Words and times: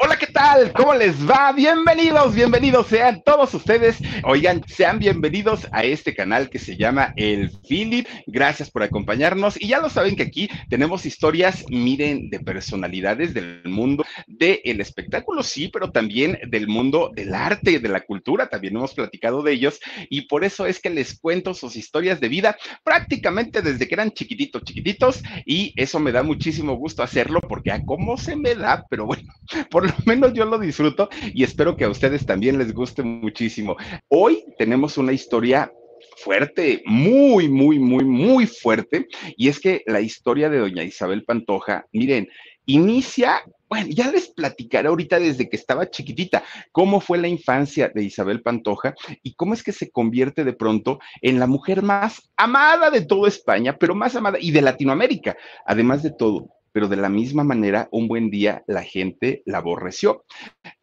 Hola, 0.00 0.16
¿qué 0.16 0.28
tal? 0.28 0.72
¿Cómo 0.74 0.94
les 0.94 1.28
va? 1.28 1.50
Bienvenidos, 1.50 2.32
bienvenidos 2.32 2.86
sean 2.86 3.20
todos 3.24 3.52
ustedes. 3.52 3.98
Oigan, 4.22 4.62
sean 4.68 5.00
bienvenidos 5.00 5.66
a 5.72 5.82
este 5.82 6.14
canal 6.14 6.48
que 6.50 6.60
se 6.60 6.76
llama 6.76 7.12
El 7.16 7.50
Philip. 7.68 8.06
Gracias 8.28 8.70
por 8.70 8.84
acompañarnos. 8.84 9.60
Y 9.60 9.66
ya 9.66 9.80
lo 9.80 9.90
saben 9.90 10.14
que 10.14 10.22
aquí 10.22 10.48
tenemos 10.70 11.04
historias, 11.04 11.64
miren, 11.68 12.30
de 12.30 12.38
personalidades 12.38 13.34
del 13.34 13.60
mundo 13.64 14.04
del 14.28 14.80
espectáculo, 14.80 15.42
sí, 15.42 15.66
pero 15.66 15.90
también 15.90 16.38
del 16.46 16.68
mundo 16.68 17.10
del 17.12 17.34
arte, 17.34 17.80
de 17.80 17.88
la 17.88 18.02
cultura. 18.02 18.48
También 18.48 18.76
hemos 18.76 18.94
platicado 18.94 19.42
de 19.42 19.50
ellos. 19.50 19.80
Y 20.08 20.28
por 20.28 20.44
eso 20.44 20.64
es 20.66 20.78
que 20.78 20.90
les 20.90 21.18
cuento 21.18 21.54
sus 21.54 21.74
historias 21.74 22.20
de 22.20 22.28
vida 22.28 22.56
prácticamente 22.84 23.62
desde 23.62 23.88
que 23.88 23.96
eran 23.96 24.12
chiquititos, 24.12 24.62
chiquititos. 24.62 25.24
Y 25.44 25.72
eso 25.74 25.98
me 25.98 26.12
da 26.12 26.22
muchísimo 26.22 26.76
gusto 26.76 27.02
hacerlo 27.02 27.40
porque 27.40 27.72
a 27.72 27.84
cómo 27.84 28.16
se 28.16 28.36
me 28.36 28.54
da, 28.54 28.86
pero 28.88 29.04
bueno, 29.04 29.34
por 29.72 29.87
lo 29.88 29.94
menos 30.06 30.32
yo 30.32 30.44
lo 30.44 30.58
disfruto 30.58 31.08
y 31.34 31.44
espero 31.44 31.76
que 31.76 31.84
a 31.84 31.90
ustedes 31.90 32.24
también 32.26 32.58
les 32.58 32.72
guste 32.72 33.02
muchísimo. 33.02 33.76
Hoy 34.08 34.44
tenemos 34.58 34.98
una 34.98 35.12
historia 35.12 35.72
fuerte, 36.22 36.82
muy, 36.84 37.48
muy, 37.48 37.78
muy, 37.78 38.04
muy 38.04 38.46
fuerte. 38.46 39.06
Y 39.36 39.48
es 39.48 39.60
que 39.60 39.82
la 39.86 40.00
historia 40.00 40.48
de 40.50 40.58
doña 40.58 40.82
Isabel 40.82 41.24
Pantoja, 41.24 41.86
miren, 41.92 42.28
inicia, 42.66 43.42
bueno, 43.68 43.88
ya 43.90 44.10
les 44.10 44.28
platicaré 44.28 44.88
ahorita 44.88 45.18
desde 45.18 45.48
que 45.48 45.56
estaba 45.56 45.90
chiquitita, 45.90 46.44
cómo 46.72 47.00
fue 47.00 47.18
la 47.18 47.28
infancia 47.28 47.90
de 47.94 48.04
Isabel 48.04 48.42
Pantoja 48.42 48.94
y 49.22 49.34
cómo 49.34 49.54
es 49.54 49.62
que 49.62 49.72
se 49.72 49.90
convierte 49.90 50.44
de 50.44 50.52
pronto 50.52 50.98
en 51.22 51.38
la 51.38 51.46
mujer 51.46 51.82
más 51.82 52.30
amada 52.36 52.90
de 52.90 53.02
toda 53.02 53.28
España, 53.28 53.76
pero 53.78 53.94
más 53.94 54.14
amada 54.16 54.38
y 54.40 54.50
de 54.50 54.62
Latinoamérica, 54.62 55.36
además 55.64 56.02
de 56.02 56.10
todo 56.10 56.57
pero 56.72 56.88
de 56.88 56.96
la 56.96 57.08
misma 57.08 57.44
manera, 57.44 57.88
un 57.92 58.08
buen 58.08 58.30
día 58.30 58.62
la 58.66 58.82
gente 58.82 59.42
la 59.46 59.58
aborreció. 59.58 60.24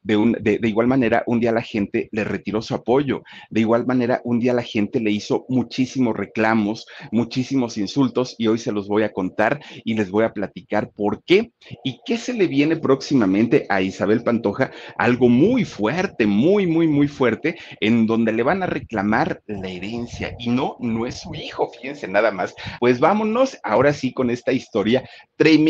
De, 0.03 0.17
un, 0.17 0.33
de, 0.33 0.59
de, 0.59 0.67
igual 0.67 0.86
manera, 0.86 1.23
un 1.25 1.39
día 1.39 1.52
la 1.52 1.64
gente 1.64 2.09
le 2.11 2.23
retiró 2.23 2.61
su 2.61 2.75
apoyo. 2.75 3.23
De 3.50 3.61
igual 3.61 3.88
manera, 3.88 4.22
un 4.23 4.39
día 4.39 4.53
la 4.53 4.61
gente 4.61 5.00
le 5.00 5.09
hizo 5.09 5.46
muchísimos 5.50 6.16
reclamos, 6.16 6.85
muchísimos 7.12 7.78
insultos 7.78 8.35
y 8.38 8.47
hoy 8.47 8.59
se 8.59 8.72
los 8.72 8.88
voy 8.88 9.03
a 9.03 9.13
contar 9.13 9.59
y 9.84 9.96
les 9.96 10.12
voy 10.12 10.23
a 10.23 10.34
platicar 10.34 10.91
por 10.91 11.23
qué 11.23 11.51
y 11.84 12.00
qué 12.06 12.17
se 12.17 12.34
le 12.34 12.47
viene 12.47 12.75
próximamente 12.75 13.66
a 13.69 13.81
Isabel 13.81 14.23
Pantoja. 14.23 14.72
Algo 14.97 15.29
muy 15.29 15.66
fuerte, 15.66 16.28
muy, 16.28 16.67
muy, 16.67 16.88
muy 16.88 17.07
fuerte, 17.07 17.56
en 17.79 18.06
donde 18.06 18.31
le 18.31 18.44
van 18.44 18.63
a 18.63 18.67
reclamar 18.67 19.41
la 19.47 19.69
herencia 19.69 20.35
y 20.40 20.50
no, 20.50 20.78
no 20.79 21.06
es 21.06 21.22
su 21.22 21.34
hijo, 21.34 21.69
fíjense 21.69 22.07
nada 22.07 22.31
más. 22.31 22.56
Pues 22.79 23.00
vámonos 23.00 23.57
ahora 23.63 23.94
sí 23.94 24.13
con 24.13 24.29
esta 24.29 24.52
historia 24.52 25.07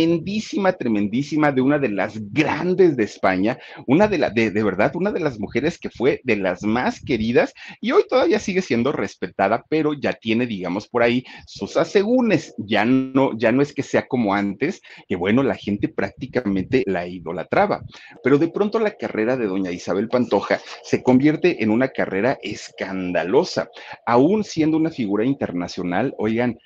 tremendísima, 0.05 0.73
tremendísima 0.73 1.51
de 1.51 1.61
una 1.61 1.79
de 1.79 1.89
las 1.89 2.13
grandes 2.31 2.95
de 2.95 3.03
España, 3.03 3.57
una 3.87 4.07
de, 4.07 4.19
la, 4.19 4.29
de, 4.29 4.51
de, 4.51 4.63
verdad, 4.63 4.95
una 4.95 5.11
de 5.11 5.19
las 5.19 5.39
mujeres 5.39 5.79
que 5.79 5.89
fue 5.89 6.21
de 6.23 6.35
las 6.35 6.61
más 6.63 7.03
queridas 7.03 7.53
y 7.81 7.91
hoy 7.91 8.03
todavía 8.07 8.39
sigue 8.39 8.61
siendo 8.61 8.91
respetada, 8.91 9.65
pero 9.67 9.93
ya 9.93 10.13
tiene, 10.13 10.45
digamos, 10.45 10.87
por 10.87 11.01
ahí 11.01 11.25
sus 11.47 11.75
asegúnes. 11.75 12.53
Ya 12.57 12.85
no, 12.85 13.35
ya 13.35 13.51
no 13.51 13.63
es 13.63 13.73
que 13.73 13.81
sea 13.81 14.07
como 14.07 14.35
antes, 14.35 14.81
que 15.07 15.15
bueno, 15.15 15.41
la 15.41 15.55
gente 15.55 15.87
prácticamente 15.87 16.83
la 16.85 17.07
idolatraba. 17.07 17.83
Pero 18.23 18.37
de 18.37 18.49
pronto 18.49 18.79
la 18.79 18.95
carrera 18.95 19.37
de 19.37 19.47
doña 19.47 19.71
Isabel 19.71 20.07
Pantoja 20.07 20.59
se 20.83 21.01
convierte 21.01 21.63
en 21.63 21.71
una 21.71 21.87
carrera 21.87 22.37
escandalosa, 22.43 23.69
aún 24.05 24.43
siendo 24.43 24.77
una 24.77 24.91
figura 24.91 25.25
internacional. 25.25 26.13
Oigan, 26.19 26.59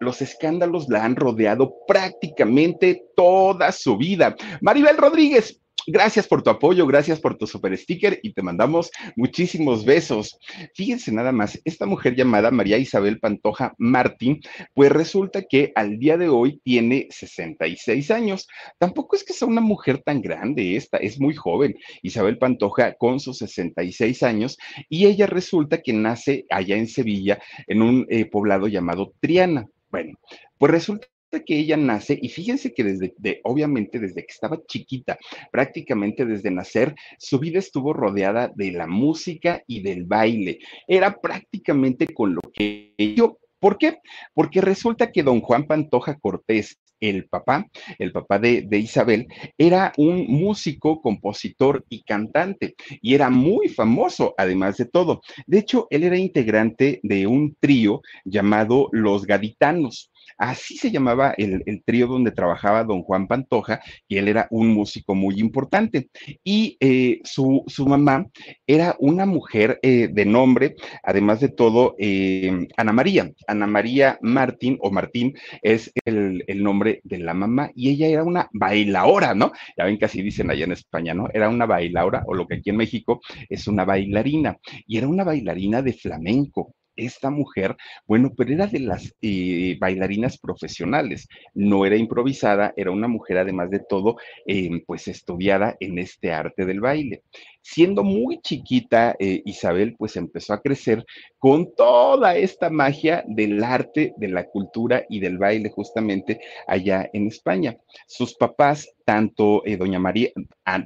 los 0.00 0.22
escándalos 0.22 0.88
la 0.88 1.04
han 1.04 1.16
rodeado 1.16 1.74
prácticamente 1.86 3.02
toda 3.14 3.72
su 3.72 3.96
vida. 3.96 4.36
Maribel 4.60 4.96
Rodríguez, 4.96 5.60
Gracias 5.88 6.26
por 6.26 6.42
tu 6.42 6.50
apoyo, 6.50 6.84
gracias 6.84 7.20
por 7.20 7.38
tu 7.38 7.46
super 7.46 7.76
sticker 7.78 8.18
y 8.20 8.32
te 8.32 8.42
mandamos 8.42 8.90
muchísimos 9.14 9.84
besos. 9.84 10.36
Fíjense 10.74 11.12
nada 11.12 11.30
más, 11.30 11.60
esta 11.64 11.86
mujer 11.86 12.16
llamada 12.16 12.50
María 12.50 12.76
Isabel 12.76 13.20
Pantoja 13.20 13.72
Martín, 13.78 14.40
pues 14.74 14.90
resulta 14.90 15.42
que 15.42 15.70
al 15.76 16.00
día 16.00 16.16
de 16.16 16.28
hoy 16.28 16.60
tiene 16.64 17.06
66 17.10 18.10
años. 18.10 18.48
Tampoco 18.78 19.14
es 19.14 19.22
que 19.22 19.32
sea 19.32 19.46
una 19.46 19.60
mujer 19.60 20.02
tan 20.02 20.22
grande, 20.22 20.74
esta 20.74 20.96
es 20.96 21.20
muy 21.20 21.36
joven, 21.36 21.76
Isabel 22.02 22.38
Pantoja 22.38 22.94
con 22.94 23.20
sus 23.20 23.38
66 23.38 24.24
años, 24.24 24.58
y 24.88 25.06
ella 25.06 25.28
resulta 25.28 25.82
que 25.82 25.92
nace 25.92 26.46
allá 26.50 26.76
en 26.76 26.88
Sevilla, 26.88 27.38
en 27.68 27.82
un 27.82 28.06
eh, 28.10 28.24
poblado 28.24 28.66
llamado 28.66 29.14
Triana. 29.20 29.68
Bueno, 29.96 30.18
pues 30.58 30.72
resulta 30.72 31.06
que 31.46 31.58
ella 31.58 31.78
nace, 31.78 32.18
y 32.20 32.28
fíjense 32.28 32.74
que 32.74 32.84
desde, 32.84 33.14
de, 33.16 33.40
obviamente 33.44 33.98
desde 33.98 34.26
que 34.26 34.30
estaba 34.30 34.60
chiquita, 34.66 35.16
prácticamente 35.50 36.26
desde 36.26 36.50
nacer, 36.50 36.94
su 37.18 37.38
vida 37.38 37.60
estuvo 37.60 37.94
rodeada 37.94 38.52
de 38.54 38.72
la 38.72 38.86
música 38.86 39.62
y 39.66 39.80
del 39.80 40.04
baile. 40.04 40.58
Era 40.86 41.18
prácticamente 41.18 42.08
con 42.08 42.34
lo 42.34 42.42
que 42.52 42.92
yo 43.16 43.38
¿Por 43.58 43.78
qué? 43.78 44.00
Porque 44.34 44.60
resulta 44.60 45.10
que 45.10 45.22
don 45.22 45.40
Juan 45.40 45.66
Pantoja 45.66 46.18
Cortés, 46.18 46.78
el 47.00 47.28
papá, 47.28 47.66
el 47.98 48.12
papá 48.12 48.38
de, 48.38 48.62
de, 48.62 48.78
Isabel, 48.78 49.26
era 49.58 49.92
un 49.96 50.26
músico, 50.26 51.00
compositor 51.00 51.84
y 51.88 52.02
cantante, 52.02 52.74
y 53.00 53.14
era 53.14 53.30
muy 53.30 53.68
famoso, 53.68 54.34
además 54.36 54.76
de 54.76 54.86
todo. 54.86 55.20
De 55.46 55.58
hecho, 55.58 55.86
él 55.90 56.04
era 56.04 56.16
integrante 56.16 57.00
de 57.02 57.26
un 57.26 57.56
trío 57.60 58.02
llamado 58.24 58.88
Los 58.92 59.26
Gaditanos. 59.26 60.10
Así 60.38 60.76
se 60.76 60.90
llamaba 60.90 61.34
el, 61.36 61.62
el, 61.66 61.82
trío 61.82 62.06
donde 62.06 62.30
trabajaba 62.30 62.84
don 62.84 63.02
Juan 63.02 63.26
Pantoja, 63.26 63.80
y 64.06 64.18
él 64.18 64.28
era 64.28 64.46
un 64.50 64.68
músico 64.68 65.14
muy 65.14 65.40
importante. 65.40 66.10
Y 66.44 66.76
eh, 66.80 67.20
su, 67.24 67.64
su, 67.66 67.86
mamá 67.86 68.26
era 68.66 68.96
una 68.98 69.26
mujer 69.26 69.78
eh, 69.82 70.08
de 70.12 70.24
nombre, 70.26 70.76
además 71.02 71.40
de 71.40 71.48
todo, 71.48 71.94
eh, 71.98 72.68
Ana 72.76 72.92
María. 72.92 73.32
Ana 73.46 73.66
María 73.66 74.18
Martín 74.20 74.78
o 74.80 74.90
Martín 74.90 75.34
es 75.62 75.90
el, 76.04 76.44
el, 76.46 76.62
nombre 76.62 77.00
de 77.04 77.18
la 77.18 77.34
mamá, 77.34 77.70
y 77.74 77.90
ella 77.90 78.08
era 78.08 78.24
una 78.24 78.48
bailaora, 78.52 79.34
¿no? 79.34 79.52
Ya 79.76 79.84
ven 79.84 79.98
que 79.98 80.04
así 80.04 80.22
dicen 80.22 80.50
allá 80.50 80.64
en 80.64 80.72
España, 80.72 81.14
¿no? 81.14 81.28
Era 81.32 81.48
una 81.48 81.66
bailaora, 81.66 82.24
o 82.26 82.34
lo 82.34 82.46
que 82.46 82.56
aquí 82.56 82.70
en 82.70 82.76
México 82.76 83.20
es 83.48 83.66
una 83.66 83.84
bailarina, 83.84 84.58
y 84.86 84.98
era 84.98 85.08
una 85.08 85.24
bailarina 85.24 85.82
de 85.82 85.92
flamenco 85.94 86.74
esta 86.96 87.30
mujer, 87.30 87.76
bueno, 88.06 88.32
pero 88.36 88.52
era 88.52 88.66
de 88.66 88.80
las 88.80 89.14
eh, 89.22 89.76
bailarinas 89.78 90.38
profesionales, 90.38 91.28
no 91.54 91.86
era 91.86 91.96
improvisada, 91.96 92.72
era 92.76 92.90
una 92.90 93.08
mujer 93.08 93.38
además 93.38 93.70
de 93.70 93.80
todo, 93.80 94.16
eh, 94.46 94.82
pues 94.86 95.08
estudiada 95.08 95.76
en 95.80 95.98
este 95.98 96.32
arte 96.32 96.64
del 96.64 96.80
baile. 96.80 97.22
Siendo 97.68 98.04
muy 98.04 98.40
chiquita, 98.42 99.16
eh, 99.18 99.42
Isabel 99.44 99.96
pues 99.98 100.14
empezó 100.16 100.52
a 100.52 100.62
crecer 100.62 101.04
con 101.36 101.74
toda 101.74 102.36
esta 102.36 102.70
magia 102.70 103.24
del 103.26 103.62
arte, 103.62 104.14
de 104.18 104.28
la 104.28 104.46
cultura 104.46 105.04
y 105.08 105.18
del 105.18 105.36
baile 105.36 105.70
justamente 105.70 106.38
allá 106.68 107.10
en 107.12 107.26
España. 107.26 107.76
Sus 108.06 108.36
papás, 108.36 108.94
tanto 109.04 109.66
eh, 109.66 109.76
doña 109.76 109.98
María, 109.98 110.30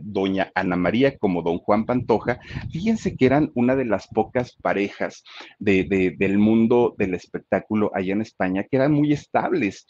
doña 0.00 0.50
Ana 0.54 0.76
María 0.76 1.18
como 1.18 1.42
don 1.42 1.58
Juan 1.58 1.84
Pantoja, 1.84 2.40
fíjense 2.72 3.14
que 3.14 3.26
eran 3.26 3.52
una 3.54 3.76
de 3.76 3.84
las 3.84 4.08
pocas 4.08 4.56
parejas 4.62 5.22
del 5.58 6.38
mundo 6.38 6.94
del 6.96 7.12
espectáculo 7.12 7.90
allá 7.94 8.14
en 8.14 8.22
España 8.22 8.64
que 8.64 8.76
eran 8.76 8.92
muy 8.92 9.12
estables 9.12 9.86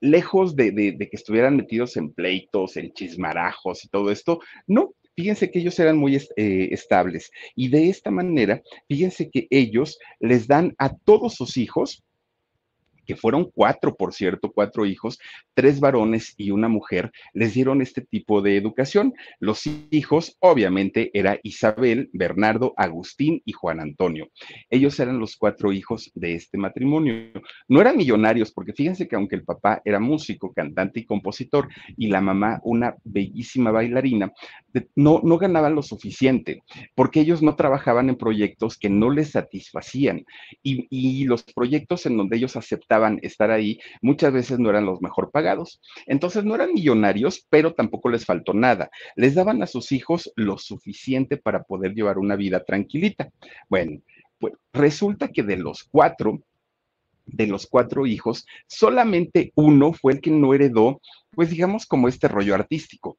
lejos 0.00 0.56
de, 0.56 0.74
que 0.98 1.16
estuvieran 1.16 1.56
metidos 1.56 1.96
en 1.96 2.12
pleitos, 2.12 2.76
en 2.76 2.92
chismarajos 2.92 3.84
y 3.84 3.88
todo 3.88 4.10
esto, 4.10 4.40
no, 4.66 4.94
fíjense 5.16 5.50
que 5.50 5.58
ellos 5.60 5.78
eran 5.78 5.96
muy 5.96 6.16
eh, 6.16 6.68
estables. 6.70 7.30
Y 7.54 7.68
de 7.68 7.88
esta 7.88 8.10
manera, 8.10 8.62
fíjense 8.88 9.30
que 9.30 9.46
ellos 9.50 9.98
les 10.20 10.46
dan 10.46 10.74
a 10.78 10.94
todos 10.94 11.34
sus 11.34 11.56
hijos 11.56 12.02
que 13.06 13.16
fueron 13.16 13.50
cuatro, 13.50 13.94
por 13.96 14.12
cierto, 14.12 14.52
cuatro 14.52 14.86
hijos, 14.86 15.18
tres 15.54 15.80
varones 15.80 16.34
y 16.36 16.50
una 16.50 16.68
mujer, 16.68 17.10
les 17.32 17.54
dieron 17.54 17.82
este 17.82 18.02
tipo 18.02 18.42
de 18.42 18.56
educación. 18.56 19.14
Los 19.40 19.66
hijos, 19.90 20.36
obviamente, 20.40 21.10
era 21.14 21.38
Isabel, 21.42 22.10
Bernardo, 22.12 22.74
Agustín 22.76 23.42
y 23.44 23.52
Juan 23.52 23.80
Antonio. 23.80 24.30
Ellos 24.70 24.98
eran 25.00 25.18
los 25.18 25.36
cuatro 25.36 25.72
hijos 25.72 26.10
de 26.14 26.34
este 26.34 26.58
matrimonio. 26.58 27.32
No 27.68 27.80
eran 27.80 27.96
millonarios, 27.96 28.52
porque 28.52 28.72
fíjense 28.72 29.08
que 29.08 29.16
aunque 29.16 29.36
el 29.36 29.44
papá 29.44 29.82
era 29.84 29.98
músico, 29.98 30.52
cantante 30.52 31.00
y 31.00 31.04
compositor, 31.04 31.68
y 31.96 32.08
la 32.08 32.20
mamá 32.20 32.60
una 32.64 32.96
bellísima 33.04 33.70
bailarina, 33.70 34.32
no, 34.94 35.20
no 35.24 35.38
ganaban 35.38 35.74
lo 35.74 35.82
suficiente, 35.82 36.62
porque 36.94 37.20
ellos 37.20 37.42
no 37.42 37.56
trabajaban 37.56 38.08
en 38.08 38.16
proyectos 38.16 38.78
que 38.78 38.88
no 38.88 39.10
les 39.10 39.30
satisfacían. 39.30 40.24
Y, 40.62 40.86
y 40.90 41.24
los 41.24 41.42
proyectos 41.42 42.06
en 42.06 42.16
donde 42.16 42.36
ellos 42.36 42.56
aceptaban 42.56 42.91
estar 43.22 43.50
ahí, 43.50 43.78
muchas 44.00 44.32
veces 44.32 44.58
no 44.58 44.70
eran 44.70 44.86
los 44.86 45.00
mejor 45.00 45.30
pagados. 45.30 45.80
Entonces 46.06 46.44
no 46.44 46.54
eran 46.54 46.72
millonarios, 46.72 47.46
pero 47.50 47.74
tampoco 47.74 48.08
les 48.08 48.24
faltó 48.24 48.54
nada. 48.54 48.90
Les 49.16 49.34
daban 49.34 49.62
a 49.62 49.66
sus 49.66 49.92
hijos 49.92 50.32
lo 50.36 50.58
suficiente 50.58 51.36
para 51.36 51.62
poder 51.62 51.94
llevar 51.94 52.18
una 52.18 52.36
vida 52.36 52.64
tranquilita. 52.64 53.30
Bueno, 53.68 54.00
pues 54.38 54.54
resulta 54.72 55.28
que 55.28 55.42
de 55.42 55.56
los 55.56 55.84
cuatro, 55.84 56.42
de 57.26 57.46
los 57.46 57.66
cuatro 57.66 58.06
hijos, 58.06 58.46
solamente 58.66 59.52
uno 59.54 59.92
fue 59.92 60.14
el 60.14 60.20
que 60.20 60.30
no 60.30 60.54
heredó, 60.54 61.00
pues 61.30 61.50
digamos, 61.50 61.86
como 61.86 62.08
este 62.08 62.28
rollo 62.28 62.54
artístico 62.54 63.18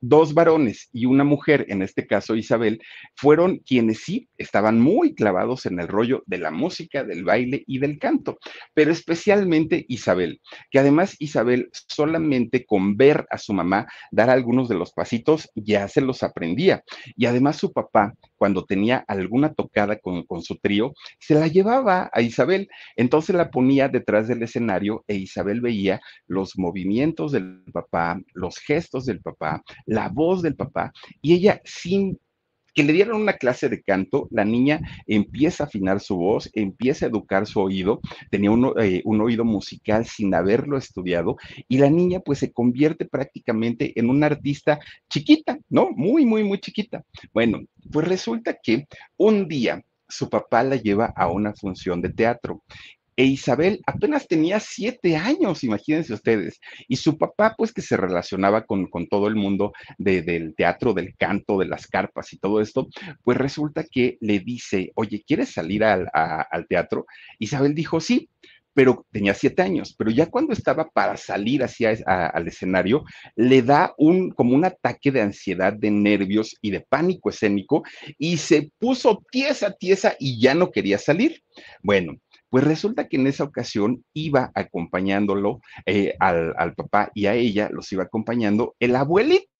dos 0.00 0.34
varones 0.34 0.88
y 0.92 1.06
una 1.06 1.24
mujer, 1.24 1.66
en 1.68 1.82
este 1.82 2.06
caso 2.06 2.34
Isabel, 2.34 2.80
fueron 3.14 3.58
quienes 3.58 4.00
sí 4.00 4.28
estaban 4.38 4.80
muy 4.80 5.14
clavados 5.14 5.66
en 5.66 5.78
el 5.80 5.88
rollo 5.88 6.22
de 6.26 6.38
la 6.38 6.50
música, 6.50 7.04
del 7.04 7.24
baile 7.24 7.64
y 7.66 7.78
del 7.78 7.98
canto, 7.98 8.38
pero 8.74 8.92
especialmente 8.92 9.84
Isabel, 9.88 10.40
que 10.70 10.78
además 10.78 11.16
Isabel 11.18 11.68
solamente 11.72 12.64
con 12.64 12.96
ver 12.96 13.26
a 13.30 13.38
su 13.38 13.52
mamá 13.52 13.86
dar 14.10 14.30
algunos 14.30 14.68
de 14.68 14.74
los 14.74 14.92
pasitos 14.92 15.50
ya 15.54 15.88
se 15.88 16.00
los 16.00 16.22
aprendía. 16.22 16.82
Y 17.16 17.26
además 17.26 17.56
su 17.56 17.72
papá, 17.72 18.14
cuando 18.36 18.64
tenía 18.64 19.04
alguna 19.08 19.52
tocada 19.52 19.98
con, 19.98 20.24
con 20.24 20.42
su 20.42 20.56
trío, 20.56 20.94
se 21.18 21.34
la 21.34 21.46
llevaba 21.46 22.10
a 22.12 22.22
Isabel, 22.22 22.68
entonces 22.96 23.36
la 23.36 23.50
ponía 23.50 23.88
detrás 23.88 24.28
del 24.28 24.42
escenario 24.42 25.04
e 25.06 25.16
Isabel 25.16 25.60
veía 25.60 26.00
los 26.26 26.58
movimientos 26.58 27.32
del 27.32 27.62
papá, 27.72 28.20
los 28.32 28.58
gestos 28.58 29.06
del 29.06 29.20
papá, 29.20 29.62
la 29.90 30.08
voz 30.08 30.40
del 30.40 30.54
papá 30.54 30.92
y 31.20 31.34
ella 31.34 31.60
sin 31.64 32.18
que 32.72 32.84
le 32.84 32.92
dieran 32.92 33.16
una 33.16 33.32
clase 33.32 33.68
de 33.68 33.82
canto, 33.82 34.28
la 34.30 34.44
niña 34.44 34.80
empieza 35.08 35.64
a 35.64 35.66
afinar 35.66 35.98
su 35.98 36.16
voz, 36.16 36.48
empieza 36.52 37.04
a 37.04 37.08
educar 37.08 37.44
su 37.48 37.58
oído, 37.58 38.00
tenía 38.30 38.50
eh, 38.80 39.02
un 39.04 39.20
oído 39.20 39.44
musical 39.44 40.06
sin 40.06 40.32
haberlo 40.32 40.78
estudiado, 40.78 41.36
y 41.66 41.78
la 41.78 41.90
niña 41.90 42.20
pues 42.20 42.38
se 42.38 42.52
convierte 42.52 43.06
prácticamente 43.06 43.98
en 43.98 44.08
una 44.08 44.26
artista 44.26 44.78
chiquita, 45.08 45.58
¿no? 45.68 45.90
Muy, 45.90 46.24
muy, 46.24 46.44
muy 46.44 46.60
chiquita. 46.60 47.02
Bueno, 47.32 47.60
pues 47.90 48.06
resulta 48.06 48.56
que 48.62 48.86
un 49.16 49.48
día 49.48 49.82
su 50.08 50.30
papá 50.30 50.62
la 50.62 50.76
lleva 50.76 51.06
a 51.16 51.28
una 51.28 51.52
función 51.54 52.00
de 52.00 52.10
teatro 52.10 52.62
e 53.20 53.24
Isabel 53.24 53.82
apenas 53.86 54.26
tenía 54.26 54.60
siete 54.60 55.14
años, 55.14 55.62
imagínense 55.62 56.14
ustedes. 56.14 56.58
Y 56.88 56.96
su 56.96 57.18
papá, 57.18 57.54
pues 57.54 57.70
que 57.70 57.82
se 57.82 57.98
relacionaba 57.98 58.64
con, 58.64 58.88
todo 59.10 59.28
el 59.28 59.34
mundo 59.34 59.74
del 59.98 60.54
teatro, 60.56 60.94
del 60.94 61.14
canto, 61.18 61.58
de 61.58 61.66
las 61.66 61.86
carpas 61.86 62.32
y 62.32 62.38
todo 62.38 62.62
esto, 62.62 62.88
pues 63.22 63.36
resulta 63.36 63.84
que 63.84 64.16
le 64.22 64.38
dice, 64.38 64.92
oye, 64.94 65.22
¿quieres 65.26 65.52
salir 65.52 65.84
al, 65.84 66.08
teatro? 66.66 67.04
Isabel 67.38 67.74
dijo, 67.74 68.00
sí, 68.00 68.30
pero 68.72 69.04
tenía 69.12 69.34
siete 69.34 69.60
años, 69.60 69.94
pero 69.98 70.10
ya 70.10 70.24
cuando 70.24 70.54
estaba 70.54 70.88
para 70.88 71.18
salir 71.18 71.62
hacia 71.62 71.90
al 72.06 72.48
escenario, 72.48 73.04
le 73.36 73.60
da 73.60 73.92
un 73.98 74.30
como 74.30 74.54
un 74.54 74.64
ataque 74.64 75.12
de 75.12 75.20
ansiedad, 75.20 75.74
de 75.74 75.90
nervios 75.90 76.56
y 76.62 76.70
de 76.70 76.80
pánico 76.80 77.28
escénico 77.28 77.82
y 78.16 78.38
se 78.38 78.70
puso 78.78 79.22
tiesa, 79.30 79.72
tiesa 79.72 80.16
y 80.18 80.40
ya 80.40 80.54
no 80.54 80.70
quería 80.70 80.96
salir. 80.96 81.42
Bueno, 81.82 82.16
pues 82.50 82.64
resulta 82.64 83.08
que 83.08 83.16
en 83.16 83.26
esa 83.26 83.44
ocasión 83.44 84.04
iba 84.12 84.50
acompañándolo 84.54 85.60
eh, 85.86 86.14
al, 86.18 86.54
al 86.58 86.74
papá 86.74 87.10
y 87.14 87.26
a 87.26 87.34
ella, 87.34 87.70
los 87.72 87.90
iba 87.92 88.04
acompañando 88.04 88.74
el 88.80 88.96
abuelito 88.96 89.50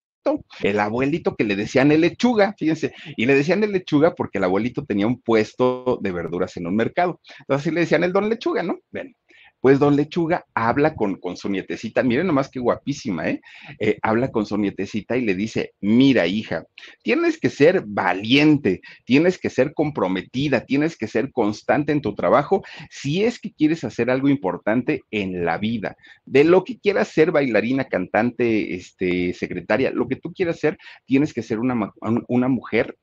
el 0.62 0.80
abuelito 0.80 1.34
que 1.34 1.44
le 1.44 1.56
decían 1.56 1.92
el 1.92 2.02
lechuga, 2.02 2.54
fíjense, 2.58 2.92
y 3.16 3.26
le 3.26 3.34
decían 3.34 3.64
el 3.64 3.72
lechuga 3.72 4.14
porque 4.14 4.38
el 4.38 4.44
abuelito 4.44 4.84
tenía 4.84 5.06
un 5.06 5.20
puesto 5.20 5.98
de 6.02 6.12
verduras 6.12 6.56
en 6.56 6.66
un 6.66 6.76
mercado. 6.76 7.20
Entonces 7.40 7.72
le 7.72 7.80
decían 7.80 8.04
el 8.04 8.12
don 8.12 8.28
lechuga, 8.28 8.62
¿no? 8.62 8.78
Bueno, 8.90 9.12
pues 9.60 9.78
don 9.78 9.96
Lechuga 9.96 10.46
habla 10.54 10.94
con, 10.94 11.16
con 11.16 11.36
su 11.36 11.48
nietecita, 11.48 12.02
miren 12.02 12.26
nomás 12.26 12.48
qué 12.48 12.60
guapísima, 12.60 13.28
¿eh? 13.28 13.40
¿eh? 13.78 13.98
Habla 14.02 14.30
con 14.30 14.46
su 14.46 14.56
nietecita 14.56 15.16
y 15.16 15.22
le 15.22 15.34
dice, 15.34 15.74
mira 15.80 16.26
hija, 16.26 16.64
tienes 17.02 17.38
que 17.38 17.50
ser 17.50 17.84
valiente, 17.86 18.80
tienes 19.04 19.38
que 19.38 19.50
ser 19.50 19.74
comprometida, 19.74 20.64
tienes 20.64 20.96
que 20.96 21.06
ser 21.06 21.30
constante 21.30 21.92
en 21.92 22.00
tu 22.00 22.14
trabajo 22.14 22.62
si 22.90 23.24
es 23.24 23.38
que 23.38 23.52
quieres 23.52 23.84
hacer 23.84 24.10
algo 24.10 24.28
importante 24.28 25.02
en 25.10 25.44
la 25.44 25.58
vida. 25.58 25.96
De 26.24 26.44
lo 26.44 26.64
que 26.64 26.78
quieras 26.78 27.08
ser 27.08 27.30
bailarina, 27.30 27.84
cantante, 27.84 28.74
este, 28.74 29.34
secretaria, 29.34 29.90
lo 29.90 30.08
que 30.08 30.16
tú 30.16 30.32
quieras 30.32 30.58
ser, 30.58 30.78
tienes 31.04 31.34
que 31.34 31.42
ser 31.42 31.58
una, 31.58 31.92
una 32.28 32.48
mujer 32.48 32.96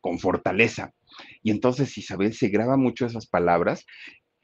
con 0.00 0.18
fortaleza. 0.20 0.92
Y 1.42 1.50
entonces 1.50 1.96
Isabel 1.98 2.34
se 2.34 2.48
graba 2.48 2.76
mucho 2.76 3.06
esas 3.06 3.26
palabras 3.26 3.86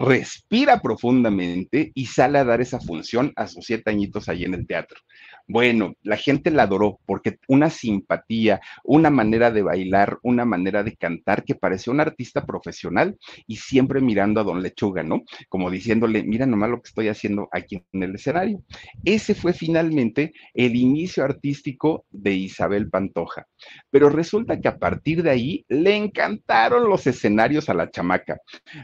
respira 0.03 0.81
profundamente 0.81 1.93
y 1.95 2.07
sale 2.07 2.39
a 2.39 2.45
dar 2.45 2.61
esa 2.61 2.81
función 2.81 3.33
a 3.37 3.47
sus 3.47 3.65
siete 3.65 3.91
añitos 3.91 4.29
allí 4.29 4.45
en 4.45 4.55
el 4.55 4.67
teatro. 4.67 4.99
Bueno, 5.49 5.95
la 6.03 6.17
gente 6.17 6.51
la 6.51 6.65
adoró 6.65 7.01
porque 7.07 7.39
una 7.49 7.71
simpatía, 7.71 8.61
una 8.85 9.11
manera 9.11 9.51
de 9.51 9.63
bailar, 9.63 10.19
una 10.23 10.45
manera 10.45 10.83
de 10.83 10.97
cantar 10.97 11.45
que 11.45 11.55
parecía 11.55 11.93
un 11.93 12.01
artista 12.01 12.47
profesional 12.47 13.17
y 13.47 13.57
siempre 13.57 14.01
mirando 14.01 14.41
a 14.41 14.45
Don 14.45 14.63
Lechuga, 14.63 15.03
¿no? 15.03 15.23
Como 15.49 15.71
diciéndole, 15.71 16.23
mira 16.23 16.47
nomás 16.47 16.71
lo 16.71 16.81
que 16.81 16.89
estoy 16.89 17.09
haciendo 17.09 17.49
aquí 17.53 17.83
en 17.93 18.03
el 18.03 18.15
escenario. 18.15 18.63
Ese 19.05 19.35
fue 19.35 19.53
finalmente 19.53 20.33
el 20.55 20.77
inicio 20.77 21.25
artístico 21.25 22.05
de 22.11 22.35
Isabel 22.35 22.89
Pantoja. 22.89 23.47
Pero 23.91 24.09
resulta 24.09 24.61
que 24.61 24.69
a 24.69 24.79
partir 24.79 25.23
de 25.23 25.31
ahí 25.31 25.65
le 25.69 25.97
encantaron 25.97 26.89
los 26.89 27.07
escenarios 27.07 27.69
a 27.69 27.75
la 27.75 27.91
chamaca. 27.91 28.41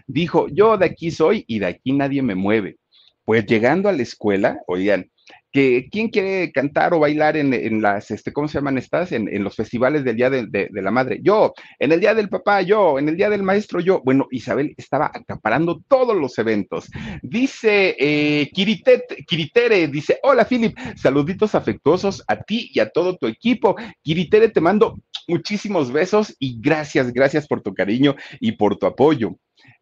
Dijo, 0.06 0.48
yo 0.48 0.76
de 0.76 0.86
aquí 0.86 1.10
soy 1.10 1.44
y 1.46 1.58
de 1.58 1.66
aquí 1.66 1.92
nadie 1.92 2.22
me 2.22 2.34
mueve. 2.34 2.76
Pues 3.24 3.44
llegando 3.46 3.88
a 3.88 3.92
la 3.92 4.02
escuela, 4.02 4.58
oigan, 4.66 5.10
que 5.52 5.88
quién 5.90 6.08
quiere 6.08 6.52
cantar 6.52 6.92
o 6.92 7.00
bailar 7.00 7.36
en, 7.36 7.82
las, 7.82 8.10
este, 8.10 8.32
¿cómo 8.32 8.48
se 8.48 8.58
llaman 8.58 8.78
estas? 8.78 9.12
En, 9.12 9.42
los 9.42 9.56
festivales 9.56 10.04
del 10.04 10.16
Día 10.16 10.30
de, 10.30 10.68
la 10.72 10.90
Madre. 10.90 11.20
Yo, 11.22 11.54
en 11.78 11.92
el 11.92 12.00
Día 12.00 12.14
del 12.14 12.28
Papá, 12.28 12.62
yo, 12.62 12.98
en 12.98 13.08
el 13.08 13.16
Día 13.16 13.30
del 13.30 13.42
Maestro, 13.42 13.80
yo. 13.80 14.02
Bueno, 14.04 14.26
Isabel 14.30 14.74
estaba 14.76 15.10
acaparando 15.12 15.82
todos 15.88 16.16
los 16.16 16.38
eventos. 16.38 16.88
Dice 17.22 17.96
eh, 17.98 18.50
Kiritere, 18.52 19.88
dice, 19.88 20.18
hola 20.22 20.44
Philip, 20.44 20.76
saluditos 20.96 21.54
afectuosos 21.54 22.22
a 22.28 22.42
ti 22.42 22.70
y 22.72 22.80
a 22.80 22.90
todo 22.90 23.16
tu 23.16 23.26
equipo. 23.26 23.76
Kiritere, 24.02 24.48
te 24.50 24.60
mando 24.60 24.98
muchísimos 25.26 25.92
besos 25.92 26.34
y 26.38 26.60
gracias, 26.60 27.12
gracias 27.12 27.46
por 27.46 27.62
tu 27.62 27.74
cariño 27.74 28.16
y 28.40 28.52
por 28.52 28.76
tu 28.76 28.86
apoyo. 28.86 29.36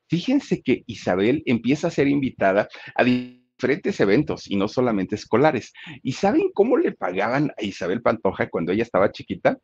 Fíjense 0.08 0.62
que 0.62 0.85
Isabel 0.87 1.42
empieza 1.46 1.88
a 1.88 1.90
ser 1.90 2.06
invitada 2.06 2.68
a 2.94 3.02
diferentes 3.57 3.99
eventos 4.01 4.51
y 4.51 4.57
no 4.57 4.69
solamente 4.69 5.15
escolares. 5.15 5.73
¿Y 6.03 6.13
saben 6.13 6.51
cómo 6.53 6.77
le 6.77 6.93
pagaban 6.93 7.53
a 7.57 7.65
Isabel 7.65 8.03
Pantoja 8.03 8.49
cuando 8.49 8.73
ella 8.73 8.83
estaba 8.83 9.11
chiquita? 9.11 9.59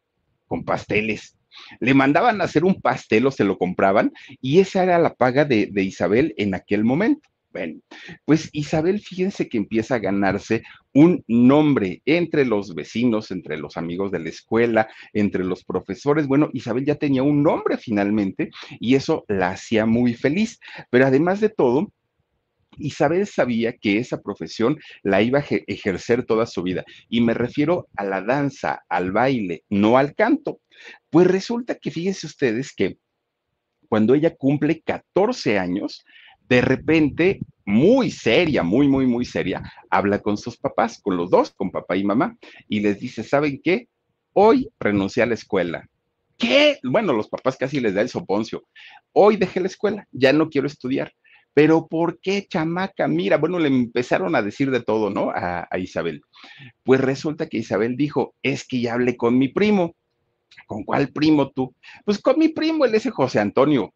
Con 0.47 0.65
pasteles. 0.65 1.37
Le 1.81 1.93
mandaban 1.93 2.41
a 2.41 2.45
hacer 2.45 2.65
un 2.65 2.81
pastel 2.81 3.27
o 3.27 3.31
se 3.31 3.45
lo 3.45 3.59
compraban 3.59 4.13
y 4.41 4.61
esa 4.61 4.83
era 4.83 4.99
la 4.99 5.15
paga 5.15 5.45
de, 5.45 5.71
Isabel 5.77 6.35
en 6.39 6.55
aquel 6.55 6.85
momento. 6.85 7.29
Bueno, 7.53 7.81
pues 8.25 8.49
Isabel, 8.53 8.99
fíjense 9.01 9.51
que 9.51 9.59
empieza 9.59 9.97
a 9.97 9.99
ganarse 9.99 10.63
un 10.95 11.23
nombre 11.29 12.01
entre 12.07 12.47
los 12.47 12.75
vecinos, 12.75 13.31
entre 13.31 13.59
los 13.59 13.77
amigos 13.77 14.11
de 14.11 14.21
la 14.21 14.31
escuela, 14.31 14.89
entre 15.13 15.45
los 15.45 15.63
profesores. 15.63 16.27
Bueno, 16.27 16.49
Isabel 16.55 16.87
ya 16.87 16.95
tenía 16.95 17.23
un 17.23 17.43
nombre 17.43 17.77
finalmente 17.77 18.51
y 18.81 18.95
eso 18.95 19.27
la 19.29 19.51
hacía 19.51 19.85
muy 19.85 20.15
feliz. 20.15 20.61
Pero 20.89 21.05
además 21.05 21.41
de 21.41 21.51
todo, 21.51 21.93
Isabel 22.79 23.26
sabía 23.26 23.73
que 23.75 23.99
esa 23.99 24.21
profesión 24.21 24.79
la 25.02 25.23
iba 25.23 25.41
a 25.41 25.45
ejercer 25.67 26.25
toda 26.25 26.47
su 26.47 26.62
vida. 26.62 26.85
Y 27.09 27.21
me 27.21 27.35
refiero 27.35 27.88
a 27.97 28.05
la 28.05 28.23
danza, 28.23 28.83
al 28.88 29.12
baile, 29.12 29.64
no 29.69 29.99
al 29.99 30.14
canto. 30.14 30.61
Pues 31.11 31.26
resulta 31.26 31.75
que 31.76 31.91
fíjense 31.91 32.26
ustedes 32.26 32.73
que 32.75 32.99
cuando 33.88 34.14
ella 34.14 34.35
cumple 34.35 34.81
14 34.81 35.59
años, 35.59 36.05
de 36.49 36.61
repente, 36.61 37.41
muy 37.64 38.11
seria, 38.11 38.62
muy, 38.62 38.88
muy, 38.88 39.07
muy 39.07 39.25
seria, 39.25 39.62
habla 39.91 40.21
con 40.21 40.37
sus 40.37 40.57
papás, 40.57 41.00
con 41.00 41.17
los 41.17 41.31
dos, 41.31 41.52
con 41.52 41.71
papá 41.71 41.97
y 41.97 42.05
mamá, 42.05 42.37
y 42.69 42.81
les 42.81 42.99
dice, 42.99 43.23
¿saben 43.23 43.61
qué? 43.62 43.88
Hoy 44.33 44.69
renuncié 44.81 45.23
a 45.23 45.26
la 45.26 45.35
escuela. 45.35 45.88
¿Qué? 46.38 46.79
Bueno, 46.83 47.12
los 47.12 47.29
papás 47.29 47.57
casi 47.57 47.81
les 47.81 47.95
da 47.95 48.00
el 48.00 48.09
soponcio. 48.09 48.64
Hoy 49.12 49.37
dejé 49.37 49.61
la 49.61 49.69
escuela, 49.69 50.09
ya 50.11 50.33
no 50.33 50.49
quiero 50.49 50.67
estudiar. 50.67 51.12
Pero 51.54 51.87
¿por 51.87 52.21
qué, 52.21 52.47
chamaca? 52.49 53.09
Mira, 53.09 53.37
bueno, 53.38 53.59
le 53.59 53.68
empezaron 53.68 54.35
a 54.35 54.42
decir 54.42 54.71
de 54.71 54.82
todo, 54.82 55.11
¿no? 55.11 55.30
A, 55.30 55.68
a, 55.71 55.78
Isabel. 55.78 56.23
Pues 56.82 57.00
resulta 57.00 57.49
que 57.49 57.59
Isabel 57.59 57.97
dijo, 57.97 58.35
es 58.42 58.66
que 58.66 58.80
ya 58.80 58.94
hablé 58.94 59.16
con 59.16 59.38
mi 59.38 59.49
primo. 59.49 59.94
¿Con 60.66 60.85
cuál 60.85 61.09
primo 61.09 61.50
tú? 61.50 61.75
Pues 62.04 62.18
con 62.21 62.38
mi 62.38 62.49
primo, 62.49 62.85
el 62.85 62.94
ese 62.94 63.11
José 63.11 63.40
Antonio 63.40 63.92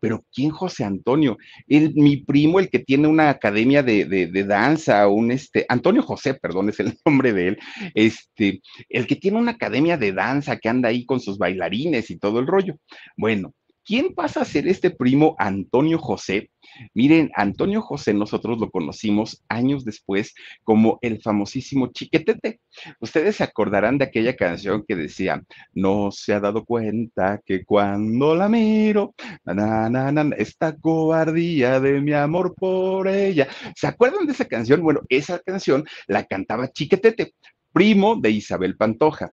pero 0.00 0.24
¿quién 0.32 0.50
José 0.50 0.84
Antonio? 0.84 1.38
El, 1.66 1.94
mi 1.94 2.18
primo, 2.18 2.60
el 2.60 2.70
que 2.70 2.78
tiene 2.78 3.08
una 3.08 3.30
academia 3.30 3.82
de, 3.82 4.04
de, 4.04 4.26
de, 4.26 4.44
danza, 4.44 5.08
un 5.08 5.30
este, 5.30 5.66
Antonio 5.68 6.02
José, 6.02 6.34
perdón, 6.34 6.68
es 6.68 6.80
el 6.80 6.94
nombre 7.04 7.32
de 7.32 7.48
él, 7.48 7.58
este, 7.94 8.60
el 8.88 9.06
que 9.06 9.16
tiene 9.16 9.38
una 9.38 9.52
academia 9.52 9.96
de 9.96 10.12
danza 10.12 10.56
que 10.56 10.68
anda 10.68 10.88
ahí 10.88 11.04
con 11.04 11.20
sus 11.20 11.38
bailarines 11.38 12.10
y 12.10 12.18
todo 12.18 12.38
el 12.40 12.46
rollo. 12.46 12.78
Bueno, 13.16 13.54
¿quién 13.88 14.14
pasa 14.14 14.42
a 14.42 14.44
ser 14.44 14.68
este 14.68 14.90
primo 14.90 15.34
Antonio 15.38 15.98
José? 15.98 16.50
Miren, 16.92 17.30
Antonio 17.34 17.80
José 17.80 18.12
nosotros 18.12 18.58
lo 18.58 18.70
conocimos 18.70 19.42
años 19.48 19.82
después 19.86 20.34
como 20.62 20.98
el 21.00 21.22
famosísimo 21.22 21.86
Chiquetete. 21.86 22.60
Ustedes 23.00 23.36
se 23.36 23.44
acordarán 23.44 23.96
de 23.96 24.04
aquella 24.04 24.36
canción 24.36 24.84
que 24.86 24.94
decía, 24.94 25.42
no 25.72 26.10
se 26.12 26.34
ha 26.34 26.40
dado 26.40 26.66
cuenta 26.66 27.40
que 27.46 27.64
cuando 27.64 28.36
la 28.36 28.50
miro, 28.50 29.14
na, 29.44 29.88
esta 30.36 30.76
cobardía 30.76 31.80
de 31.80 32.02
mi 32.02 32.12
amor 32.12 32.54
por 32.54 33.08
ella. 33.08 33.48
¿Se 33.74 33.86
acuerdan 33.86 34.26
de 34.26 34.32
esa 34.32 34.44
canción? 34.44 34.82
Bueno, 34.82 35.00
esa 35.08 35.38
canción 35.38 35.84
la 36.06 36.24
cantaba 36.24 36.68
Chiquetete, 36.68 37.32
primo 37.72 38.16
de 38.16 38.32
Isabel 38.32 38.76
Pantoja. 38.76 39.32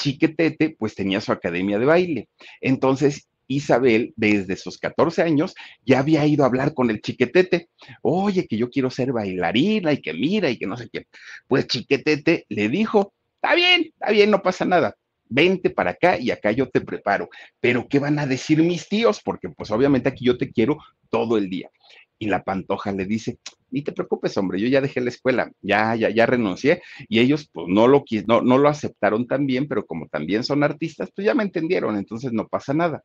Chiquetete 0.00 0.74
pues 0.78 0.94
tenía 0.94 1.20
su 1.20 1.30
academia 1.30 1.78
de 1.78 1.84
baile. 1.84 2.28
Entonces 2.60 3.28
Isabel, 3.50 4.14
desde 4.16 4.56
sus 4.56 4.78
14 4.78 5.22
años, 5.22 5.54
ya 5.84 5.98
había 5.98 6.24
ido 6.24 6.44
a 6.44 6.46
hablar 6.46 6.72
con 6.72 6.88
el 6.88 7.02
chiquetete. 7.02 7.68
Oye, 8.00 8.46
que 8.46 8.56
yo 8.56 8.70
quiero 8.70 8.90
ser 8.90 9.12
bailarina 9.12 9.92
y 9.92 10.00
que 10.00 10.14
mira 10.14 10.48
y 10.48 10.56
que 10.56 10.66
no 10.66 10.76
sé 10.76 10.88
qué. 10.90 11.06
Pues 11.48 11.66
chiquetete 11.66 12.46
le 12.48 12.68
dijo, 12.68 13.12
está 13.34 13.56
bien, 13.56 13.82
está 13.92 14.12
bien, 14.12 14.30
no 14.30 14.40
pasa 14.40 14.64
nada. 14.64 14.94
Vente 15.28 15.70
para 15.70 15.90
acá 15.90 16.18
y 16.18 16.30
acá 16.30 16.52
yo 16.52 16.68
te 16.68 16.80
preparo. 16.80 17.28
Pero 17.60 17.88
¿qué 17.88 17.98
van 17.98 18.20
a 18.20 18.26
decir 18.26 18.62
mis 18.62 18.88
tíos? 18.88 19.20
Porque 19.22 19.48
pues 19.48 19.70
obviamente 19.70 20.08
aquí 20.08 20.24
yo 20.24 20.38
te 20.38 20.50
quiero 20.52 20.78
todo 21.10 21.36
el 21.36 21.50
día. 21.50 21.70
Y 22.20 22.26
la 22.26 22.44
pantoja 22.44 22.92
le 22.92 23.06
dice, 23.06 23.38
ni 23.70 23.82
te 23.82 23.92
preocupes, 23.92 24.36
hombre, 24.36 24.60
yo 24.60 24.68
ya 24.68 24.82
dejé 24.82 25.00
la 25.00 25.08
escuela, 25.08 25.50
ya, 25.62 25.96
ya, 25.96 26.10
ya 26.10 26.26
renuncié, 26.26 26.82
y 27.08 27.18
ellos 27.18 27.48
pues 27.50 27.66
no 27.66 27.88
lo, 27.88 28.04
no, 28.26 28.42
no 28.42 28.58
lo 28.58 28.68
aceptaron 28.68 29.26
tan 29.26 29.46
bien, 29.46 29.66
pero 29.66 29.86
como 29.86 30.06
también 30.06 30.44
son 30.44 30.62
artistas, 30.62 31.10
pues 31.16 31.24
ya 31.24 31.34
me 31.34 31.44
entendieron, 31.44 31.96
entonces 31.96 32.32
no 32.32 32.46
pasa 32.46 32.74
nada. 32.74 33.02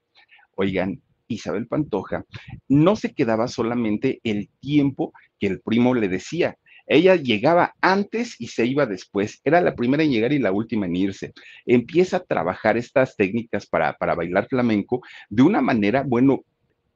Oigan, 0.55 1.01
Isabel 1.27 1.67
Pantoja 1.67 2.25
no 2.67 2.97
se 2.97 3.13
quedaba 3.13 3.47
solamente 3.47 4.19
el 4.23 4.49
tiempo 4.59 5.13
que 5.39 5.47
el 5.47 5.61
primo 5.61 5.95
le 5.95 6.09
decía, 6.09 6.57
ella 6.87 7.15
llegaba 7.15 7.73
antes 7.81 8.39
y 8.39 8.47
se 8.47 8.65
iba 8.65 8.85
después. 8.85 9.41
Era 9.43 9.59
la 9.61 9.75
primera 9.75 10.03
en 10.03 10.11
llegar 10.11 10.33
y 10.33 10.39
la 10.39 10.51
última 10.51 10.85
en 10.85 10.95
irse. 10.95 11.33
Empieza 11.65 12.17
a 12.17 12.23
trabajar 12.23 12.77
estas 12.77 13.15
técnicas 13.15 13.65
para, 13.65 13.93
para 13.93 14.13
bailar 14.13 14.47
flamenco 14.47 15.01
de 15.29 15.41
una 15.41 15.61
manera, 15.61 16.03
bueno, 16.05 16.43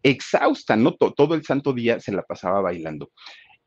exhausta, 0.03 0.75
¿no? 0.75 0.94
Todo 0.96 1.36
el 1.36 1.44
santo 1.44 1.74
día 1.74 2.00
se 2.00 2.12
la 2.12 2.24
pasaba 2.24 2.62
bailando. 2.62 3.12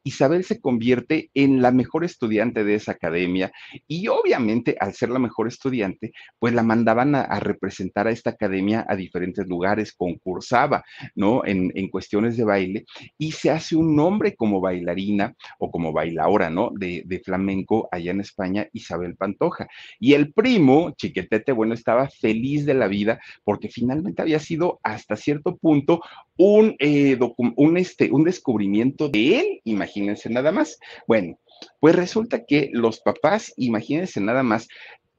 Isabel 0.05 0.45
se 0.45 0.61
convierte 0.61 1.31
en 1.35 1.63
la 1.63 1.71
mejor 1.71 2.05
estudiante 2.05 2.65
de 2.65 2.75
esa 2.75 2.93
academia 2.93 3.53
y 3.87 4.09
obviamente 4.09 4.77
al 4.81 4.95
ser 4.95 5.11
la 5.11 5.19
mejor 5.19 5.49
estudiante, 5.49 6.13
pues 6.39 6.55
la 6.55 6.63
mandaban 6.63 7.15
a, 7.15 7.41
representar 7.41 8.07
a 8.07 8.11
esta 8.11 8.31
academia 8.31 8.85
a 8.89 8.97
diferentes 8.97 9.47
lugares, 9.47 9.93
concursaba, 9.93 10.85
¿no? 11.15 11.45
En, 11.45 11.73
en, 11.75 11.89
cuestiones 11.89 12.37
de 12.37 12.45
baile 12.45 12.85
y 13.19 13.33
se 13.33 13.51
hace 13.51 13.77
un 13.77 13.95
nombre 13.95 14.35
como 14.35 14.61
bailarina 14.61 15.35
o 15.59 15.71
como 15.71 15.93
bailaora, 15.93 16.51
¿no? 16.51 16.71
De, 16.75 17.03
de, 17.05 17.21
flamenco 17.21 17.89
allá 17.91 18.11
en 18.11 18.21
España, 18.21 18.69
Isabel 18.73 19.17
Pantoja. 19.17 19.69
Y 19.99 20.15
el 20.15 20.33
primo, 20.33 20.93
Chiquetete, 20.97 21.53
bueno, 21.53 21.75
estaba 21.75 22.09
feliz 22.09 22.65
de 22.67 22.75
la 22.75 22.89
vida 22.89 23.21
porque 23.45 23.69
finalmente 23.69 24.23
había 24.23 24.39
sido 24.39 24.81
hasta 24.83 25.17
cierto 25.17 25.57
punto 25.57 26.01
un, 26.37 26.77
eh, 26.79 27.19
un, 27.37 27.77
este, 27.77 28.11
un 28.11 28.25
descubrimiento 28.25 29.09
de 29.09 29.39
él, 29.41 29.61
imagínense 29.65 30.31
nada 30.31 30.53
más. 30.53 30.79
Bueno, 31.07 31.39
pues 31.81 31.95
resulta 31.95 32.45
que 32.45 32.71
los 32.73 33.01
papás, 33.01 33.53
imagínense 33.57 34.21
nada 34.21 34.43
más, 34.43 34.69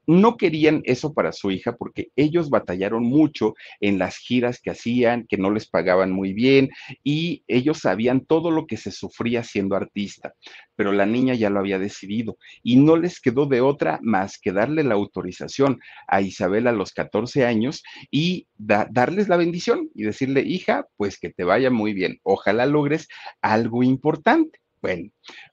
no 0.06 0.36
querían 0.36 0.82
eso 0.84 1.14
para 1.14 1.32
su 1.32 1.50
hija 1.50 1.76
porque 1.76 2.10
ellos 2.16 2.50
batallaron 2.50 3.04
mucho 3.04 3.54
en 3.80 3.98
las 3.98 4.16
giras 4.16 4.60
que 4.60 4.70
hacían, 4.70 5.26
que 5.28 5.36
no 5.36 5.50
les 5.50 5.68
pagaban 5.68 6.10
muy 6.10 6.32
bien 6.32 6.70
y 7.02 7.42
ellos 7.46 7.78
sabían 7.78 8.24
todo 8.24 8.50
lo 8.50 8.66
que 8.66 8.76
se 8.76 8.90
sufría 8.90 9.42
siendo 9.42 9.76
artista, 9.76 10.34
pero 10.76 10.92
la 10.92 11.06
niña 11.06 11.34
ya 11.34 11.50
lo 11.50 11.60
había 11.60 11.78
decidido 11.78 12.36
y 12.62 12.76
no 12.76 12.96
les 12.96 13.20
quedó 13.20 13.46
de 13.46 13.60
otra 13.60 13.98
más 14.02 14.38
que 14.38 14.52
darle 14.52 14.84
la 14.84 14.94
autorización 14.94 15.80
a 16.08 16.20
Isabel 16.20 16.66
a 16.66 16.72
los 16.72 16.92
14 16.92 17.44
años 17.44 17.82
y 18.10 18.46
da, 18.56 18.88
darles 18.90 19.28
la 19.28 19.36
bendición 19.36 19.90
y 19.94 20.04
decirle, 20.04 20.42
hija, 20.42 20.86
pues 20.96 21.18
que 21.18 21.30
te 21.30 21.44
vaya 21.44 21.70
muy 21.70 21.94
bien, 21.94 22.18
ojalá 22.22 22.66
logres 22.66 23.08
algo 23.40 23.82
importante. 23.82 24.63
Bueno, 24.84 25.08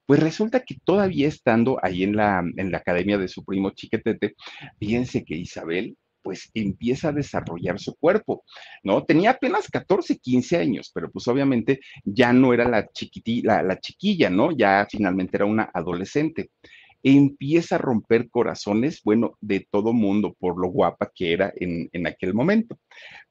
pues 0.05 0.19
resulta 0.19 0.59
que 0.59 0.75
todavía 0.83 1.29
estando 1.29 1.79
ahí 1.81 2.03
en 2.03 2.17
la, 2.17 2.43
en 2.57 2.69
la 2.69 2.79
academia 2.79 3.17
de 3.17 3.29
su 3.29 3.45
primo 3.45 3.69
Chiquetete, 3.69 4.35
fíjense 4.77 5.23
que 5.23 5.37
Isabel 5.37 5.95
pues 6.21 6.51
empieza 6.53 7.07
a 7.07 7.11
desarrollar 7.13 7.79
su 7.79 7.95
cuerpo, 7.95 8.43
¿no? 8.83 9.05
Tenía 9.05 9.29
apenas 9.29 9.69
14, 9.69 10.17
15 10.17 10.57
años, 10.57 10.91
pero 10.93 11.09
pues 11.09 11.29
obviamente 11.29 11.79
ya 12.03 12.33
no 12.33 12.53
era 12.53 12.67
la, 12.67 12.85
chiquití, 12.91 13.41
la, 13.41 13.63
la 13.63 13.79
chiquilla, 13.79 14.29
¿no? 14.29 14.51
Ya 14.51 14.85
finalmente 14.91 15.37
era 15.37 15.45
una 15.45 15.71
adolescente 15.73 16.49
empieza 17.03 17.75
a 17.75 17.79
romper 17.79 18.29
corazones, 18.29 19.01
bueno, 19.03 19.35
de 19.41 19.67
todo 19.71 19.91
mundo 19.93 20.35
por 20.39 20.59
lo 20.59 20.67
guapa 20.67 21.11
que 21.15 21.33
era 21.33 21.51
en, 21.55 21.89
en, 21.93 22.05
aquel 22.05 22.33
momento. 22.35 22.77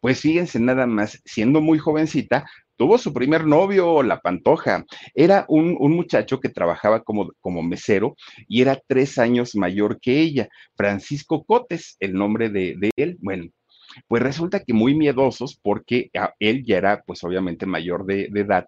Pues 0.00 0.20
fíjense 0.20 0.58
nada 0.58 0.86
más, 0.86 1.20
siendo 1.24 1.60
muy 1.60 1.78
jovencita, 1.78 2.46
tuvo 2.80 2.96
su 2.96 3.12
primer 3.12 3.46
novio, 3.46 4.02
la 4.02 4.20
Pantoja. 4.20 4.86
Era 5.14 5.44
un, 5.48 5.76
un 5.78 5.94
muchacho 5.94 6.40
que 6.40 6.48
trabajaba 6.48 7.02
como, 7.02 7.30
como, 7.38 7.62
mesero 7.62 8.16
y 8.48 8.62
era 8.62 8.80
tres 8.86 9.18
años 9.18 9.54
mayor 9.54 10.00
que 10.00 10.18
ella, 10.18 10.48
Francisco 10.78 11.44
Cotes, 11.44 11.98
el 12.00 12.14
nombre 12.14 12.48
de, 12.48 12.76
de 12.78 12.90
él. 12.96 13.18
Bueno, 13.20 13.50
pues 14.08 14.22
resulta 14.22 14.60
que 14.60 14.72
muy 14.72 14.94
miedosos 14.94 15.58
porque 15.62 16.10
él 16.38 16.64
ya 16.64 16.78
era 16.78 17.02
pues 17.06 17.22
obviamente 17.22 17.66
mayor 17.66 18.06
de, 18.06 18.28
de 18.30 18.40
edad 18.40 18.66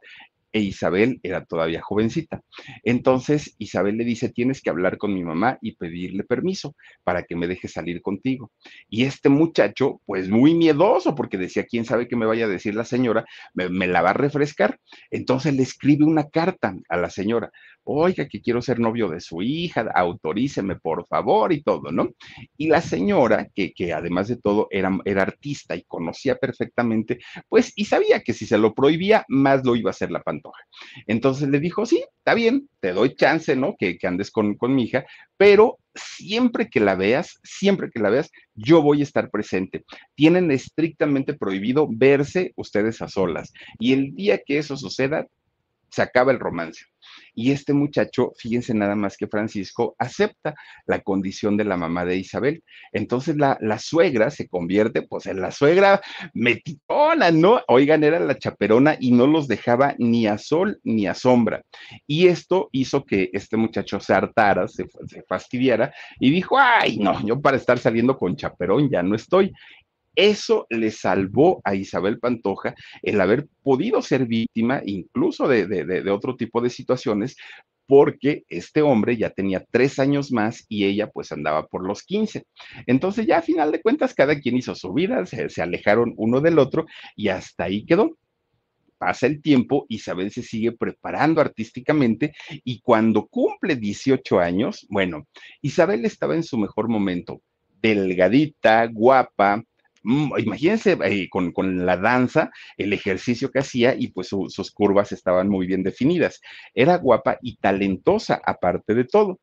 e 0.52 0.60
Isabel 0.60 1.18
era 1.22 1.44
todavía 1.44 1.82
jovencita. 1.82 2.42
Entonces 2.82 3.54
Isabel 3.58 3.96
le 3.96 4.04
dice, 4.04 4.28
tienes 4.28 4.60
que 4.60 4.70
hablar 4.70 4.98
con 4.98 5.14
mi 5.14 5.24
mamá 5.24 5.58
y 5.60 5.76
pedirle 5.76 6.24
permiso 6.24 6.76
para 7.04 7.24
que 7.24 7.36
me 7.36 7.46
deje 7.46 7.68
salir 7.68 8.02
contigo. 8.02 8.52
Y 8.88 9.04
este 9.04 9.28
muchacho, 9.28 10.00
pues 10.06 10.28
muy 10.28 10.54
miedoso, 10.54 11.14
porque 11.14 11.38
decía, 11.38 11.64
quién 11.64 11.84
sabe 11.84 12.08
qué 12.08 12.16
me 12.16 12.26
vaya 12.26 12.44
a 12.44 12.48
decir 12.48 12.74
la 12.74 12.84
señora, 12.84 13.24
me, 13.54 13.86
la 13.86 14.02
va 14.02 14.10
a 14.10 14.14
refrescar. 14.14 14.78
Entonces 15.10 15.54
le 15.54 15.62
escribe 15.62 16.04
una 16.04 16.28
carta 16.28 16.76
a 16.88 16.96
la 16.96 17.10
señora 17.10 17.50
oiga, 17.84 18.28
que 18.28 18.40
quiero 18.40 18.62
ser 18.62 18.78
novio 18.78 19.08
de 19.08 19.20
su 19.20 19.42
hija, 19.42 19.90
autoríceme 19.94 20.76
por 20.76 21.06
favor 21.06 21.52
y 21.52 21.62
todo, 21.62 21.90
¿no? 21.90 22.10
Y 22.56 22.68
la 22.68 22.80
señora, 22.80 23.48
que, 23.54 23.92
además 23.92 24.28
de 24.28 24.36
todo 24.36 24.68
era, 24.70 24.96
era 25.04 25.22
artista 25.22 25.74
y 25.76 25.82
conocía 25.82 26.36
perfectamente, 26.36 27.18
pues 27.48 27.72
y 27.76 27.86
sabía 27.86 28.20
que 28.20 28.32
si 28.34 28.46
se 28.46 28.58
lo 28.58 28.74
prohibía, 28.74 29.24
más 29.28 29.64
lo 29.64 29.76
iba 29.76 29.90
a 29.90 29.92
hacer 29.92 30.10
la 30.10 30.22
Entonces 31.06 31.48
le 31.48 31.60
dijo, 31.60 31.86
sí, 31.86 32.04
está 32.18 32.34
bien, 32.34 32.68
te 32.80 32.92
doy 32.92 33.14
chance, 33.14 33.54
¿no? 33.56 33.76
Que, 33.78 33.98
que 33.98 34.06
andes 34.06 34.30
con, 34.30 34.56
con 34.56 34.74
mi 34.74 34.84
hija, 34.84 35.04
pero 35.36 35.78
siempre 35.94 36.68
que 36.68 36.80
la 36.80 36.94
veas, 36.94 37.38
siempre 37.42 37.90
que 37.90 38.00
la 38.00 38.10
veas, 38.10 38.30
yo 38.54 38.82
voy 38.82 39.00
a 39.00 39.04
estar 39.04 39.30
presente. 39.30 39.84
Tienen 40.14 40.50
estrictamente 40.50 41.34
prohibido 41.34 41.88
verse 41.90 42.52
ustedes 42.56 43.02
a 43.02 43.08
solas. 43.08 43.52
Y 43.78 43.92
el 43.92 44.14
día 44.14 44.38
que 44.44 44.58
eso 44.58 44.76
suceda, 44.76 45.26
se 45.92 46.02
acaba 46.02 46.32
el 46.32 46.40
romance. 46.40 46.86
Y 47.34 47.50
este 47.50 47.72
muchacho, 47.72 48.32
fíjense 48.36 48.74
nada 48.74 48.94
más 48.94 49.16
que 49.16 49.26
Francisco, 49.26 49.94
acepta 49.98 50.54
la 50.86 51.00
condición 51.00 51.56
de 51.56 51.64
la 51.64 51.76
mamá 51.76 52.04
de 52.04 52.16
Isabel. 52.16 52.62
Entonces 52.92 53.36
la, 53.36 53.58
la 53.60 53.78
suegra 53.78 54.30
se 54.30 54.48
convierte 54.48 55.02
pues 55.02 55.26
en 55.26 55.40
la 55.40 55.50
suegra 55.50 56.00
metitona, 56.34 57.30
¿no? 57.30 57.60
Oigan, 57.68 58.04
era 58.04 58.20
la 58.20 58.38
chaperona 58.38 58.96
y 58.98 59.12
no 59.12 59.26
los 59.26 59.48
dejaba 59.48 59.94
ni 59.98 60.26
a 60.26 60.38
sol 60.38 60.80
ni 60.84 61.06
a 61.06 61.14
sombra. 61.14 61.62
Y 62.06 62.28
esto 62.28 62.68
hizo 62.72 63.04
que 63.04 63.30
este 63.32 63.56
muchacho 63.56 64.00
se 64.00 64.14
hartara, 64.14 64.68
se, 64.68 64.86
se 65.06 65.22
fastidiara 65.22 65.92
y 66.20 66.30
dijo, 66.30 66.58
ay, 66.58 66.98
no, 66.98 67.24
yo 67.26 67.40
para 67.40 67.56
estar 67.56 67.78
saliendo 67.78 68.16
con 68.16 68.36
chaperón 68.36 68.88
ya 68.88 69.02
no 69.02 69.14
estoy. 69.14 69.52
Eso 70.14 70.66
le 70.70 70.90
salvó 70.90 71.60
a 71.64 71.74
Isabel 71.74 72.18
Pantoja 72.18 72.74
el 73.02 73.20
haber 73.20 73.48
podido 73.62 74.02
ser 74.02 74.26
víctima 74.26 74.82
incluso 74.84 75.48
de, 75.48 76.10
otro 76.10 76.36
tipo 76.36 76.60
de 76.60 76.70
situaciones, 76.70 77.36
porque 77.86 78.44
este 78.48 78.82
hombre 78.82 79.16
ya 79.16 79.30
tenía 79.30 79.64
tres 79.70 79.98
años 79.98 80.32
más 80.32 80.64
y 80.68 80.84
ella 80.84 81.10
pues 81.10 81.32
andaba 81.32 81.66
por 81.66 81.86
los 81.86 82.02
15. 82.02 82.44
Entonces 82.86 83.26
ya 83.26 83.38
a 83.38 83.42
final 83.42 83.72
de 83.72 83.82
cuentas 83.82 84.14
cada 84.14 84.38
quien 84.38 84.56
hizo 84.56 84.74
su 84.74 84.92
vida, 84.92 85.26
se, 85.26 85.48
se 85.48 85.62
alejaron 85.62 86.14
uno 86.16 86.40
del 86.40 86.58
otro 86.58 86.86
y 87.16 87.28
hasta 87.28 87.64
ahí 87.64 87.84
quedó 87.84 88.16
pasa 89.02 89.26
el 89.26 89.42
tiempo, 89.42 89.84
Isabel 89.88 90.30
se 90.30 90.44
sigue 90.44 90.70
preparando 90.70 91.40
artísticamente 91.40 92.34
y 92.62 92.80
cuando 92.82 93.26
cumple 93.26 93.74
18 93.74 94.38
años, 94.38 94.86
bueno, 94.88 95.26
Isabel 95.60 96.04
estaba 96.04 96.36
en 96.36 96.44
su 96.44 96.56
mejor 96.56 96.88
momento, 96.88 97.42
delgadita, 97.82 98.86
guapa, 98.86 99.64
imagínense 100.04 100.98
eh, 101.04 101.28
con, 101.30 101.52
con, 101.52 101.86
la 101.86 101.96
danza, 101.96 102.50
el 102.76 102.92
ejercicio 102.92 103.50
que 103.50 103.60
hacía 103.60 103.94
y 103.94 104.08
pues 104.08 104.28
su, 104.28 104.46
sus 104.48 104.70
curvas 104.70 105.12
estaban 105.12 105.48
muy 105.48 105.66
bien 105.66 105.82
definidas. 105.82 106.40
Era 106.74 106.96
guapa 106.98 107.38
y 107.42 107.56
talentosa 107.56 108.40
aparte 108.44 108.94
de 108.94 109.04
todo. 109.04 109.40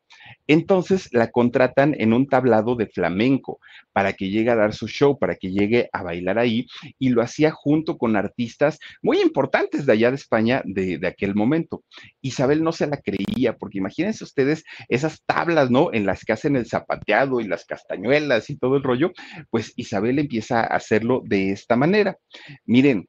Entonces 0.48 1.10
la 1.14 1.32
contratan 1.32 1.96
en 1.98 2.14
un 2.14 2.28
tablado 2.28 2.76
de 2.76 2.88
flamenco 2.88 3.60
para 3.94 4.14
que 4.14 4.30
llegue 4.30 4.50
a 4.50 4.56
dar 4.56 4.74
su 4.74 4.88
show, 4.88 5.18
para 5.18 5.36
que 5.36 5.52
llegue 5.52 5.90
a 5.94 6.04
bailar 6.04 6.40
ahí 6.40 6.68
y 6.98 7.10
lo 7.10 7.22
hacía 7.22 7.52
junto 7.52 7.98
con 7.98 8.16
artistas 8.16 8.80
muy 9.02 9.22
importantes 9.22 9.86
de 9.86 9.94
allá 9.94 10.10
de 10.10 10.16
España 10.16 10.62
de, 10.66 10.98
de 10.98 11.08
aquel 11.08 11.36
momento. 11.36 11.84
Isabel 12.22 12.64
no 12.64 12.72
se 12.72 12.88
la 12.88 12.98
creía 12.98 13.58
porque 13.58 13.78
imagínense 13.78 14.24
ustedes 14.24 14.64
esas 14.88 15.24
tablas, 15.26 15.72
¿no? 15.72 15.94
En 15.94 16.06
las 16.06 16.24
que 16.26 16.34
hacen 16.34 16.56
el 16.56 16.66
zapateado 16.66 17.40
y 17.40 17.46
las 17.46 17.66
castañuelas 17.66 18.50
y 18.50 18.58
todo 18.58 18.78
el 18.78 18.84
rollo, 18.84 19.12
pues 19.50 19.74
Isabel 19.76 20.20
empieza 20.20 20.49
hacerlo 20.52 21.22
de 21.26 21.52
esta 21.52 21.76
manera. 21.76 22.18
Miren, 22.66 23.08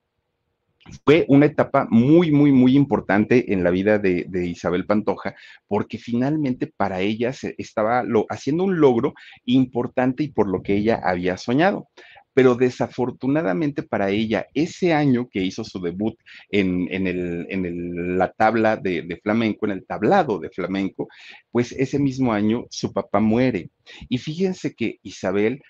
fue 1.05 1.25
una 1.29 1.47
etapa 1.47 1.87
muy, 1.91 2.31
muy, 2.31 2.53
muy 2.53 2.75
importante 2.75 3.53
en 3.53 3.63
la 3.65 3.71
vida 3.71 3.99
de, 3.99 4.25
de, 4.29 4.47
Isabel 4.47 4.87
Pantoja, 4.87 5.35
porque 5.69 5.99
finalmente 5.99 6.67
para 6.67 7.01
ella 7.01 7.33
se 7.33 7.55
estaba 7.59 8.03
lo, 8.03 8.27
haciendo 8.29 8.65
un 8.65 8.81
logro 8.81 9.15
importante 9.45 10.25
y 10.25 10.29
por 10.29 10.49
lo 10.49 10.63
que 10.63 10.77
ella 10.77 11.01
había 11.03 11.37
soñado. 11.37 11.89
Pero 12.33 12.55
desafortunadamente 12.55 13.83
para 13.83 14.11
ella, 14.11 14.47
ese 14.55 14.93
año 14.93 15.29
que 15.29 15.43
hizo 15.43 15.65
su 15.65 15.81
debut 15.81 16.17
en, 16.49 16.87
en, 16.91 17.07
el, 17.09 17.47
en 17.51 17.67
el, 17.67 18.19
la 18.19 18.33
tabla 18.33 18.77
de, 18.77 19.03
de 19.03 19.17
flamenco, 19.17 19.67
en 19.67 19.73
el 19.73 19.85
tablado 19.85 20.39
de 20.39 20.49
flamenco, 20.49 21.09
pues 21.51 21.73
ese 21.73 21.99
mismo 21.99 22.33
año 22.33 22.67
su 22.71 22.93
papá 22.93 23.19
muere. 23.19 23.71
Y 24.09 24.19
fíjense 24.19 24.75
que 24.75 25.01
Isabel 25.03 25.61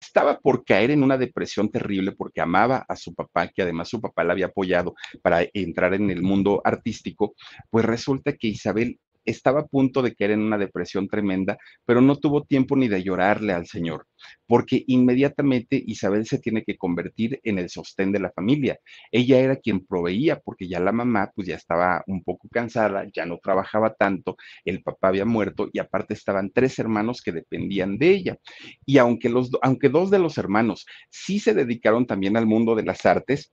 estaba 0.00 0.38
por 0.38 0.64
caer 0.64 0.90
en 0.90 1.02
una 1.02 1.18
depresión 1.18 1.70
terrible 1.70 2.12
porque 2.12 2.40
amaba 2.40 2.84
a 2.88 2.96
su 2.96 3.14
papá, 3.14 3.48
que 3.48 3.62
además 3.62 3.88
su 3.88 4.00
papá 4.00 4.24
la 4.24 4.32
había 4.32 4.46
apoyado 4.46 4.94
para 5.22 5.46
entrar 5.52 5.94
en 5.94 6.10
el 6.10 6.22
mundo 6.22 6.60
artístico, 6.64 7.34
pues 7.68 7.84
resulta 7.84 8.32
que 8.32 8.48
Isabel 8.48 8.98
estaba 9.30 9.60
a 9.60 9.66
punto 9.66 10.02
de 10.02 10.14
caer 10.14 10.32
en 10.32 10.40
una 10.42 10.58
depresión 10.58 11.08
tremenda, 11.08 11.58
pero 11.84 12.00
no 12.00 12.16
tuvo 12.16 12.44
tiempo 12.44 12.76
ni 12.76 12.88
de 12.88 13.02
llorarle 13.02 13.52
al 13.52 13.66
Señor, 13.66 14.06
porque 14.46 14.84
inmediatamente 14.86 15.82
Isabel 15.86 16.26
se 16.26 16.38
tiene 16.38 16.62
que 16.64 16.76
convertir 16.76 17.40
en 17.42 17.58
el 17.58 17.70
sostén 17.70 18.12
de 18.12 18.20
la 18.20 18.30
familia. 18.30 18.78
Ella 19.10 19.38
era 19.38 19.56
quien 19.56 19.86
proveía, 19.86 20.38
porque 20.40 20.68
ya 20.68 20.80
la 20.80 20.92
mamá 20.92 21.30
pues 21.34 21.48
ya 21.48 21.56
estaba 21.56 22.02
un 22.06 22.22
poco 22.22 22.48
cansada, 22.48 23.06
ya 23.12 23.26
no 23.26 23.38
trabajaba 23.38 23.94
tanto, 23.94 24.36
el 24.64 24.82
papá 24.82 25.08
había 25.08 25.24
muerto 25.24 25.68
y 25.72 25.78
aparte 25.78 26.14
estaban 26.14 26.50
tres 26.52 26.78
hermanos 26.78 27.22
que 27.22 27.32
dependían 27.32 27.98
de 27.98 28.10
ella. 28.10 28.36
Y 28.84 28.98
aunque, 28.98 29.28
los, 29.28 29.50
aunque 29.62 29.88
dos 29.88 30.10
de 30.10 30.18
los 30.18 30.38
hermanos 30.38 30.86
sí 31.10 31.38
se 31.38 31.54
dedicaron 31.54 32.06
también 32.06 32.36
al 32.36 32.46
mundo 32.46 32.74
de 32.74 32.84
las 32.84 33.06
artes, 33.06 33.52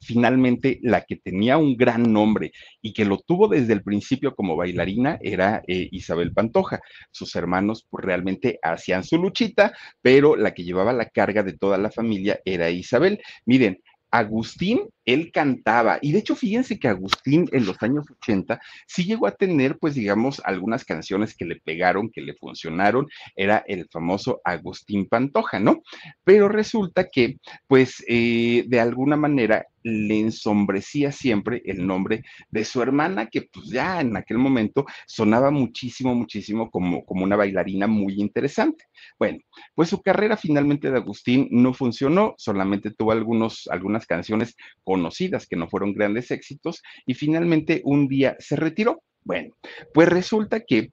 finalmente 0.00 0.78
la 0.82 1.02
que 1.02 1.16
tenía 1.16 1.58
un 1.58 1.76
gran 1.76 2.12
nombre 2.12 2.52
y 2.80 2.92
que 2.92 3.04
lo 3.04 3.18
tuvo 3.18 3.48
desde 3.48 3.72
el 3.72 3.82
principio 3.82 4.34
como 4.34 4.56
bailarina 4.56 5.18
era 5.20 5.62
eh, 5.66 5.88
Isabel 5.92 6.32
Pantoja. 6.32 6.80
Sus 7.10 7.34
hermanos 7.36 7.86
pues, 7.88 8.04
realmente 8.04 8.58
hacían 8.62 9.04
su 9.04 9.18
luchita, 9.18 9.72
pero 10.00 10.36
la 10.36 10.54
que 10.54 10.64
llevaba 10.64 10.92
la 10.92 11.08
carga 11.08 11.42
de 11.42 11.52
toda 11.52 11.78
la 11.78 11.90
familia 11.90 12.40
era 12.44 12.70
Isabel. 12.70 13.20
Miren, 13.44 13.80
Agustín, 14.10 14.88
él 15.04 15.30
cantaba, 15.32 15.98
y 16.02 16.12
de 16.12 16.18
hecho 16.18 16.36
fíjense 16.36 16.78
que 16.78 16.88
Agustín 16.88 17.48
en 17.52 17.66
los 17.66 17.82
años 17.82 18.04
80 18.20 18.60
sí 18.86 19.04
llegó 19.04 19.26
a 19.26 19.32
tener, 19.32 19.78
pues 19.78 19.94
digamos, 19.94 20.40
algunas 20.44 20.84
canciones 20.84 21.36
que 21.36 21.44
le 21.44 21.56
pegaron, 21.56 22.10
que 22.10 22.20
le 22.20 22.34
funcionaron, 22.34 23.06
era 23.36 23.64
el 23.66 23.88
famoso 23.90 24.40
Agustín 24.44 25.06
Pantoja, 25.06 25.58
¿no? 25.58 25.82
Pero 26.24 26.48
resulta 26.48 27.08
que, 27.08 27.38
pues, 27.66 28.04
eh, 28.08 28.64
de 28.66 28.80
alguna 28.80 29.16
manera 29.16 29.66
le 29.82 30.20
ensombrecía 30.20 31.12
siempre 31.12 31.62
el 31.64 31.86
nombre 31.86 32.22
de 32.50 32.64
su 32.64 32.82
hermana, 32.82 33.26
que 33.26 33.42
pues 33.42 33.68
ya 33.68 34.00
en 34.00 34.16
aquel 34.16 34.38
momento 34.38 34.84
sonaba 35.06 35.50
muchísimo, 35.50 36.14
muchísimo 36.14 36.70
como, 36.70 37.04
como 37.04 37.24
una 37.24 37.36
bailarina 37.36 37.86
muy 37.86 38.20
interesante. 38.20 38.84
Bueno, 39.18 39.38
pues 39.74 39.88
su 39.88 40.02
carrera 40.02 40.36
finalmente 40.36 40.90
de 40.90 40.98
Agustín 40.98 41.48
no 41.50 41.72
funcionó, 41.72 42.34
solamente 42.36 42.90
tuvo 42.90 43.12
algunos, 43.12 43.68
algunas 43.70 44.06
canciones 44.06 44.56
conocidas 44.90 45.46
que 45.46 45.54
no 45.54 45.68
fueron 45.68 45.94
grandes 45.94 46.32
éxitos 46.32 46.82
y 47.06 47.14
finalmente 47.14 47.80
un 47.84 48.08
día 48.08 48.34
se 48.40 48.56
retiró. 48.56 49.04
Bueno, 49.22 49.54
pues 49.94 50.08
resulta 50.08 50.64
que 50.66 50.90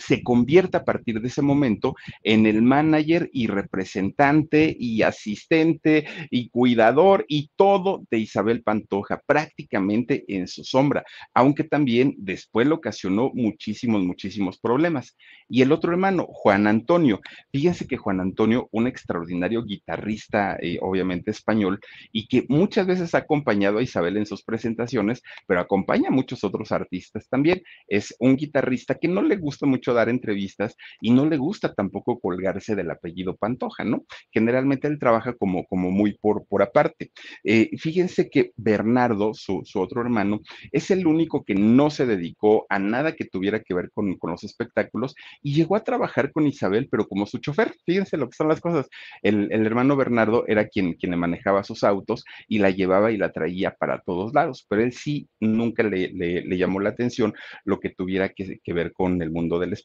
se 0.00 0.22
convierte 0.22 0.78
a 0.78 0.84
partir 0.84 1.20
de 1.20 1.28
ese 1.28 1.42
momento 1.42 1.94
en 2.22 2.46
el 2.46 2.62
manager 2.62 3.30
y 3.32 3.46
representante 3.46 4.74
y 4.78 5.02
asistente 5.02 6.06
y 6.30 6.48
cuidador 6.48 7.24
y 7.28 7.50
todo 7.56 8.02
de 8.10 8.18
Isabel 8.18 8.62
Pantoja, 8.62 9.22
prácticamente 9.26 10.24
en 10.28 10.48
su 10.48 10.64
sombra, 10.64 11.04
aunque 11.34 11.64
también 11.64 12.14
después 12.18 12.66
le 12.66 12.74
ocasionó 12.74 13.30
muchísimos, 13.34 14.02
muchísimos 14.02 14.58
problemas. 14.58 15.16
Y 15.48 15.62
el 15.62 15.72
otro 15.72 15.92
hermano, 15.92 16.26
Juan 16.28 16.66
Antonio, 16.66 17.20
fíjense 17.52 17.86
que 17.86 17.96
Juan 17.96 18.20
Antonio, 18.20 18.68
un 18.72 18.86
extraordinario 18.86 19.64
guitarrista, 19.64 20.56
eh, 20.60 20.78
obviamente 20.80 21.30
español, 21.30 21.80
y 22.12 22.26
que 22.26 22.46
muchas 22.48 22.86
veces 22.86 23.14
ha 23.14 23.18
acompañado 23.18 23.78
a 23.78 23.82
Isabel 23.82 24.16
en 24.16 24.26
sus 24.26 24.42
presentaciones, 24.42 25.22
pero 25.46 25.60
acompaña 25.60 26.08
a 26.08 26.12
muchos 26.12 26.44
otros 26.44 26.72
artistas 26.72 27.28
también. 27.28 27.62
Es 27.88 28.14
un 28.18 28.36
guitarrista 28.36 28.94
que 28.94 29.08
no 29.08 29.22
le 29.22 29.36
gusta 29.36 29.66
mucho 29.66 29.89
mucho 29.90 29.94
dar 29.94 30.08
entrevistas 30.08 30.76
y 31.00 31.10
no 31.10 31.26
le 31.26 31.36
gusta 31.36 31.74
tampoco 31.74 32.20
colgarse 32.20 32.74
del 32.74 32.90
apellido 32.90 33.36
Pantoja, 33.36 33.84
¿no? 33.84 34.04
Generalmente 34.30 34.88
él 34.88 34.98
trabaja 34.98 35.34
como, 35.34 35.64
como 35.66 35.90
muy 35.90 36.14
por, 36.14 36.46
por 36.46 36.62
aparte. 36.62 37.10
Eh, 37.44 37.70
fíjense 37.78 38.30
que 38.30 38.52
Bernardo, 38.56 39.34
su, 39.34 39.62
su, 39.64 39.80
otro 39.80 40.00
hermano, 40.00 40.40
es 40.72 40.90
el 40.90 41.06
único 41.06 41.44
que 41.44 41.54
no 41.54 41.90
se 41.90 42.06
dedicó 42.06 42.66
a 42.68 42.78
nada 42.78 43.12
que 43.12 43.24
tuviera 43.24 43.60
que 43.60 43.74
ver 43.74 43.90
con, 43.92 44.16
con 44.16 44.30
los 44.30 44.44
espectáculos 44.44 45.14
y 45.42 45.54
llegó 45.54 45.76
a 45.76 45.84
trabajar 45.84 46.32
con 46.32 46.46
Isabel, 46.46 46.88
pero 46.90 47.06
como 47.06 47.26
su 47.26 47.38
chofer. 47.38 47.74
Fíjense 47.86 48.16
lo 48.16 48.28
que 48.28 48.36
son 48.36 48.48
las 48.48 48.60
cosas. 48.60 48.88
El, 49.22 49.50
el 49.52 49.66
hermano 49.66 49.96
Bernardo 49.96 50.44
era 50.46 50.68
quien, 50.68 50.94
quien 50.94 51.10
le 51.10 51.16
manejaba 51.16 51.64
sus 51.64 51.84
autos 51.84 52.24
y 52.48 52.58
la 52.58 52.70
llevaba 52.70 53.12
y 53.12 53.16
la 53.16 53.32
traía 53.32 53.74
para 53.74 54.00
todos 54.00 54.34
lados, 54.34 54.66
pero 54.68 54.82
él 54.82 54.92
sí 54.92 55.28
nunca 55.40 55.82
le, 55.82 56.08
le, 56.12 56.58
llamó 56.58 56.80
la 56.80 56.90
atención 56.90 57.34
lo 57.64 57.80
que 57.80 57.90
tuviera 57.90 58.30
que, 58.30 58.60
que, 58.62 58.72
ver 58.72 58.92
con 58.92 59.22
el 59.22 59.30
mundo 59.30 59.58
del 59.58 59.72
espectáculo. 59.72 59.79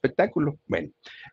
Bueno, 0.68 0.90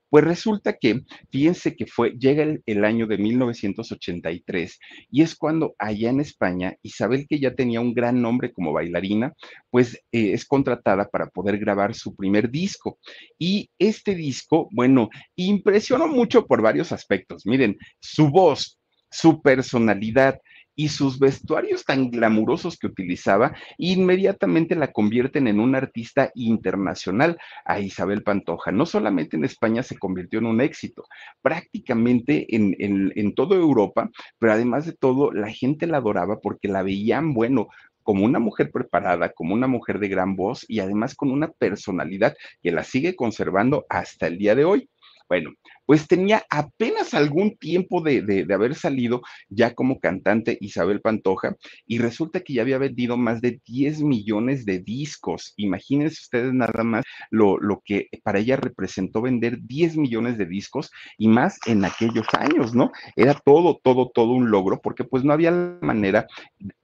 pues 0.09 0.25
resulta 0.25 0.75
que, 0.75 1.03
fíjense 1.31 1.75
que 1.75 1.87
fue, 1.87 2.11
llega 2.19 2.43
el, 2.43 2.63
el 2.67 2.85
año 2.85 3.07
de 3.07 3.19
1983 3.19 4.79
y 5.11 5.23
es 5.23 5.35
cuando 5.35 5.75
allá 5.79 6.11
en 6.11 6.21
España, 6.21 6.77
Isabel, 6.83 7.27
que 7.29 7.39
ya 7.39 7.55
tenía 7.55 7.81
un 7.81 7.95
gran 7.95 8.21
nombre 8.21 8.53
como 8.53 8.73
bailarina, 8.73 9.33
pues 9.71 9.95
eh, 10.13 10.33
es 10.33 10.45
contratada 10.45 11.09
para 11.09 11.27
poder 11.27 11.59
grabar 11.59 11.95
su 11.95 12.15
primer 12.15 12.51
disco. 12.51 12.99
Y 13.39 13.71
este 13.79 14.15
disco, 14.15 14.69
bueno, 14.73 15.09
impresionó 15.37 16.09
mucho 16.09 16.47
por 16.47 16.63
varios 16.63 16.93
aspectos. 16.93 17.47
Miren, 17.47 17.77
su 18.01 18.29
voz, 18.29 18.79
su 19.11 19.43
personalidad, 19.43 20.41
y 20.75 20.89
sus 20.89 21.19
vestuarios 21.19 21.85
tan 21.85 22.11
glamurosos 22.11 22.79
que 22.79 22.87
utilizaba 22.87 23.55
inmediatamente 23.79 24.75
la 24.75 24.93
convierten 24.93 25.47
en 25.49 25.61
una 25.61 25.79
artista 25.79 26.31
internacional 26.35 27.39
a 27.65 27.81
Isabel 27.81 28.23
Pantoja. 28.23 28.73
No 28.73 28.87
solamente 28.87 29.37
en 29.37 29.45
España 29.45 29.83
se 29.83 29.99
convirtió 29.99 30.39
en 30.39 30.47
un 30.47 30.61
éxito, 30.61 31.05
prácticamente 31.43 32.55
en, 32.55 32.75
en, 32.79 33.13
en 33.17 33.35
toda 33.35 33.57
Europa, 33.57 34.11
pero 34.39 34.53
además 34.53 34.87
de 34.87 34.93
todo, 34.93 35.33
la 35.33 35.51
gente 35.51 35.87
la 35.87 35.99
adoraba 35.99 36.41
porque 36.41 36.69
la 36.69 36.83
veían, 36.83 37.35
bueno, 37.35 37.69
como 38.03 38.25
una 38.25 38.39
mujer 38.39 38.71
preparada, 38.71 39.31
como 39.31 39.55
una 39.55 39.67
mujer 39.67 39.99
de 39.99 40.09
gran 40.09 40.37
voz 40.37 40.65
y 40.69 40.81
además 40.81 41.15
con 41.15 41.31
una 41.31 41.49
personalidad 41.49 42.35
que 42.63 42.73
la 42.73 42.85
sigue 42.85 43.15
conservando 43.15 43.87
hasta 43.89 44.27
el 44.27 44.39
día 44.39 44.55
de 44.55 44.65
hoy. 44.65 44.89
Bueno, 45.29 45.53
pues 45.87 46.07
tenía 46.07 46.45
apenas 46.51 47.15
algún 47.15 47.57
tiempo 47.57 48.01
de, 48.01 48.23
de, 48.23 48.45
de, 48.45 48.55
haber 48.55 48.75
salido 48.75 49.23
ya 49.49 49.75
como 49.75 50.01
cantante 50.01 50.57
Isabel 50.61 51.01
Pantoja 51.01 51.57
y 51.87 51.99
resulta 51.99 52.41
que 52.41 52.55
ya 52.55 52.63
había 52.63 52.79
vendido 52.79 53.17
más 53.17 53.41
de 53.41 53.61
10 53.67 54.03
millones 54.03 54.65
de 54.65 54.79
discos. 54.79 55.55
Imagínense 55.57 56.21
ustedes 56.23 56.53
nada 56.53 56.85
más 56.85 57.05
lo, 57.31 57.59
lo 57.59 57.83
que 57.85 58.09
para 58.23 58.39
ella 58.39 58.57
representó 58.57 59.23
vender 59.23 59.59
10 59.63 59.97
millones 59.97 60.39
de 60.39 60.47
discos 60.47 60.91
y 61.19 61.29
más 61.29 61.59
en 61.67 61.85
aquellos 61.85 62.27
años, 62.39 62.75
¿no? 62.75 62.93
Era 63.17 63.35
todo, 63.35 63.81
todo, 63.83 64.11
todo 64.15 64.33
un 64.33 64.51
logro 64.51 64.81
porque 64.81 65.05
pues 65.05 65.25
no 65.25 65.33
había 65.33 65.51
manera 65.81 66.27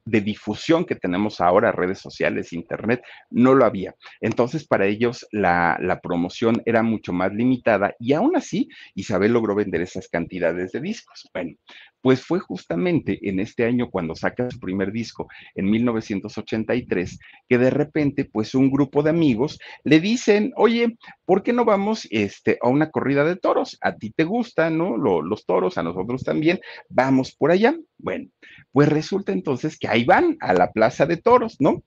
de 0.09 0.21
difusión 0.21 0.85
que 0.85 0.95
tenemos 0.95 1.41
ahora, 1.41 1.71
redes 1.71 1.99
sociales, 1.99 2.53
internet, 2.53 3.03
no 3.31 3.55
lo 3.55 3.65
había. 3.65 3.95
Entonces, 4.21 4.67
para 4.67 4.87
ellos 4.87 5.27
la, 5.33 5.77
la, 5.81 6.01
promoción 6.01 6.63
era 6.65 6.83
mucho 6.83 7.13
más 7.13 7.33
limitada 7.35 7.95
y 7.99 8.15
aún 8.15 8.35
así 8.37 8.69
Isabel 8.99 9.33
logró 9.33 9.55
vender 9.55 9.81
esas 9.81 10.09
cantidades 10.09 10.73
de 10.73 10.81
discos. 10.81 11.29
Bueno, 11.33 11.55
pues 12.01 12.21
fue 12.23 12.41
justamente 12.41 13.19
en 13.29 13.41
este 13.41 13.65
año 13.65 13.91
cuando 13.91 14.15
saca 14.15 14.51
su 14.51 14.59
primer 14.59 14.93
disco, 14.93 15.29
en 15.55 15.71
1983, 15.71 17.19
que 17.49 17.59
de 17.59 17.71
repente, 17.71 18.25
pues 18.25 18.55
un 18.55 18.71
grupo 18.71 19.03
de 19.03 19.11
amigos 19.11 19.59
le 19.85 20.01
dicen, 20.01 20.53
oye, 20.57 20.97
¿por 21.25 21.43
qué 21.43 21.53
no 21.53 21.65
vamos 21.65 22.07
este, 22.11 22.59
a 22.63 22.69
una 22.69 22.91
corrida 22.91 23.25
de 23.25 23.37
toros? 23.37 23.79
A 23.81 23.95
ti 23.95 24.11
te 24.11 24.25
gustan, 24.25 24.79
¿no? 24.79 24.97
Lo, 24.97 25.23
los 25.23 25.47
toros, 25.47 25.79
a 25.79 25.83
nosotros 25.83 26.23
también, 26.23 26.61
vamos 26.89 27.35
por 27.35 27.51
allá. 27.51 27.77
Bueno, 27.99 28.29
pues 28.73 28.89
resulta 28.89 29.33
entonces 29.33 29.79
que 29.79 29.89
ahí 29.89 30.05
van 30.05 30.37
a 30.41 30.53
la 30.53 30.73
plaza 30.73 31.07
de 31.07 31.17
toros, 31.17 31.57
¿no? 31.61 31.83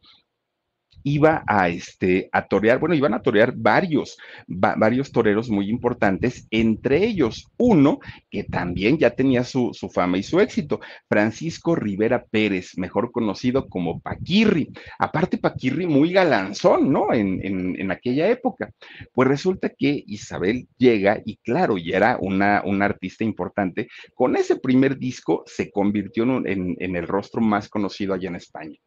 Iba 1.03 1.43
a, 1.47 1.69
este, 1.69 2.29
a 2.31 2.47
torear, 2.47 2.79
bueno, 2.79 2.95
iban 2.95 3.13
a 3.13 3.21
torear 3.21 3.53
varios, 3.55 4.17
va, 4.47 4.75
varios 4.75 5.11
toreros 5.11 5.49
muy 5.49 5.69
importantes, 5.69 6.47
entre 6.51 7.03
ellos 7.03 7.47
uno 7.57 7.99
que 8.29 8.43
también 8.43 8.97
ya 8.97 9.11
tenía 9.11 9.43
su, 9.43 9.71
su, 9.73 9.89
fama 9.89 10.17
y 10.17 10.23
su 10.23 10.39
éxito, 10.39 10.79
Francisco 11.07 11.75
Rivera 11.75 12.23
Pérez, 12.23 12.77
mejor 12.77 13.11
conocido 13.11 13.67
como 13.67 13.99
Paquirri. 13.99 14.69
Aparte, 14.99 15.37
Paquirri 15.37 15.87
muy 15.87 16.11
galanzón, 16.11 16.91
¿no? 16.91 17.13
En, 17.13 17.45
en, 17.45 17.79
en 17.79 17.91
aquella 17.91 18.29
época. 18.29 18.71
Pues 19.13 19.27
resulta 19.27 19.69
que 19.69 20.03
Isabel 20.07 20.67
llega 20.77 21.21
y 21.25 21.37
claro, 21.37 21.77
ya 21.77 21.97
era 21.97 22.17
una, 22.19 22.61
una 22.65 22.85
artista 22.85 23.23
importante, 23.23 23.87
con 24.13 24.35
ese 24.35 24.57
primer 24.57 24.97
disco 24.97 25.43
se 25.45 25.71
convirtió 25.71 26.23
en, 26.23 26.75
en 26.79 26.95
el 26.95 27.07
rostro 27.07 27.41
más 27.41 27.69
conocido 27.69 28.13
allá 28.13 28.29
en 28.29 28.35
España 28.35 28.77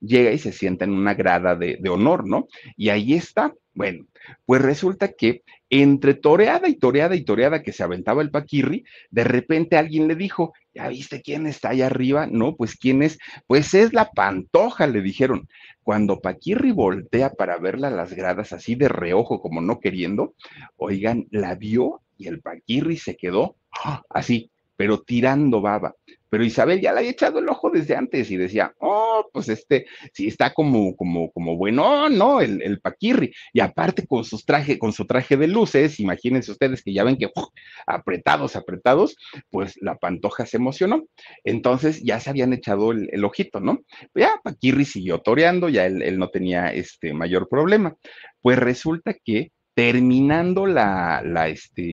llega 0.00 0.32
y 0.32 0.38
se 0.38 0.52
sienta 0.52 0.84
en 0.84 0.92
una 0.92 1.14
grada 1.14 1.56
de, 1.56 1.78
honor, 1.88 2.26
¿no? 2.26 2.48
Y 2.76 2.90
ahí 2.90 3.14
está. 3.14 3.54
Bueno, 3.74 4.06
pues 4.44 4.60
resulta 4.62 5.12
que 5.12 5.42
entre 5.70 6.14
toreada 6.14 6.68
y 6.68 6.74
toreada 6.74 7.14
y 7.14 7.24
toreada 7.24 7.62
que 7.62 7.72
se 7.72 7.82
aventaba 7.82 8.22
el 8.22 8.30
Paquirri, 8.30 8.84
de 9.10 9.24
repente 9.24 9.76
alguien 9.76 10.08
le 10.08 10.16
dijo, 10.16 10.52
¿ya 10.74 10.88
viste 10.88 11.22
quién 11.22 11.46
está 11.46 11.70
allá 11.70 11.86
arriba? 11.86 12.26
No, 12.26 12.56
pues 12.56 12.76
quién 12.76 13.02
es, 13.02 13.18
pues 13.46 13.74
es 13.74 13.92
la 13.92 14.10
pantoja, 14.10 14.86
le 14.86 15.00
dijeron. 15.00 15.48
Cuando 15.82 16.20
Paquirri 16.20 16.72
voltea 16.72 17.30
para 17.30 17.58
verla 17.58 17.88
a 17.88 17.92
las 17.92 18.12
gradas 18.12 18.52
así 18.52 18.74
de 18.74 18.88
reojo, 18.88 19.40
como 19.40 19.60
no 19.60 19.80
queriendo, 19.80 20.34
oigan, 20.76 21.26
la 21.30 21.54
vio 21.54 22.02
y 22.18 22.26
el 22.26 22.40
Paquirri 22.40 22.96
se 22.96 23.16
quedó 23.16 23.56
así, 24.10 24.50
pero 24.76 25.00
tirando 25.02 25.60
baba. 25.60 25.94
Pero 26.30 26.44
Isabel 26.44 26.80
ya 26.80 26.92
le 26.92 27.00
había 27.00 27.10
echado 27.10 27.38
el 27.38 27.48
ojo 27.48 27.70
desde 27.70 27.96
antes 27.96 28.30
y 28.30 28.36
decía, 28.36 28.74
oh, 28.78 29.28
pues 29.32 29.48
este, 29.48 29.86
sí 30.12 30.28
está 30.28 30.52
como, 30.52 30.96
como, 30.96 31.30
como 31.32 31.56
bueno, 31.56 32.08
¿no? 32.08 32.40
El, 32.40 32.62
el 32.62 32.80
paquirri. 32.80 33.32
Y 33.52 33.60
aparte 33.60 34.06
con 34.06 34.24
sus 34.24 34.44
traje, 34.44 34.78
con 34.78 34.92
su 34.92 35.06
traje 35.06 35.36
de 35.36 35.48
luces, 35.48 36.00
imagínense 36.00 36.52
ustedes 36.52 36.82
que 36.82 36.92
ya 36.92 37.04
ven 37.04 37.16
que 37.16 37.30
apretados, 37.86 38.56
apretados, 38.56 39.16
pues 39.50 39.78
la 39.80 39.96
pantoja 39.96 40.46
se 40.46 40.56
emocionó. 40.56 41.06
Entonces 41.44 42.02
ya 42.02 42.20
se 42.20 42.30
habían 42.30 42.52
echado 42.52 42.92
el, 42.92 43.08
el 43.12 43.24
ojito, 43.24 43.60
¿no? 43.60 43.80
Pues 44.12 44.26
ya 44.26 44.40
Paquirri 44.42 44.84
siguió 44.84 45.20
toreando, 45.20 45.68
ya 45.68 45.86
él, 45.86 46.02
él 46.02 46.18
no 46.18 46.28
tenía 46.30 46.72
este 46.72 47.12
mayor 47.12 47.48
problema. 47.48 47.96
Pues 48.40 48.58
resulta 48.58 49.14
que 49.14 49.52
terminando 49.74 50.66
la, 50.66 51.22
la, 51.24 51.48
este, 51.48 51.92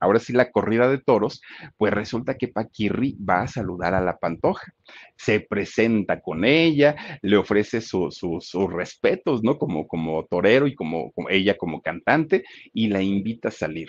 Ahora 0.00 0.18
sí 0.18 0.32
la 0.32 0.50
corrida 0.50 0.88
de 0.88 0.98
toros, 0.98 1.40
pues 1.76 1.92
resulta 1.92 2.36
que 2.36 2.48
Paquirri 2.48 3.16
va 3.18 3.42
a 3.42 3.48
saludar 3.48 3.94
a 3.94 4.00
la 4.00 4.18
Pantoja, 4.18 4.72
se 5.16 5.40
presenta 5.40 6.20
con 6.20 6.44
ella, 6.44 7.18
le 7.22 7.36
ofrece 7.36 7.80
sus 7.80 8.16
su, 8.16 8.38
su 8.40 8.68
respetos, 8.68 9.42
¿no? 9.42 9.58
Como, 9.58 9.86
como 9.88 10.24
torero 10.26 10.66
y 10.66 10.74
como, 10.74 11.12
como 11.12 11.30
ella 11.30 11.56
como 11.56 11.80
cantante 11.80 12.44
y 12.72 12.88
la 12.88 13.02
invita 13.02 13.48
a 13.48 13.52
salir. 13.52 13.88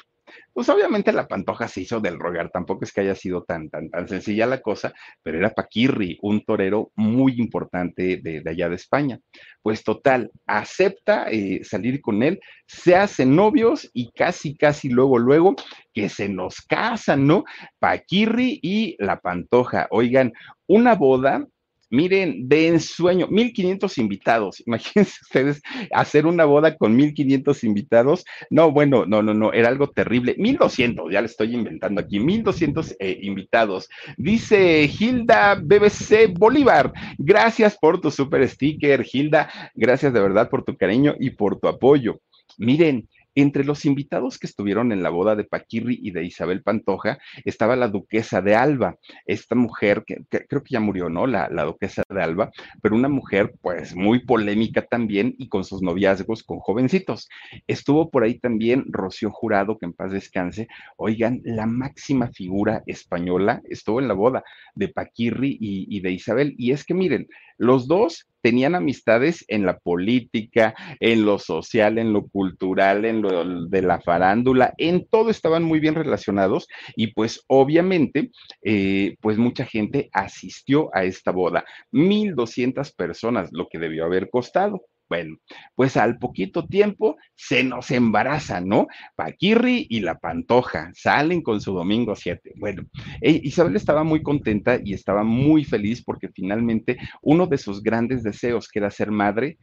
Pues 0.54 0.70
obviamente 0.70 1.12
la 1.12 1.28
pantoja 1.28 1.68
se 1.68 1.82
hizo 1.82 2.00
del 2.00 2.20
rogar, 2.20 2.50
tampoco 2.50 2.86
es 2.86 2.92
que 2.92 3.02
haya 3.02 3.16
sido 3.16 3.44
tan, 3.44 3.70
tan, 3.70 3.90
tan 3.90 4.08
sencilla 4.08 4.46
la 4.46 4.62
cosa, 4.62 4.94
pero 5.22 5.38
era 5.38 5.54
Paquirri, 5.54 6.18
un 6.22 6.44
torero 6.44 6.92
muy 6.96 7.40
importante 7.40 8.18
de, 8.18 8.42
de 8.42 8.50
allá 8.50 8.70
de 8.70 8.76
España. 8.76 9.20
Pues 9.62 9.84
total, 9.84 10.32
acepta 10.46 11.28
eh, 11.30 11.62
salir 11.64 12.02
con 12.02 12.24
él, 12.24 12.40
se 12.68 12.96
hacen 12.96 13.36
novios 13.36 13.90
y 13.94 14.12
casi, 14.12 14.56
casi 14.56 14.90
luego, 14.90 15.18
luego 15.18 15.56
que 15.94 16.10
se 16.10 16.30
nos 16.30 16.62
casan, 16.62 17.28
¿no? 17.28 17.44
Paquirri 17.80 18.60
y 18.62 18.96
la 19.00 19.20
pantoja. 19.20 19.88
Oigan, 19.92 20.34
una 20.68 20.96
boda 20.96 21.46
Miren, 21.90 22.48
de 22.50 22.68
ensueño, 22.68 23.28
1500 23.28 23.98
invitados. 23.98 24.62
Imagínense 24.66 25.20
ustedes 25.22 25.62
hacer 25.92 26.26
una 26.26 26.46
boda 26.46 26.78
con 26.78 26.96
1500 26.96 27.64
invitados. 27.64 28.26
No, 28.50 28.72
bueno, 28.72 29.06
no, 29.06 29.22
no, 29.22 29.34
no, 29.34 29.54
era 29.54 29.70
algo 29.70 29.90
terrible. 29.90 30.36
1200, 30.38 31.12
ya 31.12 31.22
le 31.22 31.28
estoy 31.28 31.54
inventando 31.56 32.02
aquí, 32.02 32.20
1200 32.20 32.96
eh, 33.00 33.20
invitados. 33.22 33.90
Dice 34.18 34.90
Hilda 35.00 35.56
BBC 35.56 36.34
Bolívar, 36.34 36.92
gracias 37.18 37.78
por 37.78 38.02
tu 38.02 38.12
super 38.12 38.48
sticker, 38.48 39.06
Hilda. 39.12 39.50
Gracias 39.76 40.14
de 40.14 40.22
verdad 40.22 40.50
por 40.50 40.64
tu 40.64 40.76
cariño 40.76 41.16
y 41.20 41.32
por 41.32 41.60
tu 41.60 41.68
apoyo. 41.68 42.20
Miren, 42.58 43.08
entre 43.36 43.66
los 43.66 43.86
invitados 43.86 44.40
que 44.40 44.48
estuvieron 44.48 44.92
en 44.92 45.04
la 45.04 45.10
boda 45.10 45.36
de 45.36 45.44
Paquirri 45.44 46.00
y 46.02 46.12
de 46.12 46.24
Isabel 46.24 46.64
Pantoja 46.64 47.20
estaba 47.44 47.76
la 47.76 47.90
duquesa 47.90 48.42
de 48.42 48.56
Alba, 48.56 48.98
esta 49.26 49.56
mujer 49.56 50.04
que, 50.06 50.26
creo 50.30 50.64
que 50.64 50.74
ya 50.74 50.80
murió, 50.80 51.10
¿no? 51.10 51.28
La, 51.28 51.50
duquesa 51.66 52.04
de 52.10 52.22
Alba, 52.22 52.52
pero 52.82 52.96
una 52.96 53.10
mujer 53.10 53.54
pues 53.62 53.96
muy 53.96 54.26
polémica 54.26 54.84
también 54.84 55.36
y 55.38 55.50
con 55.50 55.64
sus 55.64 55.82
noviazgos 55.82 56.44
con 56.44 56.60
jovencitos. 56.60 57.28
Estuvo 57.68 58.10
por 58.10 58.24
ahí 58.24 58.40
también 58.40 58.86
Rocío 58.88 59.32
Jurado, 59.32 59.78
que 59.78 59.86
en 59.86 59.94
paz 59.94 60.12
descanse. 60.12 60.68
Oigan, 60.98 61.42
la 61.44 61.66
máxima 61.66 62.30
figura 62.30 62.84
española 62.86 63.62
estuvo 63.66 64.00
en 64.00 64.08
la 64.08 64.14
boda 64.14 64.44
de 64.76 64.88
Paquirri 64.90 65.58
y 65.60 66.00
de 66.00 66.12
Isabel. 66.12 66.56
Y 66.58 66.72
es 66.72 66.86
que 66.86 66.94
miren, 66.94 67.28
los 67.58 67.88
dos 67.88 68.28
tenían 68.42 68.76
amistades 68.76 69.44
en 69.48 69.66
la 69.66 69.80
política, 69.80 70.76
en 71.00 71.26
lo 71.26 71.40
social, 71.40 71.98
en 71.98 72.14
lo 72.14 72.28
cultural, 72.28 73.04
en 73.04 73.24
lo 73.24 73.66
de 73.68 73.82
la 73.82 74.00
farándula, 74.02 74.74
en 74.78 75.08
todo 75.08 75.32
estaban 75.32 75.64
muy 75.64 75.80
bien 75.80 75.96
relacionados 75.96 76.68
y 76.96 77.08
pues 77.08 77.44
obviamente, 77.48 78.30
eh, 78.62 79.16
pues 79.20 79.40
mucha 79.40 79.66
gente 79.66 80.10
asistió 80.14 80.92
a 80.94 81.06
esta 81.06 81.32
boda, 81.32 81.66
1.200 81.92 82.94
personas, 82.96 83.50
lo 83.52 83.68
que 83.68 83.80
debió 83.80 84.06
haber 84.06 84.30
costado. 84.30 84.84
Bueno, 85.08 85.38
pues 85.76 85.98
al 85.98 86.18
poquito 86.18 86.66
tiempo 86.66 87.18
se 87.36 87.64
nos 87.64 87.92
embaraza, 87.92 88.60
¿no? 88.60 88.88
Paquirri 89.16 89.86
y 89.90 90.00
la 90.00 90.18
Pantoja 90.18 90.92
salen 90.96 91.42
con 91.44 91.62
su 91.62 91.74
domingo 91.74 92.16
7. 92.16 92.54
Bueno, 92.58 92.84
e 93.22 93.40
Isabel 93.44 93.76
estaba 93.76 94.04
muy 94.04 94.24
contenta 94.24 94.80
y 94.84 94.94
estaba 94.94 95.24
muy 95.24 95.64
feliz 95.64 96.04
porque 96.04 96.30
finalmente 96.30 96.98
uno 97.22 97.46
de 97.46 97.58
sus 97.60 97.84
grandes 97.84 98.24
deseos, 98.24 98.68
que 98.68 98.80
era 98.80 98.90
ser 98.90 99.12
madre, 99.12 99.58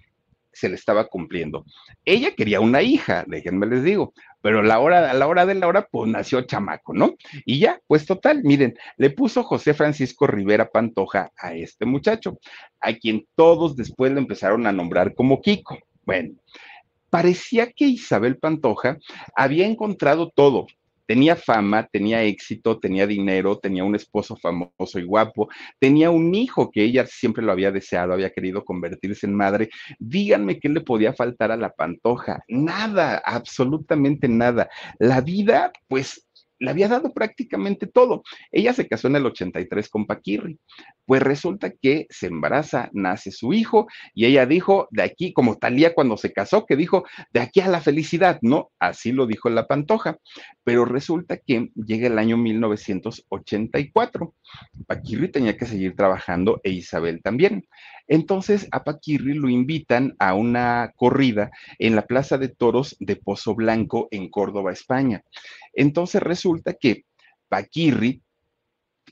se 0.53 0.69
le 0.69 0.75
estaba 0.75 1.09
cumpliendo. 1.09 1.65
Ella 2.05 2.35
quería 2.35 2.61
una 2.61 2.83
hija, 2.83 3.25
déjenme 3.27 3.67
les 3.67 3.83
digo, 3.85 4.13
pero 4.41 4.61
a 4.61 4.63
la 4.63 4.81
hora, 4.81 5.11
a 5.11 5.15
la 5.15 5.27
hora 5.27 5.47
de 5.47 5.55
la 5.55 5.69
hora, 5.69 5.89
pues 5.91 6.11
nació 6.11 6.43
chamaco, 6.43 6.93
¿no? 6.93 7.15
Y 7.45 7.61
ya, 7.61 7.81
pues 7.87 8.07
total, 8.07 8.43
miren, 8.43 8.77
le 8.97 9.11
puso 9.11 9.43
José 9.45 9.73
Francisco 9.75 10.27
Rivera 10.27 10.71
Pantoja 10.71 11.31
a 11.39 11.55
este 11.55 11.87
muchacho, 11.87 12.39
a 12.81 12.93
quien 12.95 13.27
todos 13.37 13.77
después 13.77 14.13
le 14.13 14.19
empezaron 14.19 14.67
a 14.67 14.73
nombrar 14.73 15.15
como 15.15 15.41
Kiko. 15.41 15.79
Bueno, 16.05 16.35
parecía 17.11 17.71
que 17.71 17.85
Isabel 17.85 18.39
Pantoja 18.39 18.99
había 19.37 19.67
encontrado 19.67 20.31
todo, 20.35 20.67
tenía 21.07 21.37
fama, 21.37 21.89
tenía 21.91 22.23
éxito, 22.23 22.79
tenía 22.79 23.07
dinero, 23.07 23.59
tenía 23.59 23.85
un 23.85 23.95
esposo 23.95 24.37
famoso 24.37 24.99
y 24.99 25.05
guapo, 25.05 25.49
tenía 25.79 26.11
un 26.11 26.35
hijo 26.35 26.71
que 26.71 26.83
ella 26.83 27.07
siempre 27.07 27.45
lo 27.45 27.53
había 27.53 27.71
deseado, 27.71 28.13
había 28.13 28.31
querido 28.31 28.65
convertirse 28.65 29.27
en 29.27 29.35
madre. 29.35 29.71
Díganme 29.99 30.59
qué 30.59 30.69
le 30.69 30.81
podía 30.81 31.13
faltar 31.13 31.53
a 31.53 31.57
la 31.57 31.71
pantoja. 31.71 32.43
Nada, 32.49 33.23
absolutamente 33.25 34.29
nada. 34.29 34.69
La 34.99 35.21
vida, 35.21 35.73
pues 35.89 36.27
le 36.63 36.71
había 36.71 36.89
dado 36.89 37.13
prácticamente 37.13 37.87
todo. 37.87 38.23
Ella 38.53 38.73
se 38.73 38.87
casó 38.87 39.09
en 39.09 39.17
el 39.17 39.27
83 39.27 39.89
con 39.89 40.07
Paquirri. 40.07 40.59
Pues 41.05 41.21
resulta 41.21 41.71
que 41.71 42.07
se 42.09 42.29
embaraza, 42.29 42.89
nace 42.93 43.33
su 43.33 43.53
hijo 43.53 43.89
y 44.15 44.27
ella 44.27 44.47
dijo, 44.47 44.87
de 44.93 45.03
aquí, 45.03 45.33
como 45.33 45.59
Talía 45.59 45.93
cuando 45.93 46.17
se 46.17 46.33
casó, 46.33 46.65
que 46.65 46.77
dijo, 46.77 47.05
de 47.33 47.41
aquí 47.41 47.61
a 47.61 47.67
la 47.67 47.81
felicidad, 47.81 48.39
¿no? 48.43 48.71
Así 48.79 49.11
lo 49.11 49.27
dijo 49.27 49.51
la 49.51 49.67
Pantoja. 49.67 50.19
Pero 50.63 50.85
resulta 50.85 51.37
que 51.37 51.71
llega 51.75 52.07
el 52.07 52.19
año 52.19 52.37
1984. 52.37 54.35
Paquirri 54.87 55.29
tenía 55.29 55.57
que 55.57 55.67
seguir 55.67 55.97
trabajando 55.97 56.61
e 56.63 56.71
Isabel 56.71 57.21
también. 57.23 57.67
Entonces 58.09 58.69
a 58.71 58.85
Paquirri 58.85 59.35
lo 59.35 59.49
invitan 59.49 60.15
a 60.19 60.35
una 60.35 60.93
corrida 60.97 61.51
en 61.79 61.97
la 61.97 62.07
Plaza 62.07 62.39
de 62.39 62.49
Toros 62.49 62.97
de 63.01 63.17
Pozo 63.17 63.55
Blanco 63.55 64.09
en 64.11 64.29
Córdoba, 64.29 64.73
España. 64.73 65.23
Entonces 65.73 66.23
resulta 66.23 66.75
que 66.75 67.05
Paquirri 67.49 68.23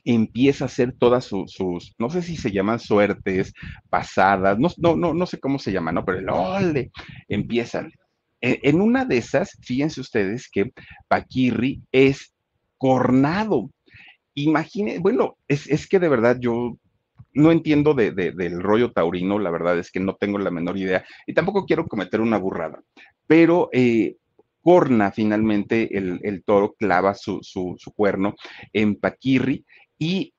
empieza 0.03 0.65
a 0.65 0.67
hacer 0.67 0.93
todas 0.97 1.25
sus, 1.25 1.93
no 1.97 2.09
sé 2.09 2.21
si 2.21 2.35
se 2.35 2.51
llaman 2.51 2.79
suertes, 2.79 3.53
pasadas, 3.89 4.57
no, 4.57 4.69
no, 4.77 4.95
no, 4.95 5.13
no 5.13 5.25
sé 5.25 5.39
cómo 5.39 5.59
se 5.59 5.71
llaman, 5.71 5.95
¿no? 5.95 6.05
Pero 6.05 6.19
el 6.19 6.29
ole, 6.29 6.91
empiezan. 7.27 7.91
En, 8.39 8.57
en 8.63 8.81
una 8.81 9.05
de 9.05 9.17
esas, 9.17 9.57
fíjense 9.61 10.01
ustedes 10.01 10.49
que 10.49 10.71
Paquirri 11.07 11.81
es 11.91 12.33
cornado. 12.81 13.69
Imaginen, 14.33 15.03
bueno, 15.03 15.37
es, 15.47 15.87
que 15.87 15.99
de 15.99 16.09
verdad 16.09 16.37
yo 16.39 16.77
no 17.33 17.51
entiendo 17.51 17.93
de, 17.93 18.11
de, 18.11 18.31
del 18.31 18.61
rollo 18.61 18.91
taurino, 18.91 19.39
la 19.39 19.51
verdad 19.51 19.77
es 19.79 19.91
que 19.91 19.99
no 19.99 20.15
tengo 20.15 20.37
la 20.37 20.51
menor 20.51 20.77
idea 20.77 21.05
y 21.25 21.33
tampoco 21.33 21.65
quiero 21.65 21.87
cometer 21.87 22.21
una 22.21 22.37
burrada, 22.37 22.81
pero 23.27 23.69
eh, 23.71 24.17
corna 24.61 25.11
finalmente 25.11 25.97
el, 25.97 26.43
toro, 26.45 26.73
clava 26.77 27.13
su, 27.13 27.41
cuerno 27.95 28.35
en 28.73 28.95
Paquirri 28.95 29.65
y 29.97 30.33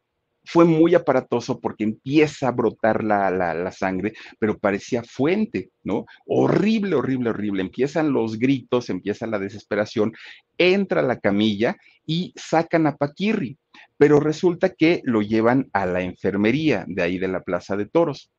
fue 0.44 0.64
muy 0.64 0.94
aparatoso 0.94 1.60
porque 1.60 1.84
empieza 1.84 2.48
a 2.48 2.52
brotar 2.52 3.04
la, 3.04 3.70
sangre, 3.70 4.12
pero 4.40 4.58
parecía 4.58 5.04
fuente, 5.04 5.70
¿no? 5.84 6.04
Horrible, 6.26 6.96
horrible, 6.96 7.30
horrible. 7.30 7.62
Empiezan 7.62 8.12
los 8.12 8.38
gritos, 8.38 8.90
empieza 8.90 9.28
la 9.28 9.38
desesperación, 9.38 10.12
entra 10.58 11.00
la 11.02 11.20
camilla 11.20 11.76
y 12.04 12.32
sacan 12.36 12.88
a 12.88 12.96
Paquirri, 12.96 13.56
pero 14.02 14.18
resulta 14.18 14.70
que 14.70 15.00
lo 15.04 15.22
llevan 15.22 15.70
a 15.72 15.86
la 15.86 16.00
enfermería 16.00 16.84
de 16.88 17.02
ahí 17.04 17.18
de 17.18 17.28
la 17.28 17.42
Plaza 17.42 17.76
de 17.76 17.86
Toros. 17.86 18.32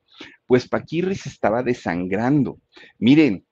Pues 0.45 0.67
Paquirri 0.67 1.15
se 1.15 1.29
estaba 1.29 1.63
desangrando. 1.63 2.59
Miren, 2.99 3.45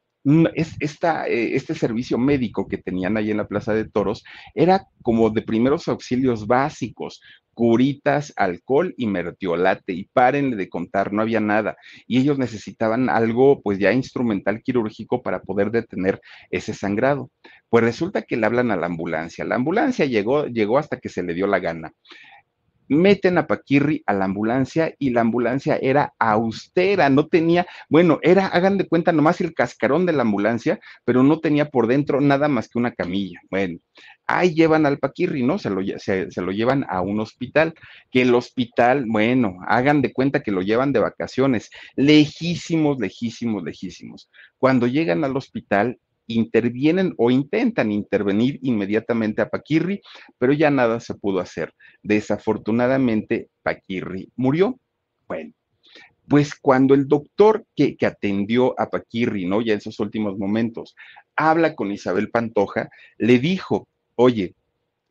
es, 0.54 0.76
esta, 0.80 1.28
eh, 1.28 1.56
este 1.56 1.74
servicio 1.76 2.18
médico 2.18 2.68
que 2.68 2.78
tenían 2.78 3.18
ahí 3.18 3.32
en 3.32 3.38
la 3.38 3.48
Plaza 3.48 3.74
de 3.74 3.90
Toros 3.90 4.24
era 4.54 4.88
como 5.02 5.30
de 5.30 5.42
primeros 5.42 5.88
auxilios 5.88 6.46
básicos, 6.46 7.22
curitas, 7.54 8.34
alcohol 8.36 8.94
y 8.98 9.08
mertiolate, 9.08 9.94
y 9.94 10.06
párenle 10.06 10.56
de 10.56 10.70
contar, 10.70 11.12
no 11.12 11.22
había 11.22 11.40
nada. 11.40 11.76
Y 12.08 12.20
ellos 12.20 12.38
necesitaban 12.38 13.10
algo, 13.10 13.62
pues 13.62 13.80
ya 13.80 13.92
instrumental 13.92 14.62
quirúrgico 14.62 15.22
para 15.22 15.42
poder 15.42 15.72
detener 15.72 16.22
ese 16.50 16.74
sangrado. 16.74 17.32
Pues 17.70 17.84
resulta 17.84 18.22
que 18.22 18.38
le 18.38 18.46
hablan 18.46 18.72
a 18.72 18.76
la 18.78 18.88
ambulancia. 18.88 19.46
La 19.46 19.56
ambulancia 19.56 20.06
llegó, 20.06 20.46
llegó 20.46 20.78
hasta 20.78 21.00
que 21.00 21.10
se 21.10 21.24
le 21.24 21.34
dio 21.34 21.48
la 21.48 21.60
gana 21.60 21.94
meten 22.88 23.38
a 23.38 23.48
Paquirri 23.48 24.04
a 24.06 24.14
la 24.14 24.26
ambulancia 24.26 24.94
y 25.00 25.12
la 25.12 25.22
ambulancia 25.22 25.78
era 25.82 26.14
austera, 26.20 27.10
no 27.10 27.28
tenía, 27.28 27.66
bueno, 27.90 28.20
era, 28.22 28.48
hagan 28.48 28.78
de 28.78 28.88
cuenta, 28.88 29.12
nomás 29.12 29.42
el 29.42 29.54
cascarón 29.54 30.06
de 30.06 30.14
la 30.14 30.24
ambulancia, 30.24 30.80
pero 31.06 31.24
no 31.24 31.40
tenía 31.40 31.70
por 31.70 31.88
dentro 31.88 32.22
nada 32.22 32.48
más 32.48 32.68
que 32.68 32.80
una 32.80 32.92
camilla. 32.92 33.40
Bueno, 33.50 33.80
ahí 34.28 34.54
llevan 34.54 34.86
al 34.86 35.00
Paquirri, 35.00 35.44
¿no? 35.44 35.58
Se 35.58 35.70
lo, 35.70 35.82
se, 35.98 36.42
lo 36.42 36.52
llevan 36.52 36.86
a 36.90 37.02
un 37.02 37.20
hospital, 37.20 37.74
que 38.12 38.24
el 38.24 38.34
hospital, 38.36 39.06
bueno, 39.08 39.58
hagan 39.68 40.02
de 40.02 40.14
cuenta 40.14 40.42
que 40.42 40.52
lo 40.52 40.62
llevan 40.62 40.94
de 40.94 41.00
vacaciones, 41.00 41.70
lejísimos, 41.96 43.00
lejísimos, 43.00 43.64
lejísimos. 43.64 44.30
Cuando 44.58 44.88
llegan 44.88 45.24
al 45.24 45.36
hospital, 45.38 45.98
intervienen 46.28 47.14
o 47.18 47.32
intentan 47.32 47.92
intervenir 47.92 48.60
inmediatamente 48.62 49.42
a 49.42 49.50
Paquirri, 49.50 50.02
pero 50.38 50.54
ya 50.54 50.72
nada 50.72 51.00
se 51.00 51.16
pudo 51.16 51.40
hacer. 51.40 51.74
Desafortunadamente, 52.04 53.50
Paquirri 53.64 54.30
murió. 54.36 54.80
Bueno, 55.28 55.54
pues 56.28 56.56
cuando 56.56 56.94
el 56.94 57.08
doctor 57.08 57.66
que, 57.76 57.96
que, 57.98 58.06
atendió 58.06 58.80
a 58.80 58.90
Paquirri, 58.90 59.46
¿no? 59.46 59.62
Ya 59.62 59.74
en 59.74 59.82
sus 59.82 60.00
últimos 60.00 60.38
momentos, 60.38 60.96
habla 61.36 61.76
con 61.76 61.92
Isabel 61.92 62.30
Pantoja, 62.30 62.90
le 63.18 63.40
dijo, 63.40 63.88
oye, 64.16 64.56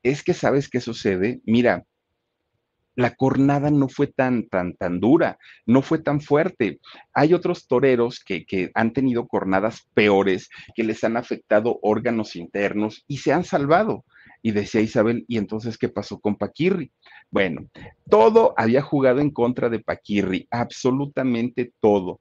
es 0.02 0.22
que 0.22 0.34
sabes 0.34 0.68
qué 0.68 0.80
sucede, 0.80 1.40
mira, 1.44 1.84
la 3.00 3.14
cornada 3.14 3.70
no 3.70 3.88
fue 3.88 4.06
tan, 4.06 4.48
tan, 4.48 4.74
tan 4.74 5.00
dura, 5.00 5.38
no 5.66 5.82
fue 5.82 5.98
tan 5.98 6.20
fuerte. 6.20 6.80
Hay 7.14 7.34
otros 7.34 7.66
toreros 7.66 8.20
que, 8.20 8.44
que, 8.44 8.70
han 8.74 8.92
tenido 8.92 9.26
cornadas 9.26 9.88
peores, 9.94 10.50
que 10.74 10.84
les 10.84 11.02
han 11.02 11.16
afectado 11.16 11.78
órganos 11.82 12.36
internos 12.36 13.04
y 13.08 13.18
se 13.18 13.32
han 13.32 13.44
salvado. 13.44 14.04
Y 14.42 14.52
decía 14.52 14.80
Isabel, 14.80 15.24
¿y 15.28 15.36
entonces 15.36 15.76
qué 15.76 15.88
pasó 15.88 16.18
con 16.18 16.36
Paquirri? 16.36 16.92
Bueno, 17.30 17.68
todo 18.08 18.54
había 18.56 18.82
jugado 18.82 19.20
en 19.20 19.30
contra 19.30 19.68
de 19.68 19.80
Paquirri, 19.80 20.46
absolutamente 20.50 21.72
todo 21.80 22.20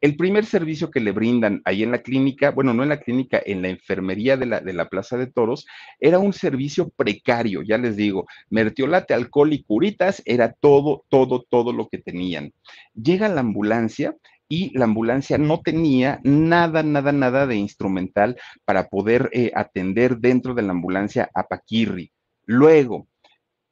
el 0.00 0.16
primer 0.16 0.46
servicio 0.46 0.90
que 0.90 1.00
le 1.00 1.12
brindan 1.12 1.60
ahí 1.64 1.82
en 1.82 1.90
la 1.90 2.02
clínica, 2.02 2.50
bueno, 2.50 2.72
no 2.72 2.82
en 2.82 2.90
la 2.90 3.00
clínica, 3.00 3.40
en 3.44 3.62
la 3.62 3.68
enfermería 3.68 4.36
de 4.36 4.46
la, 4.46 4.60
de 4.60 4.72
la 4.72 4.88
Plaza 4.88 5.16
de 5.16 5.26
Toros, 5.26 5.66
era 5.98 6.18
un 6.18 6.32
servicio 6.32 6.88
precario, 6.90 7.62
ya 7.62 7.78
les 7.78 7.96
digo, 7.96 8.26
mertiolate, 8.50 9.14
alcohol 9.14 9.52
y 9.52 9.62
curitas, 9.62 10.22
era 10.24 10.52
todo, 10.52 11.04
todo, 11.08 11.44
todo 11.48 11.72
lo 11.72 11.88
que 11.88 11.98
tenían. 11.98 12.52
Llega 12.94 13.28
la 13.28 13.40
ambulancia 13.40 14.14
y 14.48 14.76
la 14.76 14.84
ambulancia 14.84 15.36
no 15.36 15.60
tenía 15.60 16.20
nada, 16.22 16.82
nada, 16.82 17.12
nada 17.12 17.46
de 17.46 17.56
instrumental 17.56 18.36
para 18.64 18.88
poder 18.88 19.28
eh, 19.32 19.52
atender 19.54 20.18
dentro 20.18 20.54
de 20.54 20.62
la 20.62 20.72
ambulancia 20.72 21.30
a 21.34 21.46
Paquirri. 21.46 22.10
Luego, 22.46 23.08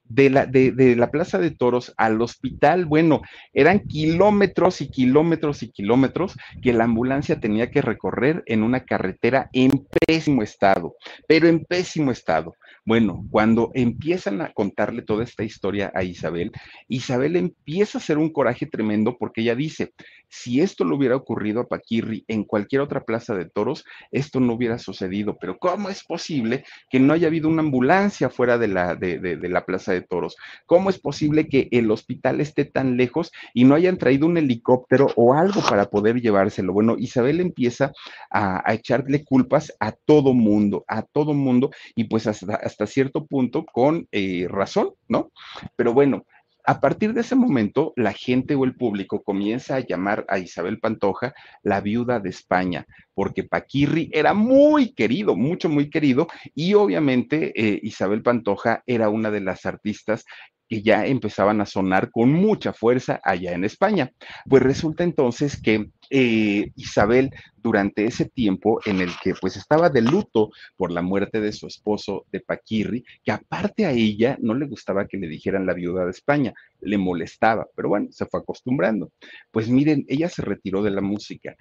de 0.08 0.30
la, 0.30 0.46
de, 0.46 0.72
de 0.72 0.96
la 0.96 1.10
Plaza 1.10 1.38
de 1.38 1.50
Toros 1.50 1.92
al 1.96 2.20
hospital, 2.20 2.84
bueno, 2.84 3.22
eran 3.52 3.80
kilómetros 3.80 4.80
y 4.80 4.88
kilómetros 4.90 5.62
y 5.62 5.70
kilómetros 5.70 6.36
que 6.62 6.72
la 6.72 6.84
ambulancia 6.84 7.40
tenía 7.40 7.70
que 7.70 7.82
recorrer 7.82 8.42
en 8.46 8.62
una 8.62 8.84
carretera 8.84 9.50
en 9.52 9.86
pésimo 10.06 10.42
estado, 10.42 10.96
pero 11.26 11.48
en 11.48 11.64
pésimo 11.64 12.10
estado. 12.10 12.54
Bueno, 12.86 13.26
cuando 13.32 13.72
empiezan 13.74 14.40
a 14.40 14.52
contarle 14.52 15.02
toda 15.02 15.24
esta 15.24 15.42
historia 15.42 15.90
a 15.92 16.04
Isabel, 16.04 16.52
Isabel 16.86 17.34
empieza 17.34 17.98
a 17.98 18.00
hacer 18.00 18.16
un 18.16 18.30
coraje 18.30 18.66
tremendo 18.66 19.16
porque 19.18 19.40
ella 19.40 19.56
dice, 19.56 19.92
si 20.28 20.60
esto 20.60 20.84
le 20.84 20.94
hubiera 20.94 21.16
ocurrido 21.16 21.60
a 21.60 21.66
Paquirri 21.66 22.24
en 22.28 22.44
cualquier 22.44 22.82
otra 22.82 23.00
plaza 23.00 23.34
de 23.34 23.50
toros, 23.50 23.84
esto 24.12 24.38
no 24.38 24.52
hubiera 24.52 24.78
sucedido. 24.78 25.36
Pero 25.40 25.58
¿cómo 25.58 25.88
es 25.88 26.04
posible 26.04 26.64
que 26.88 27.00
no 27.00 27.12
haya 27.12 27.26
habido 27.26 27.48
una 27.48 27.62
ambulancia 27.62 28.30
fuera 28.30 28.56
de 28.56 28.68
la, 28.68 28.94
de, 28.94 29.18
de, 29.18 29.36
de 29.36 29.48
la 29.48 29.66
plaza 29.66 29.92
toros? 30.02 30.36
¿Cómo 30.66 30.90
es 30.90 30.98
posible 30.98 31.48
que 31.48 31.68
el 31.70 31.90
hospital 31.90 32.40
esté 32.40 32.64
tan 32.64 32.96
lejos 32.96 33.32
y 33.54 33.64
no 33.64 33.74
hayan 33.74 33.98
traído 33.98 34.26
un 34.26 34.36
helicóptero 34.36 35.08
o 35.16 35.34
algo 35.34 35.60
para 35.62 35.86
poder 35.86 36.20
llevárselo? 36.20 36.72
Bueno, 36.72 36.96
Isabel 36.98 37.40
empieza 37.40 37.92
a, 38.30 38.62
echarle 38.72 39.24
culpas 39.24 39.72
a 39.80 39.92
todo 39.92 40.34
mundo, 40.34 40.84
a 40.88 41.02
todo 41.02 41.34
mundo, 41.34 41.70
y 41.94 42.04
pues 42.04 42.26
hasta, 42.26 42.56
hasta 42.56 42.86
cierto 42.86 43.26
punto 43.26 43.64
con 43.64 44.06
eh, 44.12 44.46
razón, 44.48 44.90
¿no? 45.08 45.30
Pero 45.76 45.92
bueno, 45.92 46.24
a 46.66 46.80
partir 46.80 47.14
de 47.14 47.20
ese 47.20 47.36
momento, 47.36 47.92
la 47.94 48.12
gente 48.12 48.56
o 48.56 48.64
el 48.64 48.74
público 48.74 49.22
comienza 49.22 49.76
a 49.76 49.86
llamar 49.86 50.24
a 50.28 50.38
Isabel 50.38 50.80
Pantoja 50.80 51.32
la 51.62 51.80
viuda 51.80 52.18
de 52.18 52.30
España, 52.30 52.86
porque 53.14 53.44
Paquirri 53.44 54.10
era 54.12 54.34
muy 54.34 54.92
querido, 54.92 55.36
mucho, 55.36 55.68
muy 55.68 55.90
querido, 55.90 56.26
y 56.54 56.74
obviamente 56.74 57.52
eh, 57.54 57.78
Isabel 57.82 58.22
Pantoja 58.22 58.82
era 58.84 59.08
una 59.08 59.30
de 59.30 59.40
las 59.42 59.64
artistas 59.64 60.24
que 60.68 60.82
ya 60.82 61.06
empezaban 61.06 61.60
a 61.60 61.66
sonar 61.66 62.10
con 62.10 62.32
mucha 62.32 62.72
fuerza 62.72 63.20
allá 63.22 63.52
en 63.52 63.64
España. 63.64 64.12
Pues 64.48 64.62
resulta 64.62 65.04
entonces 65.04 65.60
que 65.60 65.90
eh, 66.10 66.70
Isabel, 66.76 67.30
durante 67.56 68.04
ese 68.04 68.26
tiempo 68.26 68.80
en 68.86 69.00
el 69.00 69.10
que 69.22 69.34
pues 69.40 69.56
estaba 69.56 69.90
de 69.90 70.02
luto 70.02 70.50
por 70.76 70.92
la 70.92 71.02
muerte 71.02 71.40
de 71.40 71.52
su 71.52 71.66
esposo 71.66 72.26
de 72.30 72.40
Paquirri, 72.40 73.04
que 73.24 73.32
aparte 73.32 73.86
a 73.86 73.90
ella 73.90 74.38
no 74.40 74.54
le 74.54 74.66
gustaba 74.66 75.06
que 75.06 75.16
le 75.16 75.26
dijeran 75.26 75.66
la 75.66 75.74
viuda 75.74 76.04
de 76.04 76.10
España, 76.12 76.54
le 76.80 76.98
molestaba, 76.98 77.66
pero 77.74 77.88
bueno, 77.88 78.08
se 78.12 78.26
fue 78.26 78.40
acostumbrando. 78.40 79.10
Pues 79.50 79.68
miren, 79.68 80.04
ella 80.08 80.28
se 80.28 80.42
retiró 80.42 80.82
de 80.82 80.90
la 80.90 81.00
música 81.00 81.56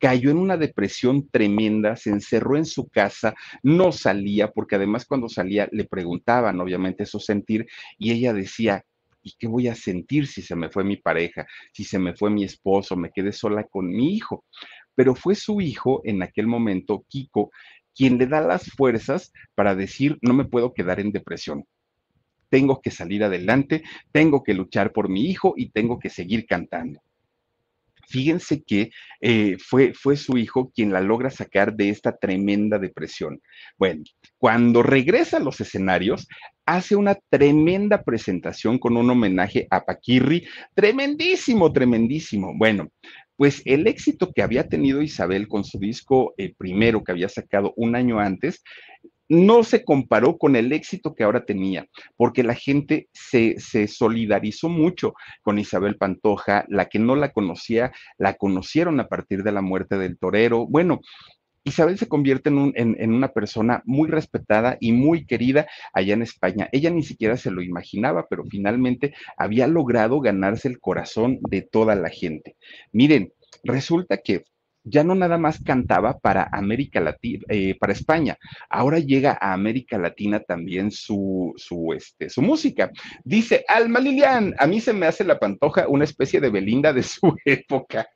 cayó 0.00 0.30
en 0.30 0.38
una 0.38 0.56
depresión 0.56 1.28
tremenda, 1.28 1.94
se 1.94 2.10
encerró 2.10 2.56
en 2.56 2.64
su 2.64 2.88
casa, 2.88 3.34
no 3.62 3.92
salía, 3.92 4.50
porque 4.50 4.76
además 4.76 5.04
cuando 5.04 5.28
salía 5.28 5.68
le 5.70 5.84
preguntaban, 5.84 6.58
obviamente, 6.58 7.04
su 7.04 7.20
sentir, 7.20 7.66
y 7.98 8.10
ella 8.10 8.32
decía, 8.32 8.84
¿y 9.22 9.34
qué 9.38 9.46
voy 9.46 9.68
a 9.68 9.74
sentir 9.74 10.26
si 10.26 10.40
se 10.40 10.56
me 10.56 10.70
fue 10.70 10.84
mi 10.84 10.96
pareja, 10.96 11.46
si 11.72 11.84
se 11.84 11.98
me 11.98 12.14
fue 12.14 12.30
mi 12.30 12.44
esposo, 12.44 12.96
me 12.96 13.10
quedé 13.10 13.30
sola 13.32 13.64
con 13.64 13.88
mi 13.88 14.14
hijo? 14.14 14.44
Pero 14.94 15.14
fue 15.14 15.34
su 15.34 15.60
hijo 15.60 16.00
en 16.04 16.22
aquel 16.22 16.46
momento, 16.46 17.04
Kiko, 17.06 17.50
quien 17.94 18.16
le 18.16 18.26
da 18.26 18.40
las 18.40 18.70
fuerzas 18.70 19.32
para 19.54 19.74
decir, 19.74 20.18
no 20.22 20.32
me 20.32 20.46
puedo 20.46 20.72
quedar 20.72 20.98
en 21.00 21.12
depresión. 21.12 21.66
Tengo 22.48 22.80
que 22.80 22.90
salir 22.90 23.22
adelante, 23.22 23.82
tengo 24.12 24.42
que 24.42 24.54
luchar 24.54 24.92
por 24.92 25.10
mi 25.10 25.26
hijo 25.26 25.52
y 25.56 25.70
tengo 25.70 25.98
que 25.98 26.08
seguir 26.08 26.46
cantando 26.46 27.02
fíjense 28.10 28.62
que 28.62 28.90
eh, 29.20 29.56
fue, 29.58 29.94
fue 29.94 30.16
su 30.16 30.36
hijo 30.36 30.70
quien 30.74 30.92
la 30.92 31.00
logra 31.00 31.30
sacar 31.30 31.74
de 31.74 31.90
esta 31.90 32.16
tremenda 32.16 32.78
depresión. 32.78 33.40
Bueno, 33.78 34.02
cuando 34.38 34.82
regresa 34.82 35.36
a 35.36 35.40
los 35.40 35.60
escenarios, 35.60 36.26
hace 36.66 36.96
una 36.96 37.16
tremenda 37.30 38.02
presentación 38.02 38.78
con 38.78 38.96
un 38.96 39.08
homenaje 39.10 39.66
a 39.70 39.84
Paquirri, 39.84 40.46
tremendísimo, 40.74 41.72
tremendísimo. 41.72 42.52
Bueno, 42.56 42.88
pues 43.36 43.62
el 43.64 43.86
éxito 43.86 44.32
que 44.34 44.42
había 44.42 44.68
tenido 44.68 45.00
Isabel 45.00 45.48
con 45.48 45.64
su 45.64 45.78
disco 45.78 46.34
eh, 46.36 46.52
primero 46.56 47.02
que 47.02 47.12
había 47.12 47.28
sacado 47.28 47.72
un 47.76 47.96
año 47.96 48.18
antes, 48.18 48.62
no 49.30 49.62
se 49.62 49.84
comparó 49.84 50.36
con 50.38 50.56
el 50.56 50.72
éxito 50.72 51.14
que 51.14 51.22
ahora 51.22 51.46
tenía, 51.46 51.86
porque 52.16 52.42
la 52.42 52.54
gente 52.54 53.08
se, 53.12 53.54
se, 53.60 53.86
solidarizó 53.86 54.68
mucho 54.68 55.14
con 55.42 55.60
Isabel 55.60 55.96
Pantoja, 55.96 56.66
la 56.68 56.86
que 56.88 56.98
no 56.98 57.14
la 57.14 57.32
conocía, 57.32 57.92
la 58.18 58.34
conocieron 58.34 58.98
a 58.98 59.06
partir 59.06 59.44
de 59.44 59.52
la 59.52 59.62
muerte 59.62 59.98
del 59.98 60.18
torero. 60.18 60.66
Bueno, 60.66 61.00
Isabel 61.62 61.96
se 61.96 62.08
convierte 62.08 62.48
en, 62.48 62.58
un, 62.58 62.72
en, 62.74 62.96
en, 62.98 63.12
una 63.12 63.28
persona 63.28 63.82
muy 63.84 64.08
respetada 64.08 64.76
y 64.80 64.90
muy 64.90 65.26
querida 65.26 65.68
allá 65.92 66.14
en 66.14 66.22
España. 66.22 66.68
Ella 66.72 66.90
ni 66.90 67.04
siquiera 67.04 67.36
se 67.36 67.52
lo 67.52 67.62
imaginaba, 67.62 68.26
pero 68.28 68.44
finalmente 68.44 69.14
había 69.36 69.68
logrado 69.68 70.20
ganarse 70.20 70.66
el 70.66 70.80
corazón 70.80 71.38
de 71.48 71.62
toda 71.62 71.94
la 71.94 72.08
gente. 72.08 72.56
Miren, 72.92 73.32
resulta 73.62 74.16
que 74.16 74.44
ya 74.84 75.04
no 75.04 75.14
nada 75.14 75.38
más 75.38 75.62
cantaba 75.62 76.18
para 76.18 76.48
América 76.52 77.00
Latina, 77.00 77.44
eh, 77.48 77.76
para 77.78 77.92
España, 77.92 78.36
ahora 78.68 78.98
llega 78.98 79.36
a 79.40 79.52
América 79.52 79.98
Latina 79.98 80.40
también 80.40 80.90
su, 80.90 81.52
su, 81.56 81.92
este, 81.92 82.30
su 82.30 82.42
música. 82.42 82.90
Dice, 83.24 83.64
Alma 83.68 84.00
Lilian, 84.00 84.54
a 84.58 84.66
mí 84.66 84.80
se 84.80 84.92
me 84.92 85.06
hace 85.06 85.24
la 85.24 85.38
pantoja 85.38 85.88
una 85.88 86.04
especie 86.04 86.40
de 86.40 86.50
Belinda 86.50 86.92
de 86.92 87.02
su 87.02 87.36
época. 87.44 88.08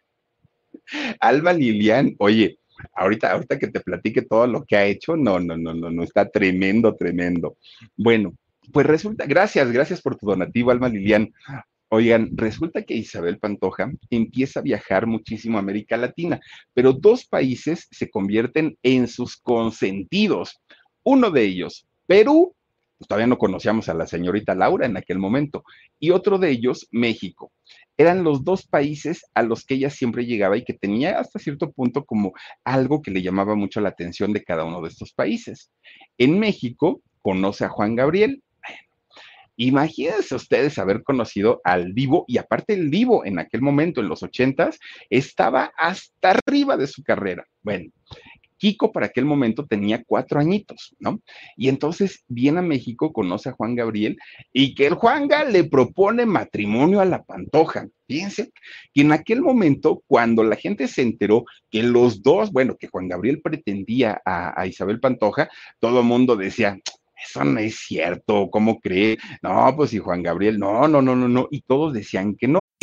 Alma 1.20 1.52
Lilian, 1.52 2.14
oye, 2.18 2.58
ahorita, 2.94 3.32
ahorita 3.32 3.58
que 3.58 3.68
te 3.68 3.80
platique 3.80 4.22
todo 4.22 4.46
lo 4.46 4.64
que 4.64 4.76
ha 4.76 4.84
hecho, 4.84 5.16
no, 5.16 5.38
no, 5.38 5.56
no, 5.56 5.74
no, 5.74 5.90
no, 5.90 6.02
está 6.02 6.28
tremendo, 6.28 6.94
tremendo. 6.94 7.56
Bueno, 7.96 8.34
pues 8.72 8.86
resulta, 8.86 9.26
gracias, 9.26 9.70
gracias 9.70 10.00
por 10.00 10.16
tu 10.16 10.26
donativo, 10.26 10.70
Alma 10.70 10.88
Lilian. 10.88 11.32
Oigan, 11.96 12.30
resulta 12.34 12.82
que 12.82 12.96
Isabel 12.96 13.38
Pantoja 13.38 13.92
empieza 14.10 14.58
a 14.58 14.64
viajar 14.64 15.06
muchísimo 15.06 15.58
a 15.58 15.60
América 15.60 15.96
Latina, 15.96 16.40
pero 16.72 16.92
dos 16.92 17.24
países 17.24 17.86
se 17.88 18.10
convierten 18.10 18.76
en 18.82 19.06
sus 19.06 19.36
consentidos. 19.36 20.60
Uno 21.04 21.30
de 21.30 21.44
ellos, 21.44 21.86
Perú, 22.08 22.52
pues 22.98 23.06
todavía 23.06 23.28
no 23.28 23.38
conocíamos 23.38 23.88
a 23.88 23.94
la 23.94 24.08
señorita 24.08 24.56
Laura 24.56 24.86
en 24.86 24.96
aquel 24.96 25.20
momento, 25.20 25.62
y 26.00 26.10
otro 26.10 26.38
de 26.38 26.50
ellos, 26.50 26.88
México. 26.90 27.52
Eran 27.96 28.24
los 28.24 28.42
dos 28.42 28.66
países 28.66 29.24
a 29.32 29.44
los 29.44 29.64
que 29.64 29.74
ella 29.74 29.90
siempre 29.90 30.26
llegaba 30.26 30.56
y 30.56 30.64
que 30.64 30.74
tenía 30.74 31.20
hasta 31.20 31.38
cierto 31.38 31.70
punto 31.70 32.04
como 32.04 32.32
algo 32.64 33.02
que 33.02 33.12
le 33.12 33.22
llamaba 33.22 33.54
mucho 33.54 33.80
la 33.80 33.90
atención 33.90 34.32
de 34.32 34.42
cada 34.42 34.64
uno 34.64 34.82
de 34.82 34.88
estos 34.88 35.12
países. 35.12 35.70
En 36.18 36.40
México 36.40 37.02
conoce 37.22 37.64
a 37.64 37.68
Juan 37.68 37.94
Gabriel, 37.94 38.42
Imagínense 39.56 40.34
ustedes 40.34 40.78
haber 40.78 41.02
conocido 41.02 41.60
al 41.64 41.94
Divo 41.94 42.24
y 42.26 42.38
aparte 42.38 42.74
el 42.74 42.90
Divo 42.90 43.24
en 43.24 43.38
aquel 43.38 43.62
momento, 43.62 44.00
en 44.00 44.08
los 44.08 44.22
ochentas, 44.22 44.78
estaba 45.10 45.72
hasta 45.76 46.32
arriba 46.32 46.76
de 46.76 46.86
su 46.86 47.02
carrera. 47.02 47.46
Bueno, 47.62 47.90
Kiko 48.64 48.92
para 48.92 49.06
aquel 49.06 49.24
momento 49.24 49.66
tenía 49.66 50.02
cuatro 50.04 50.40
añitos, 50.40 50.94
¿no? 50.98 51.20
Y 51.56 51.68
entonces 51.68 52.24
viene 52.28 52.60
a 52.60 52.62
México, 52.62 53.12
conoce 53.12 53.50
a 53.50 53.52
Juan 53.52 53.74
Gabriel 53.74 54.16
y 54.52 54.74
que 54.74 54.86
el 54.86 54.94
Juanga 54.94 55.44
le 55.44 55.64
propone 55.64 56.24
matrimonio 56.24 57.00
a 57.00 57.04
la 57.04 57.22
Pantoja. 57.22 57.86
Fíjense 58.06 58.52
que 58.92 59.02
en 59.02 59.12
aquel 59.12 59.42
momento, 59.42 60.02
cuando 60.06 60.42
la 60.44 60.56
gente 60.56 60.88
se 60.88 61.02
enteró 61.02 61.44
que 61.70 61.82
los 61.82 62.22
dos, 62.22 62.52
bueno, 62.52 62.76
que 62.78 62.88
Juan 62.88 63.08
Gabriel 63.08 63.42
pretendía 63.42 64.20
a, 64.24 64.58
a 64.58 64.66
Isabel 64.66 65.00
Pantoja, 65.00 65.50
todo 65.78 66.00
el 66.00 66.06
mundo 66.06 66.36
decía, 66.36 66.78
eso 67.24 67.44
no 67.44 67.58
es 67.60 67.76
cierto, 67.76 68.48
¿cómo 68.50 68.80
cree? 68.80 69.18
No, 69.42 69.74
pues 69.76 69.92
y 69.94 69.98
Juan 69.98 70.22
Gabriel, 70.22 70.58
no, 70.58 70.86
no, 70.88 71.02
no, 71.02 71.16
no, 71.16 71.28
no, 71.28 71.48
y 71.50 71.62
todos 71.62 71.94
decían 71.94 72.36
que 72.36 72.48
no. 72.48 72.58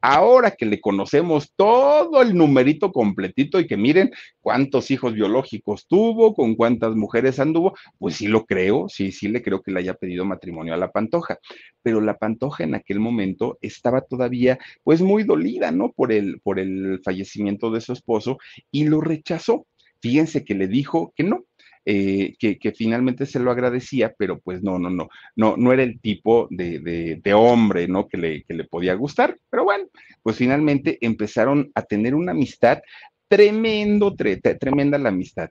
Ahora 0.00 0.52
que 0.52 0.66
le 0.66 0.80
conocemos 0.80 1.52
todo 1.56 2.22
el 2.22 2.34
numerito 2.34 2.92
completito 2.92 3.58
y 3.58 3.66
que 3.66 3.76
miren 3.76 4.10
cuántos 4.40 4.90
hijos 4.90 5.14
biológicos 5.14 5.86
tuvo, 5.86 6.34
con 6.34 6.54
cuántas 6.54 6.94
mujeres 6.94 7.40
anduvo, 7.40 7.74
pues 7.98 8.16
sí 8.16 8.28
lo 8.28 8.44
creo, 8.44 8.88
sí, 8.88 9.12
sí 9.12 9.28
le 9.28 9.42
creo 9.42 9.62
que 9.62 9.72
le 9.72 9.80
haya 9.80 9.94
pedido 9.94 10.24
matrimonio 10.24 10.74
a 10.74 10.76
la 10.76 10.92
Pantoja, 10.92 11.38
pero 11.82 12.00
la 12.00 12.18
Pantoja 12.18 12.64
en 12.64 12.74
aquel 12.74 13.00
momento 13.00 13.58
estaba 13.60 14.00
todavía 14.02 14.58
pues 14.84 15.00
muy 15.00 15.24
dolida, 15.24 15.70
¿no? 15.70 15.92
Por 15.92 16.12
el, 16.12 16.40
por 16.40 16.58
el 16.58 17.00
fallecimiento 17.04 17.70
de 17.70 17.80
su 17.80 17.92
esposo 17.92 18.38
y 18.70 18.84
lo 18.84 19.00
rechazó. 19.00 19.66
Fíjense 20.00 20.44
que 20.44 20.54
le 20.54 20.68
dijo 20.68 21.12
que 21.16 21.24
no, 21.24 21.45
eh, 21.88 22.34
que, 22.36 22.72
finalmente 22.72 23.26
se 23.26 23.38
lo 23.38 23.52
agradecía, 23.52 24.12
pero 24.18 24.40
pues 24.40 24.60
no, 24.60 24.76
no, 24.76 24.90
no, 24.90 25.08
no, 25.36 25.56
no 25.56 25.72
era 25.72 25.84
el 25.84 26.00
tipo 26.00 26.48
de, 26.50 27.32
hombre, 27.32 27.86
¿no? 27.86 28.08
Que 28.08 28.16
le, 28.16 28.42
que 28.42 28.54
le 28.54 28.64
podía 28.64 28.94
gustar, 28.94 29.38
pero 29.48 29.62
bueno, 29.62 29.84
pues 30.20 30.36
finalmente 30.36 30.98
empezaron 31.00 31.70
a 31.76 31.82
tener 31.82 32.16
una 32.16 32.32
amistad 32.32 32.80
tremendo, 33.28 34.16
tremenda 34.58 34.98
la 34.98 35.10
amistad. 35.10 35.48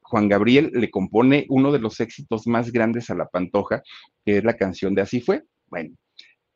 Juan 0.00 0.28
Gabriel 0.28 0.70
le 0.72 0.90
compone 0.90 1.44
uno 1.50 1.70
de 1.70 1.80
los 1.80 2.00
éxitos 2.00 2.46
más 2.46 2.72
grandes 2.72 3.10
a 3.10 3.14
la 3.14 3.28
Pantoja, 3.28 3.82
que 4.24 4.38
es 4.38 4.44
la 4.44 4.56
canción 4.56 4.94
de 4.94 5.02
Así 5.02 5.20
fue. 5.20 5.42
Bueno, 5.66 5.94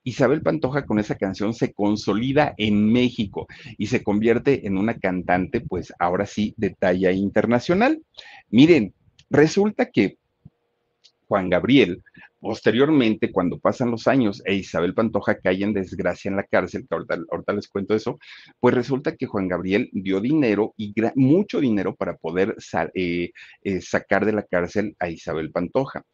Isabel 0.04 0.40
Pantoja 0.40 0.86
con 0.86 0.98
esa 0.98 1.16
canción 1.16 1.52
se 1.52 1.74
consolida 1.74 2.54
en 2.56 2.90
México 2.90 3.46
y 3.76 3.88
se 3.88 4.02
convierte 4.02 4.66
en 4.66 4.78
una 4.78 4.98
cantante, 4.98 5.60
pues 5.60 5.92
ahora 5.98 6.24
sí, 6.24 6.54
de 6.56 6.70
talla 6.70 7.12
internacional. 7.12 8.02
Miren, 8.48 8.94
resulta 9.32 9.90
que 9.90 10.18
Juan 11.26 11.48
Gabriel 11.48 12.02
Posteriormente, 12.42 13.30
cuando 13.30 13.60
pasan 13.60 13.92
los 13.92 14.08
años 14.08 14.42
e 14.44 14.56
Isabel 14.56 14.94
Pantoja 14.94 15.38
cae 15.38 15.62
en 15.62 15.72
desgracia 15.72 16.28
en 16.28 16.34
la 16.34 16.42
cárcel, 16.42 16.88
que 16.88 16.96
ahorita, 16.96 17.52
les 17.52 17.68
cuento 17.68 17.94
eso, 17.94 18.18
pues 18.58 18.74
resulta 18.74 19.14
que 19.14 19.26
Juan 19.26 19.46
Gabriel 19.46 19.88
dio 19.92 20.20
dinero 20.20 20.74
y 20.76 20.92
mucho 21.14 21.60
dinero 21.60 21.94
para 21.94 22.16
poder 22.16 22.56
eh, 22.94 23.30
eh, 23.62 23.80
sacar 23.80 24.26
de 24.26 24.32
la 24.32 24.42
cárcel 24.42 24.96
a 24.98 25.08
Isabel 25.08 25.52
Pantoja. 25.52 26.04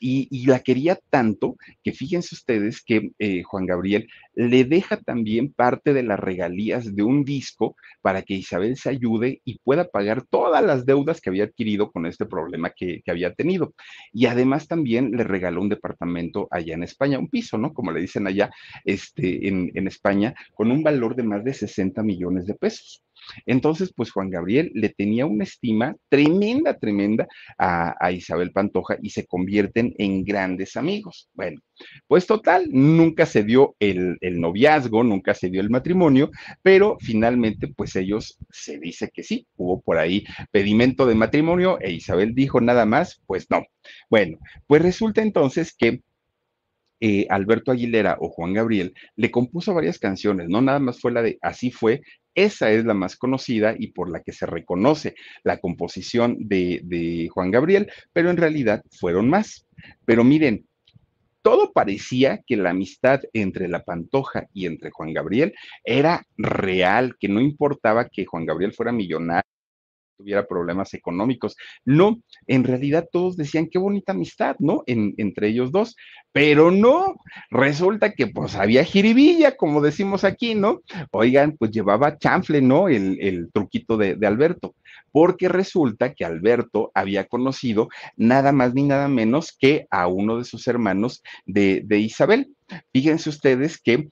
Y, 0.00 0.46
la 0.46 0.60
quería 0.60 0.98
tanto 1.10 1.56
que 1.82 1.92
fíjense 1.92 2.34
ustedes 2.34 2.82
que 2.82 3.10
eh, 3.18 3.42
Juan 3.42 3.66
Gabriel 3.66 4.08
le 4.34 4.64
deja 4.64 4.96
también 4.98 5.52
parte 5.52 5.92
de 5.92 6.02
las 6.04 6.20
regalías 6.20 6.94
de 6.94 7.02
un 7.02 7.24
disco 7.24 7.76
para 8.00 8.22
que 8.22 8.34
Isabel 8.34 8.76
se 8.76 8.90
ayude 8.90 9.40
y 9.44 9.58
pueda 9.58 9.88
pagar 9.88 10.24
todas 10.24 10.64
las 10.64 10.86
deudas 10.86 11.20
que 11.20 11.30
había 11.30 11.44
adquirido 11.44 11.90
con 11.90 12.06
este 12.06 12.24
problema 12.26 12.70
que, 12.70 13.02
que 13.04 13.10
había 13.10 13.34
tenido. 13.34 13.74
Y 14.12 14.26
además 14.26 14.68
también 14.68 15.10
le 15.10 15.24
regaló 15.24 15.63
un 15.64 15.68
departamento 15.68 16.48
allá 16.50 16.74
en 16.74 16.82
España, 16.82 17.18
un 17.18 17.28
piso, 17.28 17.58
¿no? 17.58 17.72
Como 17.74 17.92
le 17.92 18.00
dicen 18.00 18.26
allá 18.26 18.50
este, 18.84 19.48
en, 19.48 19.70
en 19.74 19.86
España, 19.86 20.34
con 20.54 20.70
un 20.70 20.82
valor 20.82 21.14
de 21.16 21.24
más 21.24 21.44
de 21.44 21.52
60 21.52 22.02
millones 22.02 22.46
de 22.46 22.54
pesos. 22.54 23.03
Entonces, 23.46 23.92
pues 23.94 24.10
Juan 24.10 24.30
Gabriel 24.30 24.70
le 24.74 24.88
tenía 24.90 25.26
una 25.26 25.44
estima 25.44 25.96
tremenda, 26.08 26.78
tremenda 26.78 27.26
a, 27.58 28.12
Isabel 28.12 28.52
Pantoja 28.52 28.96
y 29.02 29.10
se 29.10 29.26
convierten 29.26 29.94
en 29.98 30.24
grandes 30.24 30.76
amigos. 30.76 31.28
Bueno, 31.32 31.60
pues 32.06 32.26
total, 32.26 32.66
nunca 32.70 33.26
se 33.26 33.42
dio 33.42 33.74
el, 33.80 34.18
noviazgo, 34.20 35.02
nunca 35.02 35.34
se 35.34 35.50
dio 35.50 35.60
el 35.60 35.70
matrimonio, 35.70 36.30
pero 36.62 36.96
finalmente, 37.00 37.68
pues 37.68 37.96
ellos 37.96 38.38
se 38.50 38.78
dice 38.78 39.10
que 39.12 39.22
sí, 39.22 39.46
hubo 39.56 39.80
por 39.80 39.98
ahí 39.98 40.24
pedimento 40.50 41.06
de 41.06 41.14
matrimonio 41.14 41.78
e 41.80 41.92
Isabel 41.92 42.34
dijo 42.34 42.60
nada 42.60 42.86
más, 42.86 43.20
pues 43.26 43.46
no. 43.50 43.64
Bueno, 44.08 44.38
pues 44.66 44.82
resulta 44.82 45.22
entonces 45.22 45.74
que 45.76 46.02
eh, 47.00 47.26
Alberto 47.28 47.70
Aguilera 47.70 48.16
o 48.20 48.30
Juan 48.30 48.54
Gabriel 48.54 48.94
le 49.16 49.30
compuso 49.30 49.74
varias 49.74 49.98
canciones, 49.98 50.48
no 50.48 50.62
nada 50.62 50.78
más 50.78 51.00
fue 51.00 51.12
la 51.12 51.22
de 51.22 51.38
Así 51.42 51.70
fue, 51.70 52.00
esa 52.34 52.70
es 52.70 52.84
la 52.84 52.94
más 52.94 53.16
conocida 53.16 53.74
y 53.78 53.88
por 53.88 54.10
la 54.10 54.22
que 54.22 54.32
se 54.32 54.46
reconoce 54.46 55.14
la 55.42 55.58
composición 55.58 56.36
de, 56.40 56.80
de 56.84 57.28
Juan 57.32 57.50
Gabriel, 57.50 57.90
pero 58.12 58.30
en 58.30 58.36
realidad 58.36 58.82
fueron 58.90 59.28
más. 59.28 59.66
Pero 60.04 60.24
miren, 60.24 60.66
todo 61.42 61.72
parecía 61.72 62.42
que 62.46 62.56
la 62.56 62.70
amistad 62.70 63.20
entre 63.34 63.68
la 63.68 63.84
Pantoja 63.84 64.48
y 64.54 64.66
entre 64.66 64.90
Juan 64.90 65.12
Gabriel 65.12 65.54
era 65.84 66.26
real, 66.38 67.16
que 67.20 67.28
no 67.28 67.40
importaba 67.40 68.08
que 68.08 68.24
Juan 68.24 68.46
Gabriel 68.46 68.72
fuera 68.72 68.92
millonario 68.92 69.53
tuviera 70.16 70.46
problemas 70.46 70.94
económicos. 70.94 71.56
No, 71.84 72.20
en 72.46 72.64
realidad 72.64 73.08
todos 73.10 73.36
decían 73.36 73.68
qué 73.70 73.78
bonita 73.78 74.12
amistad, 74.12 74.56
¿no? 74.58 74.82
entre 74.86 75.48
ellos 75.48 75.72
dos, 75.72 75.96
pero 76.32 76.70
no, 76.70 77.14
resulta 77.50 78.12
que 78.12 78.26
pues 78.26 78.56
había 78.56 78.84
jiribilla, 78.84 79.56
como 79.56 79.80
decimos 79.80 80.24
aquí, 80.24 80.54
¿no? 80.54 80.80
Oigan, 81.12 81.56
pues 81.56 81.70
llevaba 81.70 82.18
chanfle, 82.18 82.60
¿no? 82.60 82.88
El, 82.88 83.50
truquito 83.52 83.96
de, 83.96 84.18
Alberto, 84.26 84.74
porque 85.12 85.48
resulta 85.48 86.12
que 86.12 86.24
Alberto 86.24 86.90
había 86.94 87.26
conocido 87.26 87.88
nada 88.16 88.52
más 88.52 88.74
ni 88.74 88.82
nada 88.82 89.06
menos 89.08 89.56
que 89.56 89.86
a 89.90 90.08
uno 90.08 90.38
de 90.38 90.44
sus 90.44 90.66
hermanos 90.66 91.22
de, 91.46 91.84
Isabel. 91.98 92.52
Fíjense 92.92 93.28
ustedes 93.28 93.80
que 93.80 94.08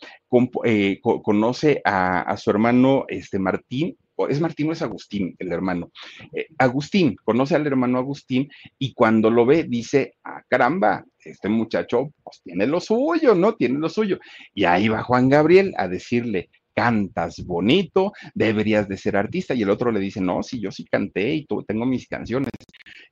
eh, 0.65 1.01
conoce 1.01 1.81
a, 1.85 2.21
a, 2.21 2.37
su 2.37 2.51
hermano 2.51 3.05
este 3.09 3.39
Martín 3.39 3.97
es 4.29 4.41
Martín 4.41 4.71
o 4.71 4.73
es 4.73 4.83
Agustín, 4.83 5.35
el 5.39 5.53
hermano. 5.53 5.91
Eh, 6.33 6.49
Agustín, 6.59 7.17
conoce 7.25 7.55
al 7.55 7.67
hermano 7.67 7.99
Agustín 7.99 8.51
y 8.79 8.93
cuando 8.93 9.31
lo 9.31 9.47
ve 9.47 9.65
dice, 9.65 10.15
ah, 10.25 10.43
caramba, 10.49 11.05
este 11.25 11.49
muchacho 11.49 12.13
pues 12.23 12.41
tiene 12.43 12.67
lo 12.67 12.81
suyo, 12.81 13.35
¿no? 13.35 13.55
Tiene 13.55 13.79
lo 13.79 13.89
suyo. 13.89 14.19
Y 14.55 14.65
ahí 14.65 14.89
va 14.89 15.03
Juan 15.03 15.29
Gabriel 15.29 15.75
a 15.77 15.89
decirle, 15.89 16.51
cantas 16.75 17.45
bonito, 17.45 18.13
deberías 18.35 18.89
de 18.89 18.97
ser 18.97 19.17
artista. 19.17 19.55
Y 19.55 19.63
el 19.63 19.71
otro 19.71 19.91
le 19.91 20.01
dice, 20.01 20.21
no, 20.21 20.43
si 20.43 20.61
yo 20.61 20.71
sí 20.71 20.85
canté 20.85 21.35
y 21.35 21.47
tengo 21.67 21.87
mis 21.87 22.09
canciones. 22.09 22.51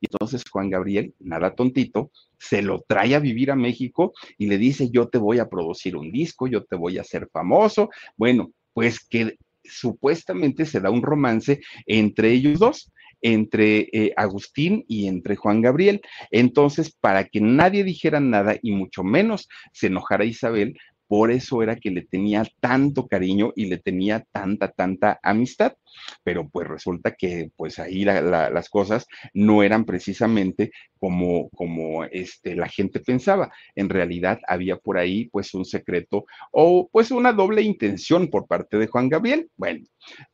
Y 0.01 0.07
entonces 0.07 0.43
Juan 0.51 0.71
Gabriel, 0.71 1.15
nada 1.19 1.55
tontito, 1.55 2.11
se 2.39 2.63
lo 2.63 2.81
trae 2.87 3.15
a 3.15 3.21
vivir 3.21 3.51
a 3.51 3.57
México 3.57 4.13
y 4.39 4.47
le 4.47 4.59
dice, 4.59 4.91
yo 4.91 5.09
te 5.09 5.19
voy 5.19 5.39
a 5.39 5.49
producir 5.49 5.97
un 5.97 6.11
disco, 6.11 6.47
yo 6.47 6.65
te 6.65 6.77
voy 6.77 6.99
a 6.99 7.03
hacer 7.03 7.29
famoso. 7.33 7.91
Bueno, 8.17 8.53
pues 8.73 9.01
que 9.01 9.37
supuestamente 9.65 10.67
se 10.67 10.81
da 10.81 10.91
un 10.91 11.03
romance 11.03 11.61
entre 11.87 12.33
ellos 12.33 12.59
dos, 12.59 12.93
entre 13.23 13.89
eh, 13.93 14.13
Agustín 14.17 14.85
y 14.89 15.07
entre 15.07 15.37
Juan 15.37 15.61
Gabriel. 15.61 16.01
Entonces, 16.31 16.91
para 16.91 17.25
que 17.25 17.41
nadie 17.41 17.85
dijera 17.85 18.21
nada 18.21 18.57
y 18.63 18.73
mucho 18.73 19.03
menos 19.03 19.49
se 19.73 19.89
enojara 19.89 20.25
Isabel, 20.25 20.77
por 21.11 21.33
eso 21.33 21.61
era 21.61 21.75
que 21.75 21.91
le 21.91 22.03
tenía 22.03 22.47
tanto 22.61 23.09
cariño 23.09 23.53
y 23.57 23.67
le 23.67 23.79
tenía 23.79 24.25
tanta, 24.31 24.71
tanta 24.71 25.19
amistad. 25.25 25.75
Pero 26.23 26.49
pues 26.49 26.69
resulta 26.69 27.17
que 27.19 27.51
pues 27.57 27.81
ahí 27.81 28.05
las 28.05 28.69
cosas 28.69 29.09
no 29.35 29.65
eran 29.65 29.85
precisamente 29.87 30.71
como, 31.01 31.49
como 31.51 32.05
este, 32.05 32.55
la 32.55 32.69
gente 32.69 33.01
pensaba. 33.01 33.51
En 33.75 33.89
realidad 33.89 34.39
había 34.47 34.77
por 34.77 34.99
ahí 34.99 35.29
pues 35.31 35.53
un 35.53 35.65
secreto 35.65 36.27
o 36.53 36.89
pues 36.93 37.11
una 37.11 37.33
doble 37.33 37.63
intención 37.63 38.29
por 38.29 38.47
parte 38.47 38.79
de 38.79 38.87
Juan 38.87 39.09
Gabriel. 39.09 39.51
Bueno, 39.57 39.85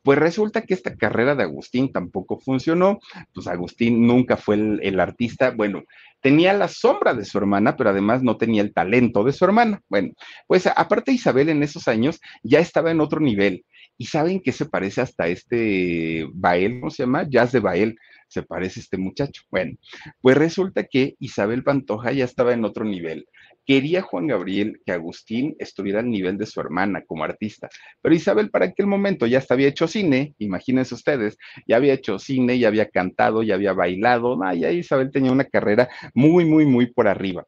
pues 0.02 0.18
resulta 0.18 0.60
que 0.60 0.74
esta 0.74 0.94
carrera 0.94 1.34
de 1.34 1.44
Agustín 1.44 1.90
tampoco 1.90 2.38
funcionó. 2.38 3.00
Pues 3.32 3.46
Agustín 3.46 4.06
nunca 4.06 4.36
fue 4.36 4.56
el, 4.56 4.80
el 4.82 5.00
artista. 5.00 5.52
Bueno, 5.52 5.84
tenía 6.26 6.52
la 6.52 6.66
sombra 6.66 7.14
de 7.14 7.24
su 7.24 7.38
hermana, 7.38 7.76
pero 7.76 7.90
además 7.90 8.20
no 8.20 8.36
tenía 8.36 8.60
el 8.60 8.74
talento 8.74 9.22
de 9.22 9.32
su 9.32 9.44
hermana. 9.44 9.80
Bueno, 9.88 10.10
pues 10.48 10.66
aparte 10.66 11.12
Isabel 11.12 11.50
en 11.50 11.62
esos 11.62 11.86
años 11.86 12.20
ya 12.42 12.58
estaba 12.58 12.90
en 12.90 13.00
otro 13.00 13.20
nivel. 13.20 13.64
¿Y 13.96 14.06
saben 14.06 14.40
qué 14.40 14.50
se 14.50 14.66
parece 14.66 15.02
hasta 15.02 15.28
este 15.28 16.26
Bael? 16.34 16.80
¿Cómo 16.80 16.90
se 16.90 17.04
llama? 17.04 17.28
Jazz 17.30 17.52
de 17.52 17.60
Bael. 17.60 17.96
Se 18.36 18.42
parece 18.42 18.80
este 18.80 18.98
muchacho. 18.98 19.44
Bueno, 19.50 19.78
pues 20.20 20.36
resulta 20.36 20.84
que 20.84 21.14
Isabel 21.20 21.64
Pantoja 21.64 22.12
ya 22.12 22.26
estaba 22.26 22.52
en 22.52 22.66
otro 22.66 22.84
nivel. 22.84 23.24
Quería 23.64 24.02
Juan 24.02 24.26
Gabriel 24.26 24.78
que 24.84 24.92
Agustín 24.92 25.56
estuviera 25.58 26.00
al 26.00 26.10
nivel 26.10 26.36
de 26.36 26.44
su 26.44 26.60
hermana 26.60 27.02
como 27.06 27.24
artista, 27.24 27.70
pero 28.02 28.14
Isabel 28.14 28.50
para 28.50 28.66
aquel 28.66 28.88
momento 28.88 29.26
ya 29.26 29.42
había 29.48 29.68
hecho 29.68 29.88
cine, 29.88 30.34
imagínense 30.36 30.94
ustedes, 30.94 31.38
ya 31.66 31.76
había 31.76 31.94
hecho 31.94 32.18
cine, 32.18 32.58
ya 32.58 32.68
había 32.68 32.90
cantado, 32.90 33.42
ya 33.42 33.54
había 33.54 33.72
bailado, 33.72 34.38
ah, 34.44 34.54
ya 34.54 34.70
Isabel 34.70 35.10
tenía 35.10 35.32
una 35.32 35.44
carrera 35.44 35.88
muy, 36.12 36.44
muy, 36.44 36.66
muy 36.66 36.92
por 36.92 37.08
arriba. 37.08 37.46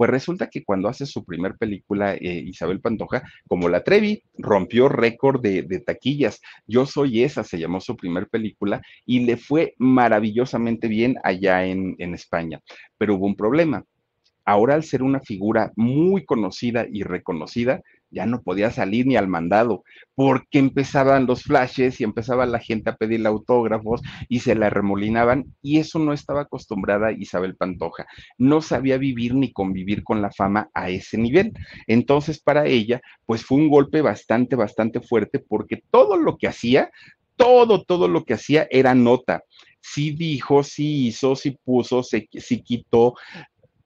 Pues 0.00 0.08
resulta 0.08 0.48
que 0.48 0.64
cuando 0.64 0.88
hace 0.88 1.04
su 1.04 1.26
primer 1.26 1.58
película, 1.58 2.14
eh, 2.14 2.42
Isabel 2.46 2.80
Pantoja, 2.80 3.22
como 3.46 3.68
la 3.68 3.84
Trevi, 3.84 4.22
rompió 4.38 4.88
récord 4.88 5.42
de, 5.42 5.62
taquillas. 5.84 6.40
Yo 6.66 6.86
soy 6.86 7.22
esa, 7.22 7.44
se 7.44 7.58
llamó 7.58 7.82
su 7.82 7.98
primer 7.98 8.26
película 8.30 8.80
y 9.04 9.26
le 9.26 9.36
fue 9.36 9.74
maravillosamente 9.76 10.88
bien 10.88 11.16
allá 11.22 11.66
en, 11.66 11.96
en 11.98 12.14
España. 12.14 12.62
Pero 12.96 13.16
hubo 13.16 13.26
un 13.26 13.36
problema 13.36 13.84
Ahora 14.44 14.74
al 14.74 14.84
ser 14.84 15.02
una 15.02 15.20
figura 15.20 15.70
muy 15.76 16.24
conocida 16.24 16.86
y 16.90 17.02
reconocida, 17.02 17.82
ya 18.10 18.26
no 18.26 18.42
podía 18.42 18.70
salir 18.70 19.06
ni 19.06 19.16
al 19.16 19.28
mandado, 19.28 19.84
porque 20.14 20.58
empezaban 20.58 21.26
los 21.26 21.42
flashes 21.42 22.00
y 22.00 22.04
empezaba 22.04 22.46
la 22.46 22.58
gente 22.58 22.90
a 22.90 22.96
pedirle 22.96 23.28
autógrafos 23.28 24.02
y 24.28 24.40
se 24.40 24.54
la 24.54 24.70
remolinaban, 24.70 25.54
y 25.62 25.78
eso 25.78 25.98
no 25.98 26.12
estaba 26.12 26.42
acostumbrada 26.42 27.12
Isabel 27.12 27.56
Pantoja. 27.56 28.06
No 28.38 28.62
sabía 28.62 28.98
vivir 28.98 29.34
ni 29.34 29.52
convivir 29.52 30.02
con 30.02 30.22
la 30.22 30.30
fama 30.30 30.68
a 30.74 30.90
ese 30.90 31.18
nivel. 31.18 31.52
Entonces, 31.86 32.40
para 32.40 32.66
ella, 32.66 33.00
pues 33.26 33.44
fue 33.44 33.58
un 33.58 33.68
golpe 33.68 34.02
bastante, 34.02 34.56
bastante 34.56 35.00
fuerte, 35.00 35.38
porque 35.38 35.82
todo 35.90 36.16
lo 36.16 36.36
que 36.36 36.48
hacía, 36.48 36.90
todo, 37.36 37.84
todo 37.84 38.08
lo 38.08 38.24
que 38.24 38.34
hacía 38.34 38.66
era 38.70 38.94
nota. 38.94 39.44
Sí 39.80 40.10
dijo, 40.10 40.62
sí 40.62 41.06
hizo, 41.06 41.36
sí 41.36 41.56
puso, 41.64 42.02
sí, 42.02 42.28
sí 42.32 42.60
quitó, 42.62 43.14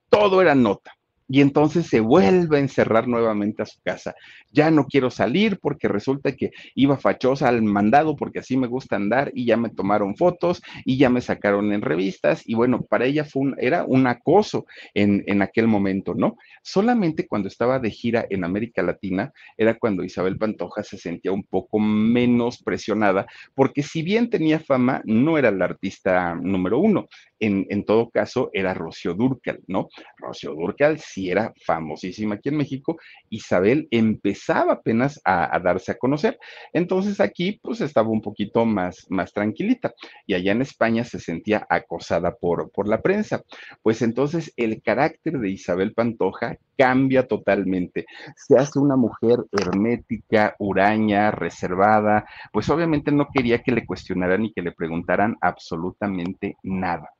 todo 0.09 0.43
era 0.43 0.55
nota. 0.55 0.93
Y 1.35 1.41
entonces 1.41 1.89
se 1.89 1.99
vuelve 1.99 2.59
a 2.59 2.61
encerrar 2.61 3.09
nuevamente 3.09 3.65
a 3.65 3.67
su 3.67 3.81
casa. 3.83 4.15
Ya 4.53 4.71
no 4.71 4.87
quiero 4.87 5.11
salir 5.11 5.59
porque 5.59 5.89
resulta 5.89 6.31
que 6.37 6.53
iba 6.77 6.97
fachosa 6.97 7.49
al 7.49 7.61
mandado 7.61 8.15
porque 8.15 8.39
así 8.39 8.57
me 8.57 8.69
gusta 8.69 8.95
andar 8.95 9.33
y 9.35 9.45
ya 9.45 9.57
me 9.57 9.69
tomaron 9.69 10.15
fotos 10.15 10.63
y 10.85 10.97
ya 10.97 11.11
me 11.11 11.21
sacaron 11.21 11.73
en 11.73 11.83
revistas 11.83 12.45
y 12.47 12.55
bueno, 12.55 12.83
para 12.83 13.07
ella 13.07 13.25
fue 13.25 13.43
un, 13.43 13.57
era 13.59 13.85
un 13.85 14.07
acoso 14.07 14.67
en, 14.95 15.25
en 15.27 15.43
aquel 15.43 15.67
momento, 15.67 16.15
¿no? 16.15 16.37
Solamente 16.63 17.27
cuando 17.27 17.49
estaba 17.49 17.81
de 17.81 17.91
gira 17.91 18.25
en 18.31 18.45
América 18.45 18.85
Latina 18.85 19.33
era 19.57 19.75
cuando 19.75 20.05
Isabel 20.05 20.39
Pantoja 20.39 20.85
se 20.85 20.99
sentía 20.99 21.33
un 21.33 21.43
poco 21.43 21.81
menos 21.81 22.63
presionada 22.63 23.27
porque 23.57 23.83
si 23.83 24.03
bien 24.03 24.31
tenía 24.31 24.61
fama, 24.61 25.03
no 25.05 25.37
era 25.37 25.51
la 25.51 25.65
artista 25.65 26.37
número 26.37 26.79
uno. 26.79 27.09
En, 27.41 27.67
en 27.69 27.85
todo 27.85 28.09
caso, 28.09 28.51
era 28.55 28.73
Rocío 28.73 29.13
Durcal, 29.13 29.61
¿no? 29.67 29.89
Rocío 30.17 30.55
Durcal 30.55 30.99
sí 31.01 31.24
era 31.31 31.53
famosísima 31.65 32.37
aquí 32.37 32.49
en 32.49 32.57
México, 32.57 32.99
Isabel 33.31 33.89
empezaba 33.91 34.75
apenas 34.75 35.21
a, 35.25 35.59
darse 35.61 35.93
a 35.93 35.99
conocer. 35.99 36.39
Entonces 36.73 37.21
aquí 37.21 37.59
pues 37.63 37.81
estaba 37.81 38.09
un 38.09 38.21
poquito 38.21 38.65
más, 38.65 39.07
más 39.09 39.33
tranquilita 39.33 39.95
y 40.27 40.35
allá 40.35 40.53
en 40.53 40.63
España 40.63 41.05
se 41.05 41.21
sentía 41.21 41.67
acosada 41.69 42.35
por, 42.35 42.71
por 42.71 42.89
la 42.89 43.01
prensa. 43.01 43.43
Pues 43.83 44.03
entonces 44.03 44.53
el 44.57 44.83
carácter 44.83 45.39
de 45.39 45.51
Isabel 45.51 45.95
Pantoja 45.95 46.59
cambia 46.77 47.27
totalmente. 47.27 48.07
Se 48.37 48.57
hace 48.57 48.79
una 48.79 48.97
mujer 48.97 49.45
hermética, 49.53 50.57
huraña, 50.59 51.31
reservada, 51.31 52.27
pues 52.53 52.69
obviamente 52.69 53.13
no 53.13 53.29
quería 53.33 53.63
que 53.63 53.73
le 53.73 53.87
cuestionaran 53.87 54.43
ni 54.43 54.53
que 54.53 54.63
le 54.63 54.73
preguntaran 54.73 55.37
absolutamente 55.41 56.57
nada 56.63 57.11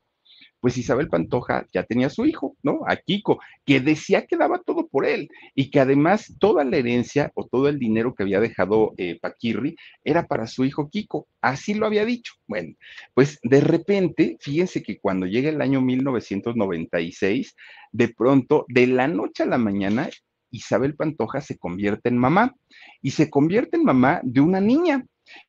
pues 0.65 0.79
Isabel 0.79 1.09
Pantoja 1.09 1.67
ya 1.71 1.83
tenía 1.83 2.09
su 2.09 2.25
hijo, 2.25 2.57
¿no? 2.63 2.79
A 2.87 2.95
Kiko, 2.95 3.39
que 3.67 3.79
decía 3.79 4.25
que 4.25 4.35
daba 4.35 4.57
todo 4.57 4.87
por 4.87 5.05
él 5.05 5.29
y 5.53 5.69
que 5.69 5.79
además 5.79 6.33
toda 6.39 6.63
la 6.63 6.77
herencia 6.77 7.31
o 7.35 7.45
todo 7.45 7.69
el 7.69 7.77
dinero 7.77 8.15
que 8.15 8.23
había 8.23 8.39
dejado 8.39 8.95
eh, 8.97 9.19
Paquirri 9.21 9.75
era 10.03 10.25
para 10.25 10.47
su 10.47 10.65
hijo 10.65 10.89
Kiko. 10.89 11.27
Así 11.39 11.75
lo 11.75 11.85
había 11.85 12.03
dicho. 12.03 12.33
Bueno, 12.47 12.73
pues 13.13 13.37
de 13.43 13.61
repente, 13.61 14.37
fíjense 14.41 14.81
que 14.81 14.97
cuando 14.97 15.27
llega 15.27 15.49
el 15.49 15.61
año 15.61 15.81
1996, 15.81 17.55
de 17.91 18.07
pronto, 18.07 18.65
de 18.67 18.87
la 18.87 19.07
noche 19.07 19.43
a 19.43 19.45
la 19.45 19.59
mañana, 19.59 20.09
Isabel 20.49 20.95
Pantoja 20.95 21.41
se 21.41 21.59
convierte 21.59 22.09
en 22.09 22.17
mamá 22.17 22.55
y 23.03 23.11
se 23.11 23.29
convierte 23.29 23.77
en 23.77 23.83
mamá 23.83 24.19
de 24.23 24.41
una 24.41 24.61
niña. 24.61 25.05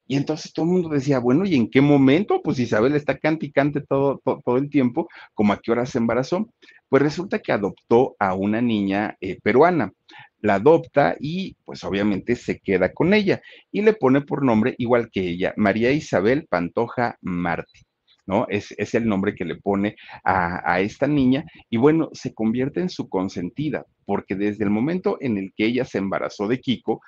Y 0.06 0.16
entonces 0.16 0.52
todo 0.52 0.66
el 0.66 0.72
mundo 0.72 0.88
decía, 0.88 1.18
bueno, 1.18 1.44
¿y 1.44 1.54
en 1.54 1.70
qué 1.70 1.80
momento? 1.80 2.40
Pues 2.42 2.58
Isabel 2.58 2.94
está 2.94 3.18
cante 3.18 3.46
y 3.46 3.52
todo, 3.88 4.20
todo, 4.24 4.56
el 4.56 4.70
tiempo, 4.70 5.08
como 5.34 5.52
a 5.52 5.60
qué 5.60 5.72
hora 5.72 5.86
se 5.86 5.98
embarazó. 5.98 6.48
Pues 6.88 7.02
resulta 7.02 7.40
que 7.40 7.52
adoptó 7.52 8.14
a 8.18 8.34
una 8.34 8.60
niña 8.60 9.16
eh, 9.20 9.38
peruana. 9.42 9.92
La 10.40 10.54
adopta 10.54 11.16
y 11.18 11.56
pues 11.64 11.82
obviamente 11.82 12.36
se 12.36 12.60
queda 12.60 12.92
con 12.92 13.14
ella 13.14 13.40
y 13.72 13.82
le 13.82 13.94
pone 13.94 14.20
por 14.20 14.44
nombre, 14.44 14.74
igual 14.78 15.10
que 15.10 15.20
ella, 15.20 15.52
María 15.56 15.90
Isabel 15.90 16.46
Pantoja 16.48 17.16
Martí. 17.20 17.80
¿no? 18.26 18.46
Es, 18.48 18.74
es, 18.76 18.94
el 18.94 19.06
nombre 19.06 19.34
que 19.34 19.44
le 19.44 19.56
pone 19.56 19.96
a, 20.24 20.72
a, 20.72 20.80
esta 20.80 21.06
niña 21.06 21.44
y 21.70 21.76
bueno, 21.76 22.10
se 22.12 22.34
convierte 22.34 22.80
en 22.80 22.90
su 22.90 23.08
consentida, 23.08 23.86
porque 24.04 24.34
desde 24.34 24.64
el 24.64 24.70
momento 24.70 25.16
en 25.20 25.38
el 25.38 25.52
que 25.56 25.66
ella 25.66 25.84
se 25.84 25.98
embarazó 25.98 26.48
de 26.48 26.60
Kiko, 26.60 27.00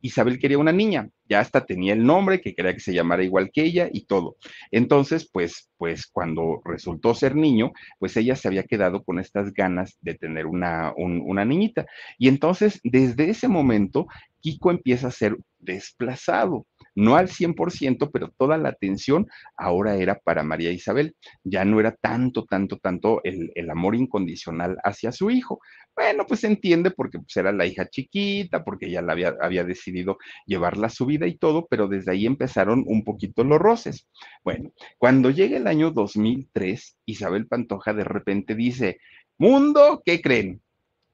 Isabel 0.00 0.38
quería 0.38 0.58
una 0.58 0.72
niña, 0.72 1.08
ya 1.28 1.40
hasta 1.40 1.66
tenía 1.66 1.92
el 1.92 2.04
nombre, 2.04 2.40
que 2.40 2.54
quería 2.54 2.74
que 2.74 2.80
se 2.80 2.94
llamara 2.94 3.24
igual 3.24 3.50
que 3.52 3.62
ella 3.62 3.88
y 3.92 4.06
todo. 4.06 4.36
Entonces, 4.70 5.28
pues, 5.30 5.70
pues 5.76 6.06
cuando 6.06 6.60
resultó 6.64 7.14
ser 7.14 7.34
niño, 7.34 7.72
pues 7.98 8.16
ella 8.16 8.36
se 8.36 8.48
había 8.48 8.64
quedado 8.64 9.02
con 9.02 9.18
estas 9.18 9.52
ganas 9.52 9.98
de 10.00 10.14
tener 10.14 10.46
una, 10.46 10.92
una 10.96 11.44
niñita. 11.44 11.86
Y 12.18 12.28
entonces, 12.28 12.80
desde 12.84 13.30
ese 13.30 13.48
momento, 13.48 14.06
Kiko 14.40 14.70
empieza 14.70 15.08
a 15.08 15.12
ser 15.12 15.36
desplazado 15.58 16.66
no 16.98 17.14
al 17.14 17.28
100%, 17.28 18.10
pero 18.12 18.32
toda 18.36 18.58
la 18.58 18.70
atención 18.70 19.28
ahora 19.56 19.94
era 19.94 20.18
para 20.18 20.42
María 20.42 20.72
Isabel. 20.72 21.14
Ya 21.44 21.64
no 21.64 21.78
era 21.78 21.92
tanto, 21.94 22.44
tanto, 22.44 22.78
tanto 22.78 23.20
el, 23.22 23.70
amor 23.70 23.94
incondicional 23.94 24.76
hacia 24.82 25.12
su 25.12 25.30
hijo. 25.30 25.60
Bueno, 25.94 26.26
pues 26.26 26.40
se 26.40 26.48
entiende 26.48 26.90
porque 26.90 27.20
pues, 27.20 27.36
era 27.36 27.52
la 27.52 27.66
hija 27.66 27.88
chiquita, 27.88 28.64
porque 28.64 28.86
ella 28.86 29.00
la 29.02 29.12
había, 29.12 29.36
había 29.40 29.62
decidido 29.62 30.18
llevarla 30.44 30.88
su 30.88 31.06
vida 31.06 31.28
y 31.28 31.36
todo, 31.36 31.68
pero 31.70 31.86
desde 31.86 32.10
ahí 32.10 32.26
empezaron 32.26 32.82
un 32.84 33.04
poquito 33.04 33.44
los 33.44 33.60
roces. 33.60 34.08
Bueno, 34.42 34.72
cuando 34.96 35.30
llega 35.30 35.56
el 35.56 35.68
año 35.68 35.92
2003, 35.92 36.96
Isabel 37.06 37.46
Pantoja 37.46 37.94
de 37.94 38.04
repente 38.04 38.56
dice, 38.56 38.98
mundo, 39.36 40.02
¿qué 40.04 40.20
creen? 40.20 40.60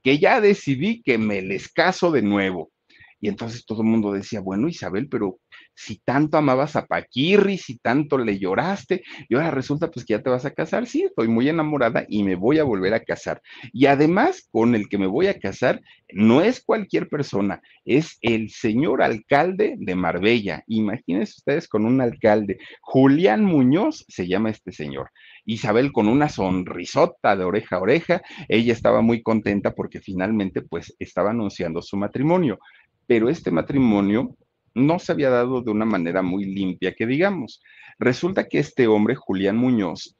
Que 0.01 0.17
ya 0.17 0.41
decidí 0.41 1.03
que 1.03 1.19
me 1.19 1.43
les 1.43 1.71
caso 1.71 2.11
de 2.11 2.23
nuevo. 2.23 2.71
Y 3.25 3.27
entonces 3.27 3.65
todo 3.65 3.81
el 3.81 3.87
mundo 3.87 4.11
decía, 4.11 4.39
bueno, 4.39 4.67
Isabel, 4.67 5.07
pero 5.09 5.39
si 5.75 5.97
tanto 5.97 6.37
amabas 6.37 6.75
a 6.75 6.85
Paquirri, 6.85 7.57
si 7.57 7.77
tanto 7.77 8.17
le 8.17 8.39
lloraste, 8.39 9.03
y 9.27 9.35
ahora 9.35 9.51
resulta 9.51 9.91
pues 9.91 10.05
que 10.05 10.13
ya 10.13 10.21
te 10.21 10.29
vas 10.29 10.45
a 10.45 10.51
casar, 10.51 10.87
sí, 10.87 11.03
estoy 11.03 11.27
muy 11.27 11.49
enamorada 11.49 12.05
y 12.07 12.23
me 12.23 12.35
voy 12.35 12.59
a 12.59 12.63
volver 12.63 12.93
a 12.93 13.01
casar. 13.01 13.41
Y 13.73 13.85
además, 13.85 14.47
con 14.51 14.75
el 14.75 14.87
que 14.87 14.97
me 14.97 15.07
voy 15.07 15.27
a 15.27 15.39
casar 15.39 15.81
no 16.13 16.41
es 16.41 16.63
cualquier 16.63 17.09
persona, 17.09 17.61
es 17.83 18.17
el 18.21 18.49
señor 18.49 19.01
alcalde 19.01 19.75
de 19.77 19.95
Marbella. 19.95 20.63
Imagínense 20.67 21.35
ustedes 21.37 21.67
con 21.67 21.85
un 21.85 21.99
alcalde, 22.01 22.57
Julián 22.81 23.43
Muñoz 23.43 24.05
se 24.07 24.27
llama 24.27 24.49
este 24.49 24.71
señor. 24.71 25.11
Isabel 25.47 25.91
con 25.91 26.07
una 26.07 26.27
sonrisota 26.29 27.35
de 27.35 27.43
oreja 27.43 27.75
a 27.75 27.81
oreja, 27.81 28.21
ella 28.47 28.73
estaba 28.73 29.01
muy 29.01 29.21
contenta 29.21 29.75
porque 29.75 29.99
finalmente 29.99 30.61
pues 30.63 30.95
estaba 30.97 31.31
anunciando 31.31 31.83
su 31.83 31.97
matrimonio 31.97 32.59
pero 33.07 33.29
este 33.29 33.51
matrimonio 33.51 34.35
no 34.75 34.99
se 34.99 35.11
había 35.11 35.29
dado 35.29 35.61
de 35.61 35.71
una 35.71 35.85
manera 35.85 36.21
muy 36.21 36.45
limpia, 36.45 36.93
que 36.93 37.07
digamos. 37.07 37.61
Resulta 37.97 38.47
que 38.47 38.59
este 38.59 38.87
hombre, 38.87 39.15
Julián 39.15 39.57
Muñoz, 39.57 40.15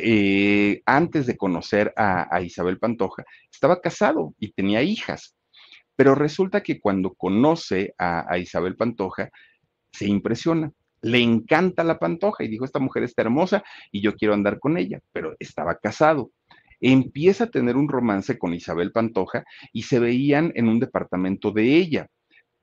eh, 0.00 0.82
antes 0.86 1.26
de 1.26 1.36
conocer 1.36 1.92
a, 1.96 2.40
Isabel 2.42 2.78
Pantoja, 2.78 3.24
estaba 3.52 3.80
casado 3.80 4.34
y 4.38 4.52
tenía 4.52 4.82
hijas. 4.82 5.34
Pero 5.96 6.14
resulta 6.14 6.62
que 6.62 6.80
cuando 6.80 7.14
conoce 7.14 7.94
a, 7.98 8.32
a 8.32 8.38
Isabel 8.38 8.76
Pantoja, 8.76 9.30
se 9.92 10.06
impresiona 10.06 10.70
le 11.02 11.18
encanta 11.18 11.82
la 11.82 11.98
pantoja 11.98 12.44
y 12.44 12.48
dijo, 12.48 12.66
esta 12.66 12.78
mujer 12.78 13.04
está 13.04 13.22
hermosa 13.22 13.64
y 13.90 14.02
yo 14.02 14.14
quiero 14.16 14.34
andar 14.34 14.58
con 14.58 14.76
ella, 14.76 15.00
pero 15.12 15.34
estaba 15.38 15.74
casado 15.76 16.30
empieza 16.80 17.44
a 17.44 17.50
tener 17.50 17.76
un 17.76 17.88
romance 17.88 18.38
con 18.38 18.54
Isabel 18.54 18.92
Pantoja 18.92 19.44
y 19.72 19.82
se 19.82 19.98
veían 19.98 20.52
en 20.54 20.68
un 20.68 20.80
departamento 20.80 21.52
de 21.52 21.76
ella. 21.76 22.08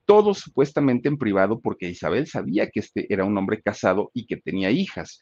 Todo 0.08 0.34
supuestamente 0.34 1.08
en 1.08 1.20
privado 1.20 1.60
porque 1.60 1.88
Isabel 1.88 2.26
sabía 2.26 2.72
que 2.72 2.80
este 2.80 3.14
era 3.14 3.26
un 3.26 3.38
hombre 3.38 3.62
casado 3.62 4.10
y 4.16 4.26
que 4.26 4.38
tenía 4.38 4.72
hijas 4.72 5.22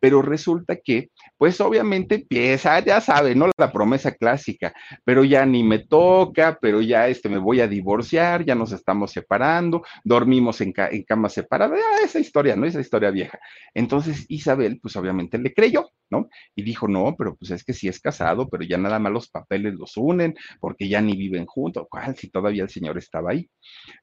pero 0.00 0.22
resulta 0.22 0.76
que, 0.76 1.10
pues 1.36 1.60
obviamente 1.60 2.16
empieza, 2.16 2.78
ya 2.80 3.00
sabe, 3.00 3.34
¿no? 3.34 3.50
La 3.56 3.72
promesa 3.72 4.12
clásica, 4.12 4.74
pero 5.04 5.24
ya 5.24 5.44
ni 5.46 5.62
me 5.64 5.80
toca, 5.80 6.58
pero 6.60 6.80
ya 6.80 7.08
este 7.08 7.28
me 7.28 7.38
voy 7.38 7.60
a 7.60 7.68
divorciar, 7.68 8.44
ya 8.44 8.54
nos 8.54 8.72
estamos 8.72 9.12
separando, 9.12 9.82
dormimos 10.04 10.60
en, 10.60 10.72
en 10.76 11.02
cama 11.02 11.28
separada, 11.28 11.76
esa 12.04 12.18
historia, 12.20 12.56
¿no? 12.56 12.66
Esa 12.66 12.80
historia 12.80 13.10
vieja. 13.10 13.38
Entonces 13.74 14.24
Isabel, 14.28 14.78
pues 14.80 14.94
obviamente 14.96 15.38
le 15.38 15.52
creyó, 15.52 15.90
¿no? 16.10 16.28
Y 16.54 16.62
dijo, 16.62 16.86
no, 16.88 17.14
pero 17.16 17.36
pues 17.36 17.50
es 17.50 17.64
que 17.64 17.72
sí 17.72 17.88
es 17.88 18.00
casado, 18.00 18.48
pero 18.48 18.64
ya 18.64 18.78
nada 18.78 18.98
más 18.98 19.12
los 19.12 19.28
papeles 19.28 19.74
los 19.74 19.96
unen, 19.96 20.34
porque 20.60 20.88
ya 20.88 21.00
ni 21.00 21.16
viven 21.16 21.46
juntos, 21.46 21.86
¿cuál? 21.90 22.16
Si 22.16 22.30
todavía 22.30 22.62
el 22.62 22.70
señor 22.70 22.98
estaba 22.98 23.32
ahí. 23.32 23.48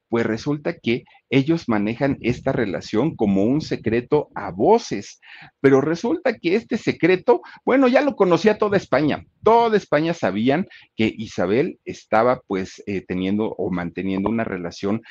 Pues 0.09 0.25
resulta 0.25 0.77
que 0.77 1.03
ellos 1.29 1.67
manejan 1.67 2.17
esta 2.21 2.51
relación 2.51 3.15
como 3.15 3.43
un 3.43 3.61
secreto 3.61 4.29
a 4.35 4.51
voces, 4.51 5.19
pero 5.59 5.81
resulta 5.81 6.37
que 6.37 6.55
este 6.55 6.77
secreto, 6.77 7.41
bueno, 7.65 7.87
ya 7.87 8.01
lo 8.01 8.15
conocía 8.15 8.57
toda 8.57 8.77
España. 8.77 9.25
Toda 9.43 9.77
España 9.77 10.13
sabían 10.13 10.67
que 10.95 11.13
Isabel 11.17 11.79
estaba 11.85 12.41
pues 12.47 12.83
eh, 12.85 13.01
teniendo 13.01 13.55
o 13.57 13.71
manteniendo 13.71 14.29
una 14.29 14.43
relación 14.43 15.01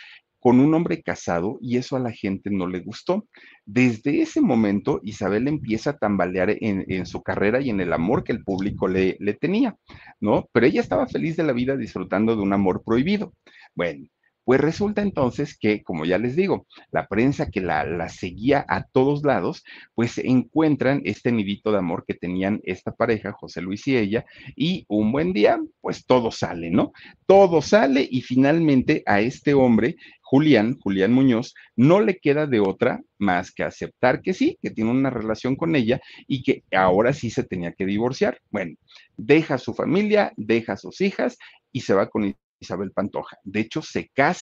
con 0.45 0.61
un 0.61 0.75
hombre 0.75 1.03
casado 1.03 1.57
y 1.63 1.79
eso 1.79 1.97
a 1.97 2.01
la 2.01 2.13
gente 2.13 2.51
no 2.51 2.67
le 2.67 2.81
gustó. 2.81 3.27
Desde 3.65 4.21
ese 4.21 4.43
momento, 4.43 5.01
Isabel 5.03 5.49
empieza 5.49 5.91
a 5.91 5.97
tambalear 5.97 6.55
en, 6.61 7.07
su 7.07 7.23
carrera 7.23 7.63
y 7.63 7.71
en 7.71 7.81
el 7.81 7.95
amor 7.95 8.25
que 8.25 8.33
el 8.33 8.45
público 8.45 8.87
le, 8.87 9.17
le 9.21 9.33
tenía, 9.33 9.75
¿no? 10.21 10.47
Pero 10.53 10.67
ella 10.67 10.83
estaba 10.83 11.07
feliz 11.07 11.37
de 11.39 11.45
la 11.45 11.55
vida 11.55 11.79
disfrutando 11.79 12.37
de 12.37 12.43
un 12.43 12.53
amor 12.53 12.83
prohibido. 12.85 13.33
Bueno, 13.75 14.07
Pues 14.45 14.61
resulta 14.61 15.03
entonces 15.03 15.57
que, 15.59 15.83
como 15.83 16.05
ya 16.05 16.19
les 16.19 16.37
digo, 16.37 16.67
la 16.91 17.07
prensa 17.07 17.51
que 17.51 17.61
la, 17.61 18.09
seguía 18.09 18.65
a 18.69 18.85
todos 18.85 19.25
lados, 19.25 19.65
pues 19.95 20.19
encuentran 20.19 21.01
este 21.05 21.33
nidito 21.33 21.73
de 21.73 21.79
amor 21.79 22.05
que 22.07 22.15
tenían 22.15 22.61
esta 22.65 22.93
pareja, 22.93 23.33
José 23.33 23.63
Luis 23.63 23.87
y 23.87 23.97
ella, 23.97 24.25
y 24.55 24.85
un 24.89 25.13
buen 25.13 25.33
día, 25.33 25.59
pues 25.81 26.05
todo 26.05 26.31
sale, 26.31 26.71
¿no? 26.71 26.93
Todo 27.27 27.63
sale 27.63 28.07
y 28.09 28.21
finalmente 28.23 29.03
a 29.07 29.21
este 29.21 29.55
hombre 29.55 29.97
Julián, 30.35 30.79
Julián 30.81 31.13
Muñoz, 31.13 31.55
no 31.77 32.01
le 32.01 32.19
queda 32.19 32.47
de 32.47 32.59
otra 32.59 33.03
más 33.19 33.53
que 33.53 33.63
aceptar 33.63 34.21
que 34.21 34.35
sí, 34.35 34.59
que 34.61 34.71
tiene 34.71 34.91
una 34.91 35.11
relación 35.11 35.55
con 35.55 35.77
ella 35.77 36.01
y 36.27 36.43
que 36.43 36.65
ahora 36.73 37.13
sí 37.13 37.31
se 37.31 37.45
tenía 37.45 37.73
que 37.73 37.87
divorciar. 37.87 38.41
Bueno, 38.51 38.75
deja 39.17 39.55
a 39.55 39.59
su 39.59 39.75
familia, 39.75 40.33
deja 40.37 40.73
a 40.73 40.77
sus 40.77 41.01
hijas 41.01 41.39
y 41.73 41.83
se 41.83 41.95
va 41.95 42.09
con 42.09 42.35
Isabel 42.65 42.93
Pantoja. 42.93 43.39
De 43.45 43.61
hecho, 43.61 43.83
se 43.83 44.11
casa. 44.15 44.41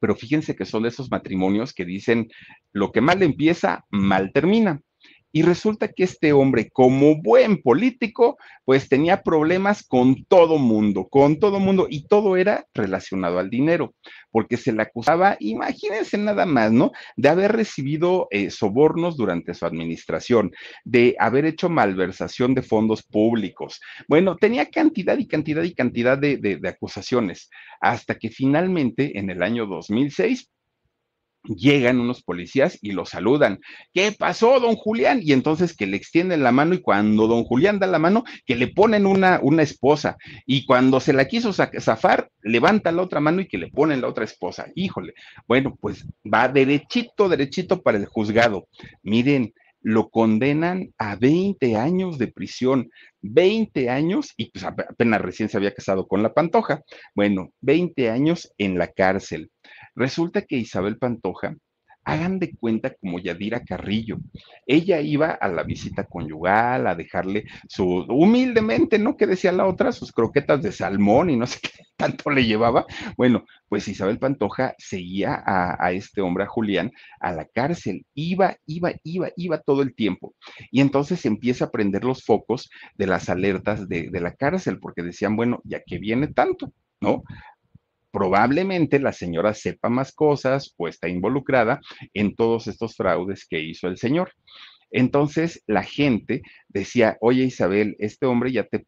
Pero 0.00 0.14
fíjense 0.14 0.56
que 0.56 0.64
son 0.64 0.86
esos 0.86 1.10
matrimonios 1.10 1.72
que 1.72 1.84
dicen, 1.84 2.28
lo 2.72 2.92
que 2.92 3.00
mal 3.00 3.22
empieza, 3.22 3.84
mal 3.90 4.32
termina. 4.32 4.80
Y 5.36 5.42
resulta 5.42 5.88
que 5.88 6.04
este 6.04 6.32
hombre, 6.32 6.70
como 6.70 7.20
buen 7.20 7.60
político, 7.60 8.38
pues 8.64 8.88
tenía 8.88 9.22
problemas 9.22 9.86
con 9.86 10.24
todo 10.24 10.56
mundo, 10.56 11.08
con 11.10 11.38
todo 11.38 11.60
mundo, 11.60 11.88
y 11.90 12.06
todo 12.06 12.38
era 12.38 12.64
relacionado 12.72 13.38
al 13.38 13.50
dinero, 13.50 13.94
porque 14.30 14.56
se 14.56 14.72
le 14.72 14.80
acusaba, 14.80 15.36
imagínense 15.40 16.16
nada 16.16 16.46
más, 16.46 16.72
¿no? 16.72 16.90
De 17.18 17.28
haber 17.28 17.52
recibido 17.52 18.28
eh, 18.30 18.48
sobornos 18.50 19.18
durante 19.18 19.52
su 19.52 19.66
administración, 19.66 20.52
de 20.86 21.14
haber 21.18 21.44
hecho 21.44 21.68
malversación 21.68 22.54
de 22.54 22.62
fondos 22.62 23.02
públicos. 23.02 23.78
Bueno, 24.08 24.36
tenía 24.36 24.70
cantidad 24.70 25.18
y 25.18 25.26
cantidad 25.26 25.64
y 25.64 25.74
cantidad 25.74 26.16
de, 26.16 26.38
de, 26.38 26.66
acusaciones, 26.66 27.50
hasta 27.82 28.14
que 28.14 28.30
finalmente 28.30 29.18
en 29.18 29.28
el 29.28 29.42
año 29.42 29.66
2006 29.66 30.48
llegan 31.48 32.00
unos 32.00 32.22
policías 32.22 32.78
y 32.82 32.92
lo 32.92 33.06
saludan. 33.06 33.60
¿Qué 33.92 34.12
pasó, 34.12 34.60
don 34.60 34.76
Julián? 34.76 35.20
Y 35.22 35.32
entonces 35.32 35.76
que 35.76 35.86
le 35.86 35.96
extienden 35.96 36.42
la 36.42 36.52
mano 36.52 36.74
y 36.74 36.80
cuando 36.80 37.26
don 37.26 37.44
Julián 37.44 37.78
da 37.78 37.86
la 37.86 37.98
mano, 37.98 38.24
que 38.44 38.56
le 38.56 38.68
ponen 38.68 39.06
una, 39.06 39.40
una 39.42 39.62
esposa. 39.62 40.16
Y 40.46 40.64
cuando 40.66 41.00
se 41.00 41.12
la 41.12 41.26
quiso 41.26 41.52
zafar, 41.52 42.30
levanta 42.42 42.92
la 42.92 43.02
otra 43.02 43.20
mano 43.20 43.40
y 43.40 43.48
que 43.48 43.58
le 43.58 43.68
ponen 43.68 44.00
la 44.00 44.08
otra 44.08 44.24
esposa. 44.24 44.66
Híjole. 44.74 45.14
Bueno, 45.46 45.76
pues 45.80 46.06
va 46.24 46.48
derechito, 46.48 47.28
derechito 47.28 47.82
para 47.82 47.98
el 47.98 48.06
juzgado. 48.06 48.68
Miren, 49.02 49.52
lo 49.86 50.08
condenan 50.10 50.92
a 50.98 51.14
20 51.14 51.76
años 51.76 52.18
de 52.18 52.26
prisión. 52.26 52.90
20 53.22 53.88
años, 53.88 54.32
y 54.36 54.50
pues 54.50 54.64
apenas 54.64 55.20
recién 55.20 55.48
se 55.48 55.56
había 55.56 55.74
casado 55.74 56.08
con 56.08 56.24
la 56.24 56.34
Pantoja. 56.34 56.82
Bueno, 57.14 57.52
20 57.60 58.10
años 58.10 58.52
en 58.58 58.78
la 58.78 58.88
cárcel. 58.88 59.50
Resulta 59.96 60.42
que 60.42 60.56
Isabel 60.56 60.98
Pantoja, 60.98 61.56
hagan 62.06 62.38
de 62.38 62.54
cuenta 62.54 62.94
como 62.94 63.18
Yadira 63.18 63.64
Carrillo. 63.64 64.18
Ella 64.64 65.00
iba 65.00 65.32
a 65.32 65.48
la 65.48 65.64
visita 65.64 66.04
conyugal, 66.04 66.86
a 66.86 66.94
dejarle 66.94 67.46
su, 67.68 67.84
humildemente, 68.08 68.98
¿no? 68.98 69.16
Que 69.16 69.26
decía 69.26 69.50
la 69.50 69.66
otra, 69.66 69.90
sus 69.90 70.12
croquetas 70.12 70.62
de 70.62 70.70
salmón 70.70 71.30
y 71.30 71.36
no 71.36 71.48
sé 71.48 71.58
qué 71.62 71.70
tanto 71.96 72.30
le 72.30 72.46
llevaba. 72.46 72.86
Bueno, 73.16 73.44
pues 73.68 73.88
Isabel 73.88 74.20
Pantoja 74.20 74.76
seguía 74.78 75.42
a, 75.44 75.90
este 75.92 76.20
hombre, 76.20 76.44
a 76.44 76.46
Julián, 76.46 76.92
a 77.18 77.32
la 77.32 77.44
cárcel. 77.44 78.06
Iba, 78.14 78.56
iba, 78.66 78.92
iba, 79.02 79.28
iba 79.36 79.58
todo 79.58 79.82
el 79.82 79.96
tiempo. 79.96 80.36
Y 80.70 80.82
entonces 80.82 81.26
empieza 81.26 81.66
a 81.66 81.70
prender 81.72 82.04
los 82.04 82.24
focos 82.24 82.70
de 82.94 83.08
las 83.08 83.28
alertas 83.28 83.88
de 83.88 84.20
la 84.20 84.32
cárcel, 84.32 84.78
porque 84.78 85.02
decían, 85.02 85.34
bueno, 85.34 85.60
ya 85.64 85.82
que 85.84 85.98
viene 85.98 86.28
tanto, 86.28 86.72
¿no? 87.00 87.24
Probablemente 88.16 88.98
la 88.98 89.12
señora 89.12 89.52
sepa 89.52 89.90
más 89.90 90.10
cosas 90.10 90.72
o 90.78 90.88
está 90.88 91.06
involucrada 91.06 91.82
en 92.14 92.34
todos 92.34 92.66
estos 92.66 92.96
fraudes 92.96 93.46
que 93.46 93.60
hizo 93.60 93.88
el 93.88 93.98
señor. 93.98 94.32
Entonces 94.90 95.62
la 95.66 95.82
gente 95.82 96.40
decía, 96.66 97.18
oye 97.20 97.44
Isabel, 97.44 97.94
este 97.98 98.24
hombre 98.24 98.52
ya 98.52 98.64
te 98.64 98.86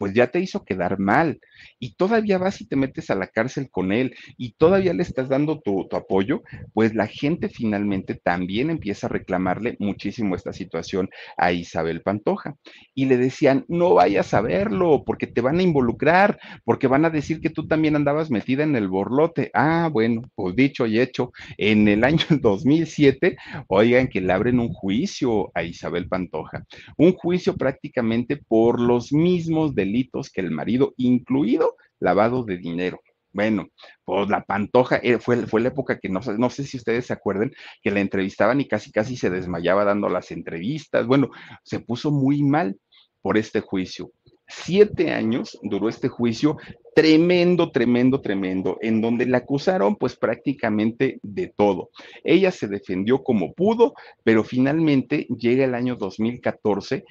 pues 0.00 0.14
ya 0.14 0.28
te 0.28 0.40
hizo 0.40 0.64
quedar 0.64 0.98
mal 0.98 1.40
y 1.78 1.94
todavía 1.94 2.38
vas 2.38 2.62
y 2.62 2.66
te 2.66 2.74
metes 2.74 3.10
a 3.10 3.14
la 3.14 3.26
cárcel 3.26 3.68
con 3.70 3.92
él 3.92 4.16
y 4.38 4.52
todavía 4.52 4.94
le 4.94 5.02
estás 5.02 5.28
dando 5.28 5.60
tu, 5.60 5.86
tu, 5.90 5.96
apoyo, 5.96 6.42
pues 6.72 6.94
la 6.94 7.06
gente 7.06 7.50
finalmente 7.50 8.14
también 8.14 8.70
empieza 8.70 9.08
a 9.08 9.10
reclamarle 9.10 9.76
muchísimo 9.78 10.36
esta 10.36 10.54
situación 10.54 11.10
a 11.36 11.52
Isabel 11.52 12.00
Pantoja. 12.00 12.56
Y 12.94 13.04
le 13.04 13.18
decían, 13.18 13.66
no 13.68 13.92
vayas 13.92 14.32
a 14.32 14.40
verlo 14.40 15.04
porque 15.04 15.26
te 15.26 15.42
van 15.42 15.58
a 15.58 15.62
involucrar, 15.62 16.40
porque 16.64 16.86
van 16.86 17.04
a 17.04 17.10
decir 17.10 17.42
que 17.42 17.50
tú 17.50 17.68
también 17.68 17.94
andabas 17.94 18.30
metida 18.30 18.62
en 18.62 18.76
el 18.76 18.88
borlote. 18.88 19.50
Ah, 19.52 19.90
bueno, 19.92 20.22
pues 20.34 20.56
dicho 20.56 20.86
y 20.86 20.98
hecho, 20.98 21.30
en 21.58 21.88
el 21.88 22.04
año 22.04 22.24
2007, 22.40 23.36
oigan 23.68 24.08
que 24.08 24.22
le 24.22 24.32
abren 24.32 24.60
un 24.60 24.72
juicio 24.72 25.50
a 25.54 25.62
Isabel 25.62 26.08
Pantoja, 26.08 26.64
un 26.96 27.12
juicio 27.12 27.54
prácticamente 27.54 28.38
por 28.38 28.80
los 28.80 29.12
mismos 29.12 29.74
delitos 29.74 29.89
delitos 29.90 30.30
que 30.30 30.40
el 30.40 30.50
marido, 30.50 30.94
incluido 30.96 31.76
lavado 31.98 32.44
de 32.44 32.56
dinero. 32.56 33.00
Bueno, 33.32 33.68
pues 34.04 34.28
la 34.28 34.42
pantoja 34.42 34.96
eh, 34.96 35.18
fue, 35.18 35.46
fue 35.46 35.60
la 35.60 35.68
época 35.68 35.98
que 36.00 36.08
no, 36.08 36.20
no 36.38 36.50
sé 36.50 36.64
si 36.64 36.76
ustedes 36.76 37.06
se 37.06 37.12
acuerdan 37.12 37.52
que 37.82 37.90
la 37.90 38.00
entrevistaban 38.00 38.60
y 38.60 38.66
casi 38.66 38.90
casi 38.90 39.16
se 39.16 39.30
desmayaba 39.30 39.84
dando 39.84 40.08
las 40.08 40.32
entrevistas. 40.32 41.06
Bueno, 41.06 41.30
se 41.62 41.78
puso 41.80 42.10
muy 42.10 42.42
mal 42.42 42.76
por 43.22 43.38
este 43.38 43.60
juicio. 43.60 44.10
Siete 44.48 45.12
años 45.12 45.56
duró 45.62 45.88
este 45.88 46.08
juicio 46.08 46.56
tremendo, 46.96 47.70
tremendo, 47.70 48.20
tremendo, 48.20 48.78
en 48.80 49.00
donde 49.00 49.26
la 49.26 49.38
acusaron 49.38 49.94
pues 49.94 50.16
prácticamente 50.16 51.20
de 51.22 51.52
todo. 51.56 51.90
Ella 52.24 52.50
se 52.50 52.66
defendió 52.66 53.22
como 53.22 53.52
pudo, 53.52 53.94
pero 54.24 54.42
finalmente 54.42 55.28
llega 55.38 55.64
el 55.64 55.76
año 55.76 55.94
2014 55.94 57.04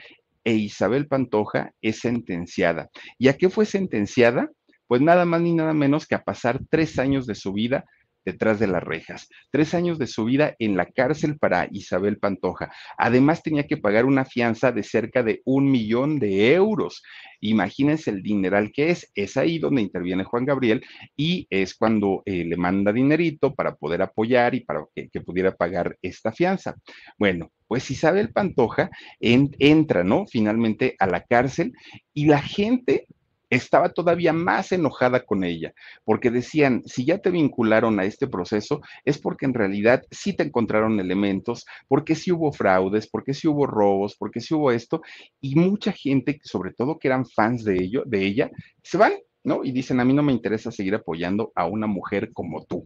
e 0.43 0.53
Isabel 0.53 1.07
Pantoja 1.07 1.71
es 1.81 1.99
sentenciada. 1.99 2.89
¿Y 3.17 3.27
a 3.27 3.37
qué 3.37 3.49
fue 3.49 3.65
sentenciada? 3.65 4.49
Pues 4.87 5.01
nada 5.01 5.25
más 5.25 5.41
ni 5.41 5.53
nada 5.53 5.73
menos 5.73 6.07
que 6.07 6.15
a 6.15 6.23
pasar 6.23 6.59
tres 6.69 6.97
años 6.97 7.27
de 7.27 7.35
su 7.35 7.53
vida 7.53 7.85
detrás 8.25 8.59
de 8.59 8.67
las 8.67 8.83
rejas. 8.83 9.29
Tres 9.51 9.73
años 9.73 9.99
de 9.99 10.07
su 10.07 10.25
vida 10.25 10.55
en 10.59 10.77
la 10.77 10.85
cárcel 10.85 11.37
para 11.37 11.67
Isabel 11.71 12.17
Pantoja. 12.17 12.71
Además 12.97 13.43
tenía 13.43 13.67
que 13.67 13.77
pagar 13.77 14.05
una 14.05 14.25
fianza 14.25 14.71
de 14.71 14.83
cerca 14.83 15.23
de 15.23 15.41
un 15.45 15.69
millón 15.69 16.19
de 16.19 16.53
euros. 16.53 17.03
Imagínense 17.41 18.09
el 18.09 18.21
dineral 18.21 18.71
que 18.71 18.91
es. 18.91 19.09
Es 19.15 19.37
ahí 19.37 19.59
donde 19.59 19.81
interviene 19.81 20.23
Juan 20.23 20.45
Gabriel 20.45 20.83
y 21.15 21.47
es 21.49 21.75
cuando 21.75 22.21
eh, 22.25 22.43
le 22.45 22.57
manda 22.57 22.91
dinerito 22.91 23.53
para 23.53 23.75
poder 23.75 24.01
apoyar 24.01 24.55
y 24.55 24.61
para 24.61 24.85
que, 24.95 25.09
pudiera 25.21 25.55
pagar 25.55 25.97
esta 26.01 26.31
fianza. 26.31 26.75
Bueno, 27.17 27.51
pues 27.67 27.91
Isabel 27.91 28.31
Pantoja 28.31 28.89
en, 29.19 29.55
entra, 29.59 30.03
¿no? 30.03 30.25
Finalmente 30.25 30.95
a 30.97 31.07
la 31.07 31.23
cárcel 31.23 31.73
y 32.13 32.25
la 32.25 32.41
gente 32.41 33.05
estaba 33.49 33.89
todavía 33.89 34.33
más 34.33 34.71
enojada 34.71 35.25
con 35.25 35.43
ella, 35.43 35.73
porque 36.03 36.31
decían, 36.31 36.83
si 36.85 37.05
ya 37.05 37.17
te 37.17 37.31
vincularon 37.31 37.99
a 37.99 38.05
este 38.05 38.27
proceso, 38.27 38.81
es 39.05 39.17
porque 39.17 39.45
en 39.45 39.53
realidad 39.53 40.03
sí 40.11 40.35
te 40.35 40.43
encontraron 40.43 40.99
elementos, 40.99 41.65
porque 41.87 42.15
sí 42.15 42.31
hubo 42.31 42.51
fraudes, 42.51 43.07
porque 43.09 43.33
sí 43.33 43.47
hubo 43.47 43.65
robos, 43.65 44.15
porque 44.15 44.39
sí 44.39 44.53
hubo 44.53 44.71
esto, 44.71 45.01
y 45.41 45.55
mucha 45.55 45.91
gente, 45.91 46.39
sobre 46.43 46.73
todo 46.73 46.99
que 46.99 47.07
eran 47.07 47.25
fans 47.25 47.63
de 47.63 47.75
ello, 47.75 48.03
de 48.05 48.25
ella, 48.25 48.51
se 48.83 48.97
van, 48.97 49.13
¿no? 49.43 49.63
Y 49.63 49.71
dicen, 49.71 49.99
a 49.99 50.05
mí 50.05 50.13
no 50.13 50.23
me 50.23 50.33
interesa 50.33 50.71
seguir 50.71 50.95
apoyando 50.95 51.51
a 51.55 51.65
una 51.65 51.87
mujer 51.87 52.31
como 52.33 52.65
tú. 52.65 52.85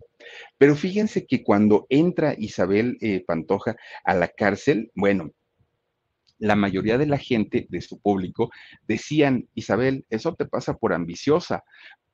Pero 0.58 0.76
fíjense 0.76 1.26
que 1.26 1.44
cuando 1.44 1.86
entra 1.90 2.36
Isabel 2.38 2.98
eh, 3.02 3.24
Pantoja 3.26 3.76
a 4.04 4.14
la 4.14 4.28
cárcel, 4.30 4.92
bueno, 4.96 5.32
la 6.44 6.56
mayoría 6.58 6.98
de 6.98 7.06
la 7.06 7.18
gente 7.18 7.68
de 7.70 7.82
su 7.82 8.00
público 8.00 8.52
decían, 8.86 9.48
Isabel, 9.56 10.06
eso 10.10 10.36
te 10.36 10.46
pasa 10.46 10.76
por 10.76 10.92
ambiciosa, 10.92 11.64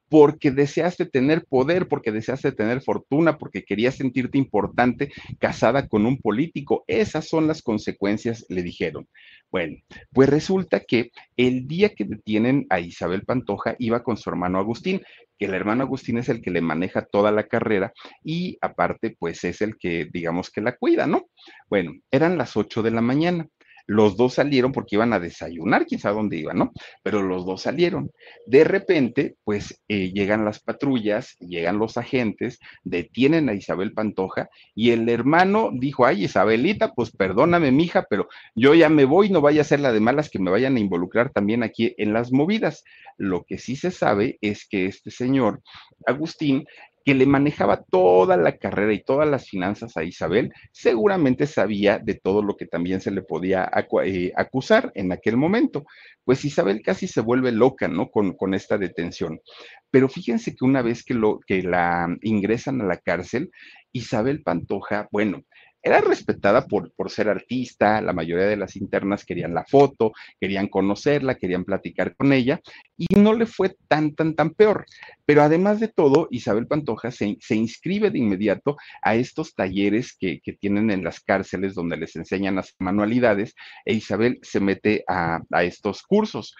porque 0.07 0.51
deseaste 0.51 1.05
tener 1.05 1.45
poder, 1.45 1.87
porque 1.87 2.11
deseaste 2.11 2.51
tener 2.51 2.81
fortuna, 2.81 3.37
porque 3.37 3.63
querías 3.63 3.95
sentirte 3.95 4.37
importante 4.37 5.11
casada 5.39 5.87
con 5.87 6.05
un 6.05 6.17
político. 6.17 6.83
Esas 6.87 7.27
son 7.27 7.47
las 7.47 7.61
consecuencias, 7.61 8.45
le 8.49 8.63
dijeron. 8.63 9.07
Bueno, 9.51 9.77
pues 10.11 10.29
resulta 10.29 10.81
que 10.81 11.11
el 11.37 11.67
día 11.67 11.93
que 11.95 12.05
detienen 12.05 12.67
a 12.69 12.79
Isabel 12.79 13.23
Pantoja 13.23 13.75
iba 13.79 14.03
con 14.03 14.17
su 14.17 14.29
hermano 14.29 14.59
Agustín, 14.59 15.01
que 15.39 15.45
el 15.45 15.53
hermano 15.53 15.83
Agustín 15.83 16.17
es 16.17 16.29
el 16.29 16.41
que 16.41 16.51
le 16.51 16.61
maneja 16.61 17.03
toda 17.03 17.31
la 17.31 17.47
carrera 17.47 17.93
y 18.23 18.57
aparte 18.61 19.15
pues 19.17 19.43
es 19.43 19.61
el 19.61 19.77
que 19.77 20.07
digamos 20.11 20.51
que 20.51 20.61
la 20.61 20.75
cuida, 20.75 21.07
¿no? 21.07 21.29
Bueno, 21.67 21.93
eran 22.11 22.37
las 22.37 22.57
8 22.57 22.83
de 22.83 22.91
la 22.91 23.01
mañana. 23.01 23.47
Los 23.89 24.17
dos 24.17 24.35
salieron 24.35 24.71
porque 24.71 24.97
iban 24.97 25.13
a 25.13 25.19
desayunar, 25.19 25.87
quizá 25.87 26.11
dónde 26.11 26.37
iban, 26.37 26.59
¿no? 26.59 26.73
Pero 27.01 27.23
los 27.23 27.43
dos 27.43 27.63
salieron. 27.63 28.11
De 28.45 28.63
repente, 28.63 29.37
pues 29.43 29.81
eh, 29.87 30.11
llegan 30.13 30.45
las 30.45 30.59
patrullas, 30.59 31.35
llegan 31.39 31.79
los 31.79 31.97
agentes, 31.97 32.59
detienen 32.83 33.49
a 33.49 33.55
Isabel 33.55 33.93
Pantoja 33.93 34.47
y 34.75 34.91
el 34.91 35.09
hermano 35.09 35.71
dijo, 35.73 36.05
ay, 36.05 36.25
Isabelita, 36.25 36.93
pues 36.93 37.09
perdóname, 37.09 37.71
mija, 37.71 38.05
pero 38.07 38.27
yo 38.53 38.75
ya 38.75 38.89
me 38.89 39.05
voy, 39.05 39.31
no 39.31 39.41
vaya 39.41 39.61
a 39.61 39.63
ser 39.65 39.79
la 39.79 39.91
de 39.91 39.99
malas 39.99 40.29
que 40.29 40.37
me 40.37 40.51
vayan 40.51 40.75
a 40.75 40.79
involucrar 40.79 41.31
también 41.31 41.63
aquí 41.63 41.95
en 41.97 42.13
las 42.13 42.31
movidas. 42.31 42.83
Lo 43.17 43.43
que 43.43 43.57
sí 43.57 43.75
se 43.75 43.89
sabe 43.89 44.37
es 44.41 44.67
que 44.67 44.85
este 44.85 45.09
señor, 45.09 45.63
Agustín, 46.05 46.67
que 47.09 47.15
le 47.15 47.25
manejaba 47.25 47.81
toda 47.81 48.37
la 48.37 48.57
carrera 48.57 48.93
y 48.93 49.03
todas 49.03 49.27
las 49.27 49.49
finanzas 49.49 49.97
a 49.97 50.03
Isabel, 50.03 50.53
seguramente 50.71 51.47
sabía 51.47 51.97
de 51.97 52.13
todo 52.13 52.43
lo 52.43 52.55
que 52.55 52.67
también 52.67 53.01
se 53.01 53.09
le 53.09 53.23
podía 53.23 53.67
eh, 54.03 54.31
acusar 54.35 54.91
en 54.93 55.11
aquel 55.11 55.35
momento. 55.35 55.85
Pues 56.23 56.45
Isabel 56.45 56.83
casi 56.83 57.07
se 57.07 57.21
vuelve 57.21 57.51
loca, 57.51 57.87
¿no? 57.87 58.11
Con, 58.11 58.33
con 58.33 58.53
esta 58.53 58.77
detención. 58.77 59.41
Pero 59.89 60.07
fíjense 60.07 60.55
que 60.55 60.63
una 60.63 60.83
vez 60.83 61.03
que, 61.03 61.15
lo, 61.15 61.39
que 61.39 61.63
la 61.63 62.15
ingresan 62.21 62.79
a 62.79 62.85
la 62.85 62.97
cárcel, 62.97 63.49
Isabel 63.91 64.43
Pantoja, 64.43 65.07
bueno, 65.11 65.41
era 65.81 66.01
respetada 66.01 66.65
por, 66.67 66.91
por 66.93 67.09
ser 67.09 67.29
artista, 67.29 68.01
la 68.01 68.13
mayoría 68.13 68.45
de 68.45 68.57
las 68.57 68.75
internas 68.75 69.25
querían 69.25 69.53
la 69.53 69.65
foto, 69.65 70.11
querían 70.39 70.67
conocerla, 70.67 71.35
querían 71.35 71.63
platicar 71.63 72.15
con 72.15 72.33
ella, 72.33 72.59
y 72.97 73.07
no 73.15 73.33
le 73.33 73.45
fue 73.45 73.75
tan, 73.87 74.13
tan, 74.13 74.35
tan 74.35 74.51
peor. 74.51 74.85
Pero 75.25 75.41
además 75.41 75.79
de 75.79 75.87
todo, 75.87 76.27
Isabel 76.31 76.67
Pantoja 76.67 77.11
se, 77.11 77.37
inscribe 77.55 78.11
de 78.11 78.19
inmediato 78.19 78.77
a 79.01 79.15
estos 79.15 79.55
talleres 79.55 80.15
que, 80.19 80.41
tienen 80.59 80.91
en 80.91 81.03
las 81.03 81.21
cárceles 81.21 81.75
donde 81.75 81.95
les 81.95 82.15
enseñan 82.15 82.55
las 82.55 82.75
manualidades, 82.79 83.55
e 83.85 83.93
Isabel 83.93 84.39
se 84.41 84.59
mete 84.59 85.03
a, 85.07 85.41
a 85.51 85.63
estos 85.63 86.01
cursos. 86.01 86.55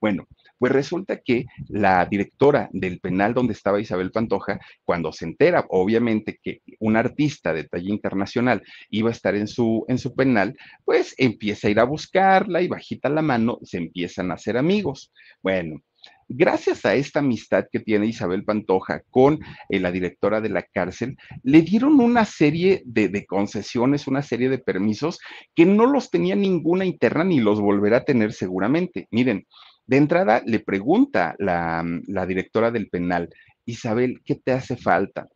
Bueno, 0.00 0.26
pues 0.60 0.72
resulta 0.72 1.20
que 1.20 1.46
la 1.68 2.04
directora 2.04 2.68
del 2.70 3.00
penal 3.00 3.32
donde 3.32 3.54
estaba 3.54 3.80
Isabel 3.80 4.10
Pantoja, 4.10 4.60
cuando 4.84 5.10
se 5.10 5.24
entera, 5.24 5.64
obviamente, 5.70 6.38
que 6.42 6.60
un 6.80 6.96
artista 6.96 7.54
de 7.54 7.64
talla 7.64 7.88
internacional 7.88 8.62
iba 8.90 9.08
a 9.08 9.12
estar 9.12 9.34
en 9.34 9.48
su, 9.48 9.86
en 9.88 9.96
su 9.96 10.14
penal, 10.14 10.54
pues 10.84 11.14
empieza 11.16 11.66
a 11.66 11.70
ir 11.70 11.80
a 11.80 11.84
buscarla 11.84 12.60
y 12.60 12.68
bajita 12.68 13.08
la 13.08 13.22
mano 13.22 13.58
se 13.62 13.78
empiezan 13.78 14.30
a 14.30 14.34
hacer 14.34 14.58
amigos. 14.58 15.10
Bueno, 15.42 15.80
gracias 16.28 16.84
a 16.84 16.94
esta 16.94 17.20
amistad 17.20 17.64
que 17.72 17.80
tiene 17.80 18.04
Isabel 18.04 18.44
Pantoja 18.44 19.00
con 19.10 19.40
eh, 19.70 19.80
la 19.80 19.90
directora 19.90 20.42
de 20.42 20.50
la 20.50 20.62
cárcel, 20.62 21.16
le 21.42 21.62
dieron 21.62 21.98
una 22.00 22.26
serie 22.26 22.82
de, 22.84 23.08
de, 23.08 23.24
concesiones, 23.24 24.06
una 24.06 24.20
serie 24.20 24.50
de 24.50 24.58
permisos 24.58 25.20
que 25.54 25.64
no 25.64 25.86
los 25.86 26.10
tenía 26.10 26.36
ninguna 26.36 26.84
interna 26.84 27.24
ni 27.24 27.40
los 27.40 27.62
volverá 27.62 27.98
a 27.98 28.04
tener 28.04 28.34
seguramente. 28.34 29.08
Miren, 29.10 29.46
de 29.90 29.96
entrada 29.96 30.40
le 30.46 30.60
pregunta 30.60 31.34
la, 31.38 31.84
la 32.06 32.24
directora 32.24 32.70
del 32.70 32.88
penal, 32.88 33.28
Isabel, 33.64 34.20
¿qué 34.24 34.36
te 34.36 34.52
hace 34.52 34.76
falta? 34.76 35.26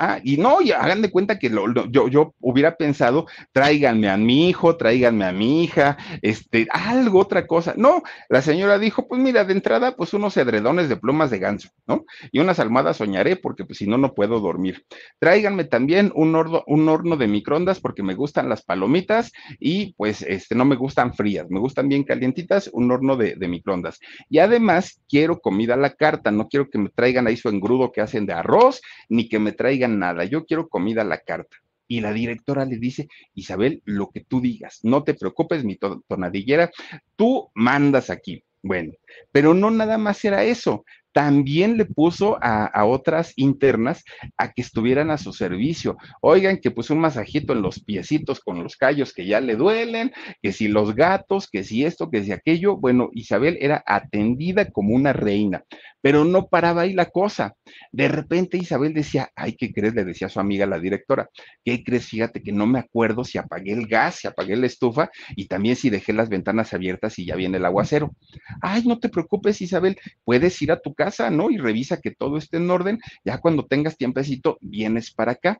Ah, 0.00 0.20
y 0.22 0.36
no, 0.36 0.60
y 0.60 0.70
hagan 0.70 1.02
de 1.02 1.10
cuenta 1.10 1.40
que 1.40 1.50
yo, 1.50 2.08
yo 2.08 2.34
hubiera 2.40 2.76
pensado, 2.76 3.26
tráiganme 3.50 4.08
a 4.08 4.16
mi 4.16 4.48
hijo, 4.48 4.76
tráiganme 4.76 5.24
a 5.24 5.32
mi 5.32 5.64
hija, 5.64 5.96
este, 6.22 6.68
algo, 6.70 7.18
otra 7.18 7.48
cosa. 7.48 7.74
No, 7.76 8.02
la 8.28 8.40
señora 8.40 8.78
dijo, 8.78 9.08
pues 9.08 9.20
mira, 9.20 9.44
de 9.44 9.54
entrada, 9.54 9.96
pues 9.96 10.14
unos 10.14 10.36
edredones 10.36 10.88
de 10.88 10.96
plumas 10.96 11.30
de 11.30 11.40
ganso, 11.40 11.70
¿no? 11.88 12.04
Y 12.30 12.38
unas 12.38 12.60
almohadas 12.60 12.98
soñaré, 12.98 13.34
porque 13.34 13.64
pues 13.64 13.78
si 13.78 13.88
no, 13.88 13.98
no 13.98 14.14
puedo 14.14 14.38
dormir. 14.38 14.84
Tráiganme 15.18 15.64
también 15.64 16.12
un 16.14 16.36
horno, 16.36 16.62
un 16.68 16.88
horno 16.88 17.16
de 17.16 17.26
microondas, 17.26 17.80
porque 17.80 18.04
me 18.04 18.14
gustan 18.14 18.48
las 18.48 18.62
palomitas 18.62 19.32
y 19.58 19.94
pues 19.94 20.22
este, 20.22 20.54
no 20.54 20.64
me 20.64 20.76
gustan 20.76 21.12
frías, 21.12 21.50
me 21.50 21.58
gustan 21.58 21.88
bien 21.88 22.04
calientitas, 22.04 22.70
un 22.72 22.92
horno 22.92 23.16
de, 23.16 23.34
de 23.34 23.48
microondas. 23.48 23.98
Y 24.30 24.38
además, 24.38 25.00
quiero 25.08 25.40
comida 25.40 25.74
a 25.74 25.76
la 25.76 25.94
carta, 25.94 26.30
no 26.30 26.46
quiero 26.48 26.70
que 26.70 26.78
me 26.78 26.90
traigan 26.90 27.26
ahí 27.26 27.36
su 27.36 27.48
engrudo 27.48 27.90
que 27.90 28.00
hacen 28.00 28.26
de 28.26 28.34
arroz, 28.34 28.80
ni 29.08 29.28
que 29.28 29.40
me 29.40 29.50
traigan 29.50 29.87
nada, 29.88 30.24
yo 30.24 30.44
quiero 30.44 30.68
comida 30.68 31.02
a 31.02 31.04
la 31.04 31.18
carta. 31.18 31.56
Y 31.90 32.00
la 32.00 32.12
directora 32.12 32.66
le 32.66 32.76
dice, 32.76 33.08
Isabel, 33.34 33.82
lo 33.86 34.10
que 34.10 34.20
tú 34.20 34.42
digas, 34.42 34.80
no 34.82 35.04
te 35.04 35.14
preocupes, 35.14 35.64
mi 35.64 35.78
tonadillera, 36.06 36.70
tú 37.16 37.50
mandas 37.54 38.10
aquí. 38.10 38.44
Bueno, 38.62 38.92
pero 39.32 39.54
no 39.54 39.70
nada 39.70 39.96
más 39.96 40.22
era 40.24 40.44
eso, 40.44 40.84
también 41.18 41.76
le 41.76 41.84
puso 41.84 42.38
a, 42.40 42.84
otras 42.84 43.32
internas 43.34 44.04
a 44.36 44.52
que 44.52 44.62
estuvieran 44.62 45.10
a 45.10 45.18
su 45.18 45.32
servicio. 45.32 45.96
Oigan, 46.20 46.58
que 46.58 46.70
puso 46.70 46.94
un 46.94 47.00
masajito 47.00 47.52
en 47.54 47.60
los 47.60 47.82
piecitos 47.82 48.38
con 48.38 48.62
los 48.62 48.76
callos 48.76 49.12
que 49.12 49.26
ya 49.26 49.40
le 49.40 49.56
duelen, 49.56 50.12
que 50.40 50.52
si 50.52 50.68
los 50.68 50.94
gatos, 50.94 51.48
que 51.50 51.64
si 51.64 51.84
esto, 51.84 52.08
que 52.08 52.22
si 52.22 52.30
aquello. 52.30 52.76
Bueno, 52.76 53.10
Isabel 53.14 53.58
era 53.60 53.82
atendida 53.84 54.70
como 54.70 54.94
una 54.94 55.12
reina, 55.12 55.64
pero 56.00 56.24
no 56.24 56.46
paraba 56.46 56.82
ahí 56.82 56.92
la 56.92 57.06
cosa. 57.06 57.56
De 57.90 58.06
repente 58.06 58.56
Isabel 58.56 58.94
decía, 58.94 59.32
ay, 59.34 59.56
¿qué 59.56 59.72
crees? 59.72 59.96
Le 59.96 60.04
decía 60.04 60.28
a 60.28 60.30
su 60.30 60.38
amiga 60.38 60.66
la 60.66 60.78
directora, 60.78 61.28
¿qué 61.64 61.82
crees? 61.82 62.06
Fíjate 62.06 62.44
que 62.44 62.52
no 62.52 62.64
me 62.68 62.78
acuerdo 62.78 63.24
si 63.24 63.38
apagué 63.38 63.72
el 63.72 63.88
gas, 63.88 64.20
si 64.20 64.28
apagué 64.28 64.54
la 64.54 64.66
estufa 64.66 65.10
y 65.34 65.48
también 65.48 65.74
si 65.74 65.90
dejé 65.90 66.12
las 66.12 66.28
ventanas 66.28 66.74
abiertas 66.74 67.18
y 67.18 67.26
ya 67.26 67.34
viene 67.34 67.56
el 67.56 67.64
aguacero. 67.64 68.14
Ay, 68.62 68.84
no 68.86 69.00
te 69.00 69.08
preocupes, 69.08 69.60
Isabel, 69.60 69.98
puedes 70.24 70.62
ir 70.62 70.70
a 70.70 70.78
tu 70.78 70.94
casa 70.94 71.07
¿no? 71.30 71.50
Y 71.50 71.58
revisa 71.58 72.00
que 72.00 72.10
todo 72.10 72.36
esté 72.36 72.58
en 72.58 72.70
orden. 72.70 72.98
Ya 73.24 73.38
cuando 73.38 73.66
tengas 73.66 73.96
tiempecito, 73.96 74.58
vienes 74.60 75.12
para 75.12 75.32
acá. 75.32 75.58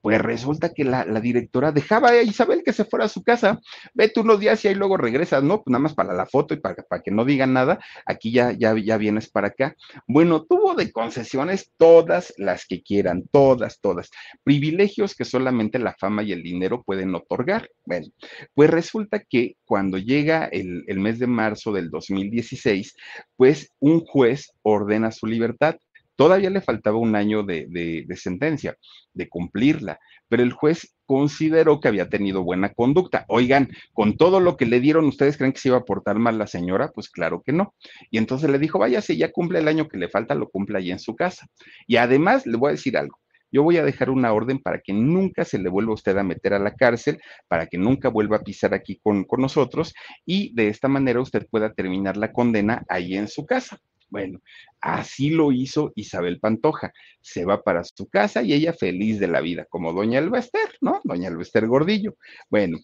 Pues 0.00 0.20
resulta 0.20 0.72
que 0.72 0.84
la, 0.84 1.04
directora 1.20 1.72
dejaba 1.72 2.10
a 2.10 2.22
Isabel 2.22 2.62
que 2.64 2.72
se 2.72 2.84
fuera 2.84 3.06
a 3.06 3.08
su 3.08 3.22
casa, 3.24 3.60
vete 3.94 4.20
unos 4.20 4.38
días 4.38 4.64
y 4.64 4.68
ahí 4.68 4.74
luego 4.74 4.96
regresas, 4.96 5.42
¿no? 5.42 5.62
Pues 5.62 5.72
nada 5.72 5.82
más 5.82 5.94
para 5.94 6.14
la 6.14 6.26
foto 6.26 6.54
y 6.54 6.58
para, 6.58 6.76
para 6.76 7.02
que 7.02 7.10
no 7.10 7.24
digan 7.24 7.52
nada, 7.52 7.80
aquí 8.04 8.30
ya, 8.30 8.52
ya, 8.52 8.74
ya 8.78 8.96
vienes 8.98 9.28
para 9.28 9.48
acá. 9.48 9.74
Bueno, 10.06 10.44
tuvo 10.44 10.74
de 10.74 10.92
concesiones 10.92 11.72
todas 11.76 12.32
las 12.36 12.66
que 12.66 12.82
quieran, 12.82 13.24
todas, 13.32 13.80
todas. 13.80 14.10
Privilegios 14.44 15.14
que 15.14 15.24
solamente 15.24 15.78
la 15.78 15.94
fama 15.98 16.22
y 16.22 16.32
el 16.32 16.42
dinero 16.42 16.82
pueden 16.82 17.14
otorgar. 17.14 17.68
Bueno, 17.84 18.06
pues 18.54 18.70
resulta 18.70 19.20
que 19.20 19.56
cuando 19.64 19.98
llega 19.98 20.44
el, 20.44 20.84
el 20.86 21.00
mes 21.00 21.18
de 21.18 21.26
marzo 21.26 21.72
del 21.72 21.90
2016, 21.90 22.94
pues 23.36 23.72
un 23.80 24.00
juez 24.04 24.52
ordena 24.62 25.10
su 25.10 25.26
libertad 25.26 25.76
Todavía 26.16 26.48
le 26.48 26.62
faltaba 26.62 26.96
un 26.96 27.14
año 27.14 27.42
de, 27.42 28.06
sentencia, 28.16 28.76
de 29.12 29.28
cumplirla, 29.28 30.00
pero 30.28 30.42
el 30.42 30.52
juez 30.52 30.96
consideró 31.04 31.80
que 31.80 31.88
había 31.88 32.08
tenido 32.08 32.42
buena 32.42 32.72
conducta. 32.72 33.26
Oigan, 33.28 33.70
con 33.92 34.16
todo 34.16 34.40
lo 34.40 34.56
que 34.56 34.66
le 34.66 34.80
dieron, 34.80 35.04
¿ustedes 35.04 35.36
creen 35.36 35.52
que 35.52 35.60
se 35.60 35.68
iba 35.68 35.76
a 35.76 35.84
portar 35.84 36.18
mal 36.18 36.38
la 36.38 36.46
señora? 36.46 36.90
Pues 36.92 37.10
claro 37.10 37.42
que 37.44 37.52
no. 37.52 37.74
Y 38.10 38.18
entonces 38.18 38.50
le 38.50 38.58
dijo, 38.58 38.78
váyase, 38.78 39.16
ya 39.16 39.30
cumple 39.30 39.58
el 39.58 39.68
año 39.68 39.88
que 39.88 39.98
le 39.98 40.08
falta, 40.08 40.34
lo 40.34 40.48
cumple 40.48 40.78
ahí 40.78 40.90
en 40.90 40.98
su 40.98 41.14
casa. 41.14 41.46
Y 41.86 41.96
además, 41.96 42.46
le 42.46 42.56
voy 42.56 42.70
a 42.70 42.72
decir 42.72 42.96
algo. 42.96 43.18
Yo 43.52 43.62
voy 43.62 43.76
a 43.76 43.84
dejar 43.84 44.10
una 44.10 44.32
orden 44.32 44.58
para 44.58 44.80
que 44.80 44.92
nunca 44.92 45.44
se 45.44 45.58
le 45.58 45.68
vuelva 45.68 45.94
usted 45.94 46.16
a 46.16 46.24
meter 46.24 46.54
a 46.54 46.58
la 46.58 46.74
cárcel, 46.74 47.20
para 47.46 47.66
que 47.66 47.78
nunca 47.78 48.08
vuelva 48.08 48.38
a 48.38 48.42
pisar 48.42 48.74
aquí 48.74 48.98
con, 49.02 49.24
con 49.24 49.40
nosotros 49.40 49.94
y 50.24 50.54
de 50.54 50.68
esta 50.68 50.88
manera 50.88 51.20
usted 51.20 51.46
pueda 51.48 51.72
terminar 51.72 52.16
la 52.16 52.32
condena 52.32 52.84
ahí 52.88 53.16
en 53.16 53.28
su 53.28 53.46
casa. 53.46 53.78
Bueno, 54.08 54.40
así 54.80 55.30
lo 55.30 55.52
hizo 55.52 55.92
Isabel 55.96 56.38
Pantoja. 56.40 56.92
Se 57.20 57.44
va 57.44 57.62
para 57.62 57.84
su 57.84 58.08
casa 58.08 58.42
y 58.42 58.52
ella 58.52 58.72
feliz 58.72 59.18
de 59.18 59.28
la 59.28 59.40
vida, 59.40 59.66
como 59.68 59.92
doña 59.92 60.18
Elbester, 60.18 60.76
¿no? 60.80 61.00
Doña 61.04 61.28
Elbester 61.28 61.66
Gordillo. 61.66 62.16
Bueno, 62.48 62.78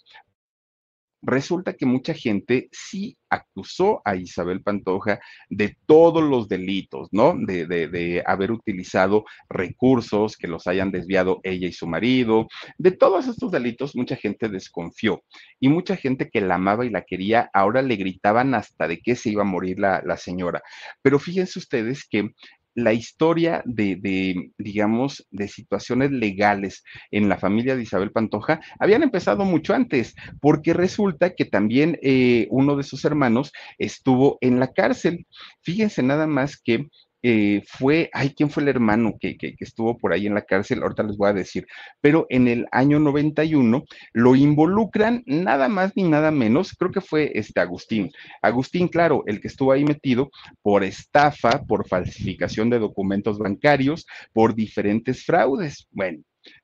resulta 1.22 1.74
que 1.74 1.86
mucha 1.86 2.14
gente 2.14 2.68
sí 2.72 3.16
acusó 3.30 4.02
a 4.04 4.16
Isabel 4.16 4.62
Pantoja 4.62 5.20
de 5.48 5.76
todos 5.86 6.22
los 6.22 6.48
delitos, 6.48 7.08
¿no? 7.12 7.34
De, 7.34 7.66
de, 7.66 8.22
haber 8.26 8.52
utilizado 8.52 9.24
recursos 9.48 10.36
que 10.36 10.48
los 10.48 10.66
hayan 10.66 10.90
desviado 10.90 11.40
ella 11.44 11.68
y 11.68 11.72
su 11.72 11.86
marido. 11.86 12.48
De 12.76 12.90
todos 12.90 13.28
estos 13.28 13.50
delitos, 13.50 13.96
mucha 13.96 14.16
gente 14.16 14.48
desconfió 14.48 15.22
y 15.60 15.68
mucha 15.68 15.96
gente 15.96 16.28
que 16.28 16.40
la 16.40 16.56
amaba 16.56 16.84
y 16.84 16.90
la 16.90 17.02
quería, 17.02 17.48
ahora 17.54 17.80
le 17.80 17.96
gritaban 17.96 18.54
hasta 18.54 18.86
de 18.86 19.00
qué 19.00 19.16
se 19.16 19.30
iba 19.30 19.42
a 19.42 19.46
morir 19.46 19.78
la 19.78 20.16
señora. 20.16 20.62
Pero 21.00 21.18
fíjense 21.18 21.58
ustedes 21.58 22.06
que 22.06 22.32
la 22.74 22.92
historia 22.92 23.62
de, 23.64 24.50
digamos, 24.58 25.26
de 25.30 25.48
situaciones 25.48 26.10
legales 26.10 26.84
en 27.10 27.28
la 27.28 27.38
familia 27.38 27.76
de 27.76 27.82
Isabel 27.82 28.12
Pantoja 28.12 28.60
habían 28.78 29.02
empezado 29.02 29.44
mucho 29.44 29.74
antes, 29.74 30.14
porque 30.40 30.72
resulta 30.72 31.34
que 31.34 31.44
también 31.44 31.98
eh, 32.02 32.46
uno 32.50 32.76
de 32.76 32.82
sus 32.82 33.04
hermanos 33.04 33.52
estuvo 33.78 34.38
en 34.40 34.60
la 34.60 34.72
cárcel. 34.72 35.26
Fíjense 35.62 36.02
nada 36.02 36.26
más 36.26 36.60
que 36.60 36.88
eh, 37.22 37.62
fue, 37.66 38.10
ay, 38.12 38.34
¿quién 38.34 38.50
fue 38.50 38.62
el 38.62 38.68
hermano 38.68 39.14
que, 39.20 39.36
que, 39.36 39.54
que, 39.54 39.64
estuvo 39.64 39.96
por 39.96 40.12
ahí 40.12 40.26
en 40.26 40.34
la 40.34 40.42
cárcel? 40.42 40.82
Ahorita 40.82 41.04
les 41.04 41.16
voy 41.16 41.30
a 41.30 41.32
decir, 41.32 41.66
pero 42.00 42.26
en 42.28 42.48
el 42.48 42.66
año 42.72 42.98
91 42.98 43.84
lo 44.12 44.36
involucran 44.36 45.22
nada 45.26 45.68
más 45.68 45.92
ni 45.96 46.02
nada 46.04 46.30
menos, 46.30 46.72
creo 46.72 46.90
que 46.90 47.00
fue 47.00 47.32
este 47.34 47.60
Agustín. 47.60 48.10
Agustín, 48.42 48.88
claro, 48.88 49.22
el 49.26 49.40
que 49.40 49.48
estuvo 49.48 49.72
ahí 49.72 49.84
metido 49.84 50.30
por 50.62 50.84
estafa, 50.84 51.62
por 51.62 51.86
falsificación 51.86 52.70
de 52.70 52.78
documentos 52.78 53.38
bancarios, 53.38 54.06
por 54.32 54.54
diferentes 54.54 55.24
fraudes. 55.24 55.86
Bueno, 55.90 56.22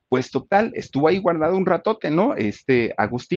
pues 0.09 0.31
total, 0.31 0.71
estuvo 0.75 1.07
ahí 1.07 1.19
guardado 1.19 1.55
un 1.55 1.65
ratote, 1.65 2.09
¿no? 2.09 2.35
Este 2.35 2.93
Agustín. 2.97 3.38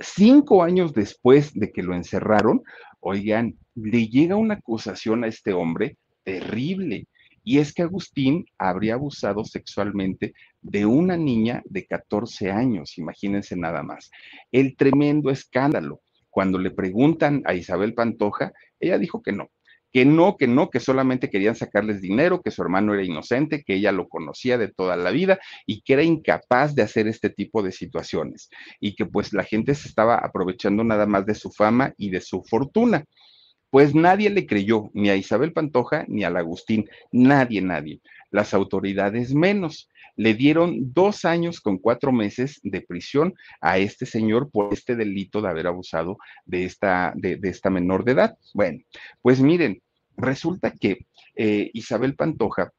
Cinco 0.00 0.62
años 0.62 0.92
después 0.92 1.52
de 1.54 1.70
que 1.70 1.82
lo 1.82 1.94
encerraron, 1.94 2.62
oigan, 3.00 3.58
le 3.74 4.08
llega 4.08 4.36
una 4.36 4.54
acusación 4.54 5.24
a 5.24 5.28
este 5.28 5.52
hombre 5.52 5.96
terrible. 6.24 7.06
Y 7.42 7.58
es 7.58 7.72
que 7.72 7.82
Agustín 7.82 8.44
habría 8.58 8.94
abusado 8.94 9.44
sexualmente 9.44 10.34
de 10.60 10.84
una 10.84 11.16
niña 11.16 11.62
de 11.64 11.86
14 11.86 12.50
años, 12.50 12.98
imagínense 12.98 13.56
nada 13.56 13.82
más. 13.82 14.10
El 14.52 14.76
tremendo 14.76 15.30
escándalo. 15.30 16.00
Cuando 16.28 16.58
le 16.58 16.70
preguntan 16.70 17.42
a 17.44 17.54
Isabel 17.54 17.94
Pantoja, 17.94 18.52
ella 18.78 18.98
dijo 18.98 19.20
que 19.20 19.32
no, 19.32 19.48
que 19.92 20.04
no, 20.04 20.36
que 20.36 20.46
no, 20.46 20.70
que 20.70 20.80
solamente 20.80 21.30
querían 21.30 21.56
sacarles 21.56 22.00
dinero, 22.00 22.42
que 22.42 22.50
su 22.50 22.62
hermano 22.62 22.94
era 22.94 23.02
inocente, 23.02 23.64
que 23.64 23.74
ella 23.74 23.92
lo 23.92 24.08
conocía 24.08 24.56
de 24.58 24.68
toda 24.68 24.96
la 24.96 25.10
vida 25.10 25.40
y 25.66 25.82
que 25.82 25.94
era 25.94 26.02
incapaz 26.02 26.74
de 26.74 26.82
hacer 26.82 27.08
este 27.08 27.30
tipo 27.30 27.62
de 27.62 27.72
situaciones 27.72 28.50
y 28.78 28.94
que 28.94 29.06
pues 29.06 29.32
la 29.32 29.44
gente 29.44 29.74
se 29.74 29.88
estaba 29.88 30.16
aprovechando 30.16 30.84
nada 30.84 31.06
más 31.06 31.26
de 31.26 31.34
su 31.34 31.50
fama 31.50 31.94
y 31.96 32.10
de 32.10 32.20
su 32.20 32.42
fortuna. 32.44 33.04
Pues 33.70 33.94
nadie 33.94 34.30
le 34.30 34.46
creyó, 34.46 34.90
ni 34.94 35.10
a 35.10 35.16
Isabel 35.16 35.52
Pantoja 35.52 36.04
ni 36.08 36.24
al 36.24 36.36
Agustín, 36.36 36.88
nadie, 37.12 37.60
nadie. 37.62 38.00
Las 38.30 38.52
autoridades 38.52 39.32
menos. 39.32 39.88
Le 40.20 40.34
dieron 40.34 40.92
dos 40.92 41.24
años 41.24 41.60
con 41.62 41.78
cuatro 41.78 42.12
meses 42.12 42.60
de 42.62 42.82
prisión 42.82 43.32
a 43.60 43.78
este 43.78 44.04
señor 44.04 44.50
por 44.50 44.74
este 44.74 44.94
delito 44.94 45.40
de 45.40 45.48
haber 45.48 45.66
abusado 45.66 46.18
de 46.44 46.64
esta, 46.64 47.14
de, 47.16 47.36
de 47.36 47.48
esta 47.48 47.70
menor 47.70 48.04
de 48.04 48.12
edad. 48.12 48.36
Bueno, 48.52 48.80
pues 49.22 49.40
miren, 49.40 49.80
resulta 50.18 50.72
que 50.72 51.06
eh, 51.36 51.70
Isabel 51.72 52.16
Pantoja 52.16 52.70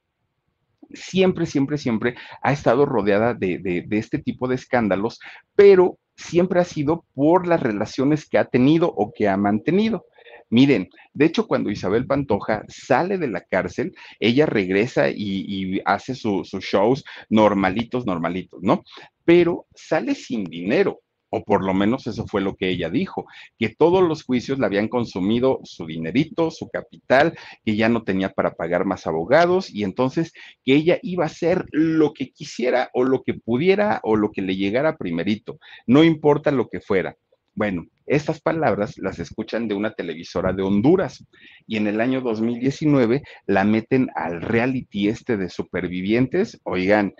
siempre, 0.94 1.46
siempre, 1.46 1.78
siempre 1.78 2.16
ha 2.42 2.52
estado 2.52 2.86
rodeada 2.86 3.34
de, 3.34 3.88
este 3.90 4.20
tipo 4.20 4.48
de 4.48 4.56
escándalos, 4.56 5.20
pero 5.56 5.98
siempre 6.16 6.60
ha 6.60 6.66
sido 6.66 7.06
por 7.16 7.48
las 7.48 7.62
relaciones 7.62 8.30
que 8.30 8.38
ha 8.38 8.46
tenido 8.46 8.94
o 8.96 9.12
que 9.14 9.28
ha 9.28 9.38
mantenido. 9.38 10.06
Miren, 10.52 10.90
de 11.14 11.26
hecho, 11.26 11.48
cuando 11.48 11.72
Isabel 11.72 12.06
Pantoja 12.06 12.66
sale 12.68 13.18
de 13.18 13.30
la 13.30 13.40
cárcel, 13.42 13.96
ella 14.20 14.46
regresa 14.46 15.10
y, 15.10 15.82
hace 15.86 16.14
sus 16.14 16.50
su 16.50 16.60
shows 16.60 17.06
normalitos, 17.30 18.06
normalitos, 18.06 18.62
¿no? 18.62 18.84
Pero 19.24 19.66
sale 19.74 20.14
sin 20.14 20.44
dinero 20.44 21.00
o 21.34 21.44
por 21.46 21.64
lo 21.64 21.74
menos 21.74 22.06
eso 22.08 22.28
fue 22.28 22.42
lo 22.42 22.58
que 22.58 22.70
ella 22.70 22.90
dijo, 22.90 23.26
que 23.58 23.70
todos 23.70 24.04
los 24.04 24.24
juicios 24.24 24.60
le 24.60 24.66
habían 24.66 24.90
consumido 24.90 25.62
su 25.64 25.86
dinerito, 25.86 26.52
su 26.52 26.70
capital, 26.70 27.38
que 27.64 27.78
ya 27.78 27.88
no 27.88 28.04
tenía 28.04 28.34
para 28.34 28.56
pagar 28.56 28.84
más 28.84 29.08
abogados 29.08 29.74
y 29.74 29.86
entonces 29.86 30.34
que 30.66 30.76
ella 30.76 31.00
iba 31.02 31.24
a 31.24 31.28
hacer 31.28 31.66
lo 31.72 32.12
que 32.12 32.32
quisiera 32.32 32.90
o 32.94 33.06
lo 33.06 33.24
que 33.24 33.34
pudiera 33.34 34.02
o 34.04 34.18
lo 34.18 34.32
que 34.32 34.42
le 34.42 34.58
llegara 34.58 34.98
primerito, 34.98 35.58
no 35.88 36.04
importa 36.04 36.52
lo 36.52 36.68
que 36.68 36.82
fuera. 36.82 37.16
Bueno, 37.54 37.86
estas 38.06 38.40
palabras 38.42 38.98
las 38.98 39.20
escuchan 39.20 39.68
de 39.68 39.76
una 39.76 39.94
televisora 39.94 40.54
de 40.54 40.64
Honduras 40.64 41.26
y 41.68 41.78
en 41.78 41.88
el 41.88 42.00
año 42.00 42.22
2019 42.22 43.24
la 43.46 43.64
meten 43.66 44.10
al 44.16 44.42
reality 44.42 45.10
este 45.10 45.36
de 45.36 45.50
supervivientes. 45.50 46.60
Oigan, 46.64 47.14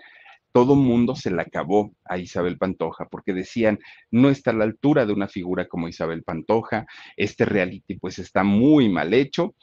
todo 0.52 0.74
mundo 0.74 1.16
se 1.16 1.30
la 1.30 1.42
acabó 1.42 1.94
a 2.04 2.18
Isabel 2.18 2.58
Pantoja 2.58 3.06
porque 3.10 3.32
decían, 3.32 3.78
no 4.10 4.28
está 4.30 4.50
a 4.50 4.54
la 4.54 4.64
altura 4.64 5.06
de 5.06 5.12
una 5.12 5.28
figura 5.28 5.66
como 5.66 5.88
Isabel 5.88 6.22
Pantoja, 6.22 6.86
este 7.16 7.44
reality 7.44 7.98
pues 7.98 8.18
está 8.18 8.42
muy 8.42 8.88
mal 8.88 9.14
hecho. 9.14 9.54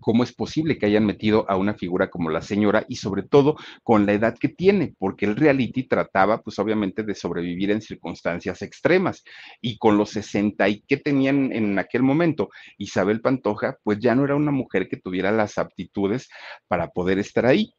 ¿Cómo 0.00 0.24
es 0.24 0.32
posible 0.32 0.78
que 0.78 0.86
hayan 0.86 1.06
metido 1.06 1.48
a 1.48 1.56
una 1.56 1.74
figura 1.74 2.10
como 2.10 2.30
la 2.30 2.42
señora 2.42 2.84
y 2.88 2.96
sobre 2.96 3.22
todo 3.22 3.56
con 3.82 4.06
la 4.06 4.12
edad 4.12 4.36
que 4.38 4.48
tiene? 4.48 4.94
Porque 4.98 5.26
el 5.26 5.36
reality 5.36 5.84
trataba 5.84 6.42
pues 6.42 6.58
obviamente 6.58 7.02
de 7.02 7.14
sobrevivir 7.14 7.70
en 7.70 7.82
circunstancias 7.82 8.62
extremas 8.62 9.24
y 9.60 9.78
con 9.78 9.96
los 9.96 10.10
60 10.10 10.68
y 10.68 10.80
que 10.82 10.96
tenían 10.96 11.52
en 11.52 11.78
aquel 11.78 12.02
momento 12.02 12.50
Isabel 12.78 13.20
Pantoja 13.20 13.78
pues 13.82 13.98
ya 13.98 14.14
no 14.14 14.24
era 14.24 14.34
una 14.34 14.50
mujer 14.52 14.88
que 14.88 14.96
tuviera 14.96 15.30
las 15.32 15.58
aptitudes 15.58 16.28
para 16.68 16.88
poder 16.88 17.18
estar 17.18 17.46
ahí 17.46 17.74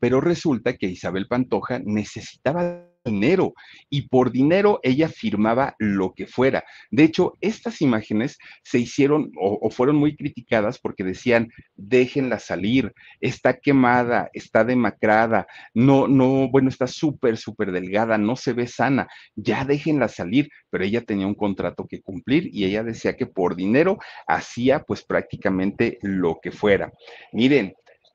pero 0.00 0.20
resulta 0.20 0.76
que 0.76 0.86
Isabel 0.86 1.28
Pantoja 1.28 1.78
necesitaba 1.84 2.86
dinero 3.04 3.54
y 3.88 4.08
por 4.08 4.30
dinero 4.30 4.80
ella 4.82 5.08
firmaba 5.08 5.74
lo 5.78 6.12
que 6.12 6.26
fuera. 6.26 6.64
De 6.90 7.04
hecho, 7.04 7.36
estas 7.40 7.80
imágenes 7.80 8.38
se 8.62 8.78
hicieron 8.78 9.30
o, 9.40 9.58
o, 9.62 9.70
fueron 9.70 9.96
muy 9.96 10.16
criticadas 10.16 10.78
porque 10.78 11.04
decían, 11.04 11.50
déjenla 11.76 12.38
salir, 12.38 12.92
está 13.20 13.58
quemada, 13.58 14.30
está 14.32 14.64
demacrada, 14.64 15.46
no, 15.74 16.08
no, 16.08 16.48
bueno, 16.50 16.68
está 16.68 16.86
súper, 16.86 17.36
súper 17.36 17.72
delgada, 17.72 18.18
no 18.18 18.36
se 18.36 18.52
ve 18.52 18.66
sana, 18.66 19.08
ya 19.34 19.64
déjenla 19.64 20.08
salir, 20.08 20.50
pero 20.70 20.84
ella 20.84 21.02
tenía 21.02 21.26
un 21.26 21.34
contrato 21.34 21.86
que 21.86 22.02
cumplir 22.02 22.50
y 22.52 22.64
ella 22.64 22.82
decía 22.82 23.16
que 23.16 23.26
por 23.26 23.56
dinero 23.56 23.98
hacía 24.26 24.82
pues 24.82 25.02
prácticamente 25.04 25.98
lo 26.02 26.38
que 26.42 26.52
fuera. 26.52 26.92
Miren, 27.32 27.74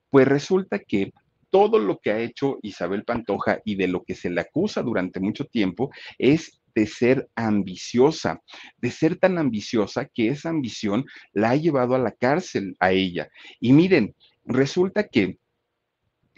pues 0.10 0.28
resulta 0.28 0.80
que 0.80 1.12
todo 1.56 1.80
lo 1.80 2.00
que 2.00 2.12
ha 2.12 2.20
hecho 2.20 2.60
Isabel 2.64 3.06
Pantoja 3.06 3.62
y 3.64 3.76
de 3.76 3.88
lo 3.88 4.04
que 4.04 4.14
se 4.14 4.30
le 4.30 4.42
acusa 4.42 4.82
durante 4.82 5.22
mucho 5.22 5.46
tiempo 5.46 5.90
es 6.18 6.60
de 6.76 6.86
ser 6.86 7.30
ambiciosa, 7.34 8.42
de 8.78 8.92
ser 8.92 9.16
tan 9.16 9.38
ambiciosa 9.38 10.04
que 10.04 10.28
esa 10.28 10.50
ambición 10.50 11.06
la 11.32 11.52
ha 11.52 11.56
llevado 11.56 11.96
a 11.96 12.00
la 12.00 12.12
cárcel 12.12 12.76
a 12.82 12.92
ella. 12.92 13.30
Y 13.62 13.72
miren, 13.72 14.14
resulta 14.44 15.08
que 15.08 15.38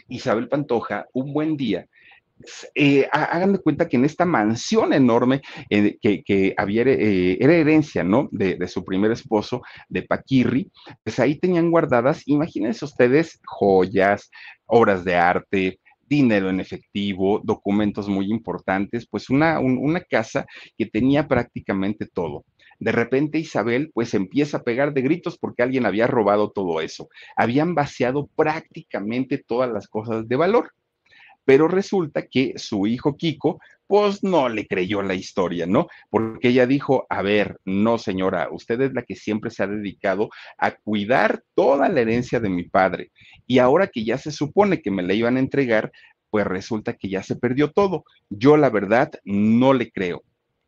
Isabel 0.06 0.48
Pantoja, 0.48 1.08
un 1.12 1.32
buen 1.32 1.56
día, 1.56 1.88
eh, 2.76 3.08
hagan 3.10 3.54
de 3.54 3.58
cuenta 3.58 3.88
que 3.88 3.96
en 3.96 4.04
esta 4.04 4.24
mansión 4.24 4.92
enorme 4.92 5.42
eh, 5.70 5.98
que, 6.00 6.54
había, 6.56 6.82
eh, 6.82 7.36
era 7.40 7.54
herencia, 7.54 8.04
¿no? 8.04 8.28
De, 8.30 8.54
de, 8.54 8.68
su 8.68 8.84
primer 8.84 9.10
esposo, 9.10 9.62
de 9.88 10.02
Paquirri, 10.02 10.70
pues 11.02 11.18
ahí 11.18 11.36
tenían 11.36 11.72
guardadas, 11.72 12.22
imagínense 12.26 12.84
ustedes, 12.84 13.40
joyas, 13.44 14.30
obras 14.68 15.04
de 15.04 15.16
arte, 15.16 15.80
dinero 16.08 16.48
en 16.48 16.60
efectivo, 16.60 17.40
documentos 17.42 18.08
muy 18.08 18.30
importantes, 18.30 19.06
pues 19.10 19.28
una, 19.28 19.58
un, 19.58 19.76
una 19.78 20.00
casa 20.00 20.46
que 20.76 20.86
tenía 20.86 21.26
prácticamente 21.26 22.06
todo. 22.06 22.44
De 22.78 22.92
repente 22.92 23.38
Isabel 23.38 23.90
pues 23.92 24.14
empieza 24.14 24.58
a 24.58 24.62
pegar 24.62 24.94
de 24.94 25.02
gritos 25.02 25.36
porque 25.36 25.62
alguien 25.64 25.84
había 25.84 26.06
robado 26.06 26.50
todo 26.50 26.80
eso. 26.80 27.08
Habían 27.36 27.74
vaciado 27.74 28.28
prácticamente 28.36 29.38
todas 29.38 29.70
las 29.70 29.88
cosas 29.88 30.28
de 30.28 30.36
valor 30.36 30.72
pero 31.48 31.66
resulta 31.66 32.26
que 32.26 32.52
su 32.56 32.86
hijo 32.86 33.16
Kiko, 33.16 33.58
pues 33.88 34.22
no 34.22 34.48
le 34.50 34.66
creyó 34.66 35.02
la 35.02 35.14
historia, 35.14 35.66
¿no? 35.66 35.88
Porque 36.10 36.48
ella 36.48 36.66
dijo, 36.66 37.06
a 37.08 37.22
ver, 37.22 37.58
no 37.64 37.98
señora, 37.98 38.48
usted 38.52 38.80
es 38.82 38.92
la 38.92 39.02
que 39.02 39.16
siempre 39.16 39.50
se 39.50 39.62
ha 39.64 39.66
dedicado 39.66 40.28
a 40.58 40.72
cuidar 40.72 41.42
toda 41.54 41.88
la 41.88 42.02
herencia 42.02 42.38
de 42.38 42.50
mi 42.50 42.64
padre 42.64 43.10
y 43.46 43.58
ahora 43.58 43.88
que 43.88 44.04
ya 44.04 44.18
se 44.18 44.30
supone 44.30 44.82
que 44.82 44.90
me 44.90 45.02
la 45.02 45.14
iban 45.14 45.36
a 45.36 45.40
entregar, 45.40 45.90
pues 46.30 46.46
resulta 46.46 46.92
que 46.92 47.08
ya 47.08 47.22
se 47.22 47.36
perdió 47.36 47.72
todo. 47.72 48.04
Yo 48.28 48.58
la 48.58 48.68
verdad 48.68 49.10
no 49.24 49.72
le 49.72 49.90
creo. 49.90 50.22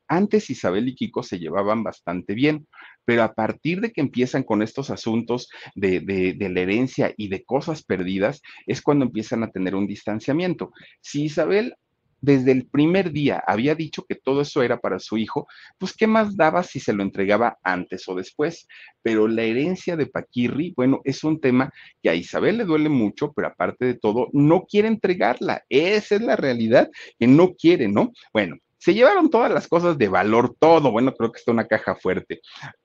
Antes 0.08 0.48
Isabel 0.48 0.88
y 0.88 0.94
Kiko 0.94 1.22
se 1.22 1.38
llevaban 1.38 1.84
bastante 1.84 2.34
bien, 2.34 2.66
pero 3.04 3.22
a 3.22 3.34
partir 3.34 3.82
de 3.82 3.92
que 3.92 4.00
empiezan 4.00 4.44
con 4.44 4.62
estos 4.62 4.88
asuntos 4.88 5.50
de, 5.74 6.00
de, 6.00 6.32
de, 6.32 6.48
la 6.48 6.60
herencia 6.60 7.12
y 7.16 7.28
de 7.28 7.44
cosas 7.44 7.84
perdidas, 7.84 8.40
es 8.66 8.80
cuando 8.80 9.04
empiezan 9.04 9.42
a 9.44 9.50
tener 9.50 9.74
un 9.76 9.86
distanciamiento. 9.86 10.72
Si 11.00 11.24
Isabel 11.24 11.76
desde 12.20 12.52
el 12.52 12.66
primer 12.66 13.12
día 13.12 13.42
había 13.46 13.74
dicho 13.74 14.04
que 14.04 14.14
todo 14.14 14.42
eso 14.42 14.62
era 14.62 14.80
para 14.80 14.98
su 14.98 15.18
hijo, 15.18 15.46
pues 15.78 15.94
qué 15.94 16.06
más 16.06 16.36
daba 16.36 16.62
si 16.62 16.80
se 16.80 16.92
lo 16.92 17.02
entregaba 17.02 17.58
antes 17.62 18.08
o 18.08 18.14
después. 18.14 18.66
Pero 19.02 19.28
la 19.28 19.42
herencia 19.42 19.96
de 19.96 20.06
Paquirri, 20.06 20.74
bueno, 20.76 21.00
es 21.04 21.24
un 21.24 21.40
tema 21.40 21.72
que 22.02 22.10
a 22.10 22.14
Isabel 22.14 22.58
le 22.58 22.64
duele 22.64 22.88
mucho, 22.88 23.32
pero 23.32 23.48
aparte 23.48 23.84
de 23.84 23.94
todo, 23.94 24.28
no 24.32 24.64
quiere 24.64 24.88
entregarla. 24.88 25.64
Esa 25.68 26.16
es 26.16 26.20
la 26.22 26.36
realidad, 26.36 26.90
que 27.18 27.26
no 27.26 27.54
quiere, 27.54 27.88
¿no? 27.88 28.12
Bueno, 28.32 28.56
se 28.78 28.94
llevaron 28.94 29.30
todas 29.30 29.52
las 29.52 29.68
cosas 29.68 29.98
de 29.98 30.08
valor, 30.08 30.56
todo. 30.58 30.90
Bueno, 30.90 31.14
creo 31.14 31.30
que 31.30 31.38
está 31.38 31.52
una 31.52 31.66
caja 31.66 31.94
fuerte. 31.94 32.40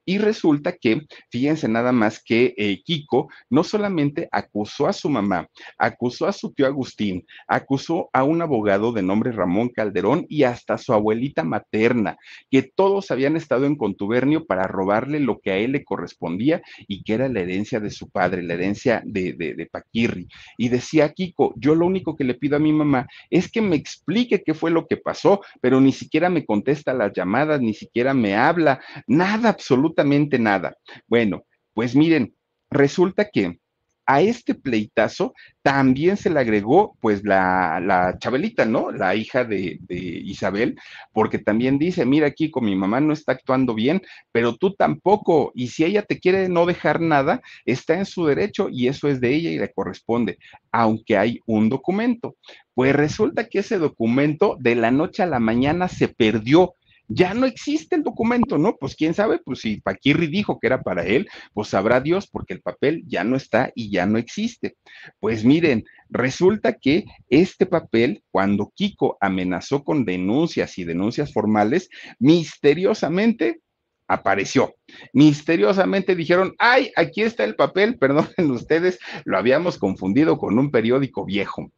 Y 0.06 0.20
resulta 0.20 0.74
que, 0.74 1.02
fíjense 1.32 1.68
nada 1.68 1.92
más 1.92 2.22
que 2.24 2.54
eh, 2.58 2.82
Kiko 2.84 3.30
no 3.50 3.64
solamente 3.64 4.30
acusó 4.32 4.88
a 4.88 4.94
su 4.94 5.10
mamá, 5.10 5.48
acusó 5.78 6.28
a 6.28 6.32
su 6.32 6.54
tío 6.54 6.68
Agustín, 6.68 7.26
acusó 7.48 8.10
a 8.14 8.24
un 8.24 8.42
abogado 8.42 8.92
de 8.92 9.02
nombre 9.02 9.32
Ramón 9.32 9.70
Calderón 9.70 10.26
y 10.30 10.44
hasta 10.44 10.78
su 10.78 10.94
abuelita 10.94 11.44
materna, 11.44 12.18
que 12.52 12.62
todos 12.62 13.10
habían 13.10 13.36
estado 13.36 13.66
en 13.66 13.76
contubernio 13.76 14.46
para 14.46 14.68
robarle 14.68 15.20
lo 15.20 15.40
que 15.40 15.52
a 15.52 15.58
él 15.58 15.72
le 15.72 15.84
correspondía 15.84 16.62
y 16.88 17.04
que 17.04 17.14
era 17.14 17.28
la 17.28 17.42
herencia 17.42 17.80
de 17.80 17.90
su 17.90 18.10
padre, 18.10 18.44
la 18.44 18.54
herencia 18.54 19.02
de, 19.06 19.34
de, 19.34 19.56
de 19.56 19.66
Paquirri. 19.66 20.28
Y 20.58 20.70
decía 20.70 21.12
Kiko, 21.12 21.54
yo 21.58 21.74
lo 21.74 21.88
único 21.88 22.16
que 22.16 22.24
le 22.24 22.36
pido 22.36 22.58
a 22.58 22.60
mi 22.60 22.74
mamá 22.74 23.08
es 23.30 23.52
que 23.52 23.62
me 23.62 23.76
explique 23.76 24.44
qué 24.44 24.54
fue 24.54 24.70
lo 24.70 24.86
que 24.86 24.98
pasó, 24.98 25.42
pero 25.62 25.82
ni 25.82 25.92
siquiera 25.92 26.30
me 26.30 26.46
contesta 26.46 26.94
las 26.94 27.12
llamadas, 27.14 27.60
ni 27.60 27.74
siquiera 27.74 28.14
me 28.14 28.36
habla, 28.36 28.82
nada, 29.08 29.50
absolutamente 29.50 29.95
nada. 30.04 30.76
Bueno, 31.08 31.46
pues 31.74 31.96
miren, 31.96 32.34
resulta 32.70 33.30
que 33.30 33.60
a 34.06 34.22
este 34.22 34.54
pleitazo 34.54 35.34
también 35.62 36.16
se 36.16 36.30
le 36.30 36.40
agregó 36.40 36.96
pues 37.02 37.24
la, 37.24 37.80
la 37.80 38.18
Chabelita, 38.20 38.66
¿no? 38.66 38.92
La 38.92 39.16
hija 39.16 39.44
de, 39.44 39.80
de, 39.82 39.96
Isabel, 39.98 40.78
porque 41.12 41.40
también 41.40 41.80
dice, 41.80 42.06
mira 42.06 42.32
Kiko, 42.32 42.62
mi 42.62 42.76
mamá 42.76 43.00
no 43.00 43.14
está 43.14 43.32
actuando 43.32 43.74
bien, 43.74 44.02
pero 44.32 44.56
tú 44.56 44.76
tampoco, 44.76 45.52
y 45.56 45.70
si 45.70 45.86
ella 45.86 46.04
te 46.04 46.20
quiere 46.20 46.50
no 46.50 46.66
dejar 46.66 47.02
nada, 47.02 47.42
está 47.66 47.96
en 47.96 48.06
su 48.06 48.26
derecho 48.26 48.70
y 48.72 48.88
eso 48.88 49.08
es 49.08 49.20
de 49.20 49.34
ella 49.34 49.50
y 49.50 49.60
le 49.60 49.74
corresponde, 49.74 50.38
aunque 50.72 51.18
hay 51.18 51.40
un 51.48 51.70
documento. 51.70 52.36
Pues 52.76 52.96
resulta 52.96 53.48
que 53.48 53.60
ese 53.60 53.80
documento 53.80 54.58
de 54.60 54.76
la 54.76 54.92
noche 54.92 55.24
a 55.24 55.28
la 55.28 55.40
mañana 55.40 55.88
se 55.88 56.10
perdió 56.10 56.76
ya 57.08 57.34
no 57.34 57.46
existe 57.46 57.96
el 57.96 58.04
documento, 58.04 58.58
¿no? 58.58 58.76
Pues 58.78 58.96
quién 58.96 59.14
sabe, 59.14 59.40
pues 59.44 59.60
si 59.60 59.82
Paquirri 59.82 60.28
dijo 60.28 60.60
que 60.60 60.68
era 60.68 60.82
para 60.82 61.06
él, 61.06 61.28
pues 61.54 61.70
sabrá 61.70 62.02
Dios 62.02 62.28
porque 62.28 62.54
el 62.54 62.62
papel 62.62 63.04
ya 63.08 63.24
no 63.24 63.36
está 63.36 63.72
y 63.76 63.90
ya 63.92 64.06
no 64.06 64.18
existe. 64.18 64.76
Pues 65.20 65.46
miren, 65.46 65.86
resulta 66.10 66.74
que 66.74 67.06
este 67.30 67.66
papel, 67.66 68.24
cuando 68.32 68.72
Kiko 68.76 69.18
amenazó 69.22 69.84
con 69.84 70.06
denuncias 70.06 70.78
y 70.78 70.84
denuncias 70.84 71.34
formales, 71.34 71.90
misteriosamente 72.20 73.62
apareció. 74.08 74.76
Misteriosamente 75.14 76.16
dijeron, 76.16 76.54
ay, 76.58 76.92
aquí 76.96 77.22
está 77.22 77.44
el 77.44 77.56
papel, 77.56 77.98
perdonen 78.00 78.52
ustedes, 78.52 79.00
lo 79.26 79.38
habíamos 79.38 79.78
confundido 79.78 80.38
con 80.38 80.58
un 80.60 80.72
periódico 80.72 81.26
viejo. 81.26 81.72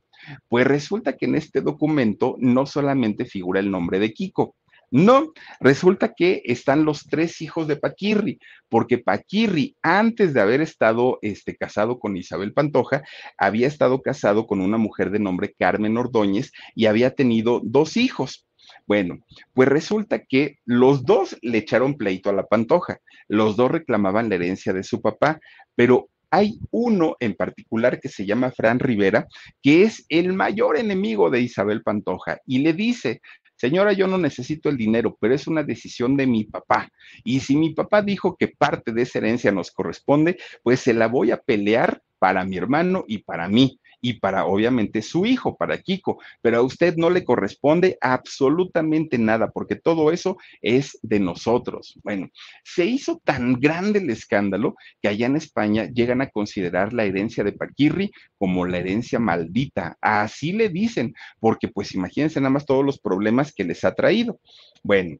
Pues 0.50 0.68
resulta 0.68 1.16
que 1.16 1.26
en 1.26 1.36
este 1.36 1.62
documento 1.62 2.36
no 2.40 2.66
solamente 2.66 3.26
figura 3.26 3.60
el 3.60 3.72
nombre 3.72 4.00
de 4.00 4.14
Kiko, 4.14 4.56
no, 4.90 5.34
resulta 5.60 6.14
que 6.14 6.42
están 6.46 6.86
los 6.86 7.08
tres 7.08 7.42
hijos 7.42 7.68
de 7.68 7.76
Paquirri, 7.76 8.40
porque 8.70 8.98
Paquirri, 8.98 9.76
antes 9.82 10.34
de 10.34 10.42
haber 10.42 10.62
estado 10.62 11.20
este, 11.22 11.56
casado 11.56 12.00
con 12.00 12.16
Isabel 12.16 12.54
Pantoja, 12.54 13.04
había 13.38 13.68
estado 13.68 14.02
casado 14.02 14.48
con 14.48 14.62
una 14.62 14.78
mujer 14.78 15.12
de 15.12 15.20
nombre 15.20 15.54
Carmen 15.58 15.98
Ordóñez 15.98 16.52
y 16.76 16.86
había 16.86 17.16
tenido 17.16 17.62
dos 17.64 17.98
hijos. 17.98 18.48
Bueno, 18.86 19.20
pues 19.54 19.68
resulta 19.68 20.24
que 20.24 20.60
los 20.66 21.04
dos 21.04 21.38
le 21.42 21.58
echaron 21.58 21.96
pleito 21.96 22.30
a 22.30 22.34
la 22.34 22.46
Pantoja, 22.46 23.00
los 23.28 23.58
dos 23.58 23.72
reclamaban 23.72 24.30
la 24.30 24.36
herencia 24.36 24.72
de 24.72 24.84
su 24.84 25.02
papá, 25.02 25.40
pero 25.76 26.10
hay 26.30 26.60
uno 26.72 27.16
en 27.20 27.36
particular 27.36 28.00
que 28.00 28.10
se 28.10 28.26
llama 28.26 28.52
Fran 28.52 28.80
Rivera, 28.80 29.28
que 29.62 29.84
es 29.84 30.06
el 30.10 30.34
mayor 30.34 30.78
enemigo 30.78 31.30
de 31.30 31.42
Isabel 31.42 31.84
Pantoja, 31.84 32.40
y 32.46 32.60
le 32.60 32.74
dice, 32.74 33.22
señora, 33.58 33.92
yo 33.94 34.08
no 34.08 34.18
necesito 34.18 34.70
el 34.70 34.78
dinero, 34.78 35.18
pero 35.20 35.36
es 35.36 35.48
una 35.48 35.64
decisión 35.64 36.16
de 36.16 36.28
mi 36.28 36.46
papá. 36.46 36.90
Y 37.24 37.42
si 37.42 37.56
mi 37.58 37.74
papá 37.74 38.02
dijo 38.02 38.38
que 38.38 38.48
parte 38.48 38.94
de 38.94 39.02
esa 39.02 39.18
herencia 39.20 39.52
nos 39.52 39.72
corresponde, 39.72 40.38
pues 40.64 40.80
se 40.80 40.94
la 40.94 41.08
voy 41.08 41.32
a 41.32 41.42
pelear 41.42 42.02
para 42.20 42.46
mi 42.46 42.58
hermano 42.58 43.04
y 43.08 43.20
para 43.20 43.48
mí 43.48 43.80
y 44.02 44.14
para 44.14 44.46
obviamente 44.46 45.02
su 45.02 45.26
hijo, 45.26 45.58
para 45.58 45.78
Kiko, 45.78 46.20
pero 46.42 46.58
a 46.58 46.62
usted 46.62 46.96
no 46.98 47.10
le 47.10 47.24
corresponde 47.24 47.98
absolutamente 48.02 49.18
nada 49.18 49.50
porque 49.52 49.76
todo 49.76 50.12
eso 50.12 50.38
es 50.62 50.98
de 51.02 51.20
nosotros. 51.20 52.00
Bueno, 52.04 52.30
se 52.64 52.86
hizo 52.86 53.20
tan 53.24 53.54
grande 53.60 54.00
el 54.00 54.10
escándalo 54.10 54.76
que 55.02 55.10
allá 55.10 55.26
en 55.26 55.36
España 55.36 55.86
llegan 55.86 56.22
a 56.22 56.30
considerar 56.30 56.94
la 56.94 57.06
herencia 57.06 57.44
de 57.44 57.54
Paquirri 57.54 58.12
como 58.38 58.66
la 58.66 58.78
herencia 58.78 59.20
maldita. 59.20 59.98
Así 60.02 60.54
le 60.54 60.70
dicen, 60.70 61.14
porque 61.40 61.68
pues 61.68 61.94
imagínense 61.94 62.40
nada 62.40 62.52
más 62.52 62.66
todos 62.66 62.86
los 62.86 63.00
problemas 63.00 63.54
que 63.54 63.64
les 63.64 63.84
ha 63.84 63.94
traído. 63.94 64.40
Bueno, 64.84 65.18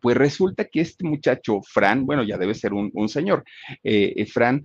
pues 0.00 0.16
resulta 0.16 0.64
que 0.64 0.80
este 0.80 1.04
muchacho, 1.04 1.60
Fran, 1.62 2.06
bueno, 2.06 2.22
ya 2.24 2.38
debe 2.38 2.54
ser 2.54 2.72
un, 2.72 3.08
señor, 3.08 3.44
eh, 3.82 4.14
eh, 4.16 4.26
Fran, 4.26 4.64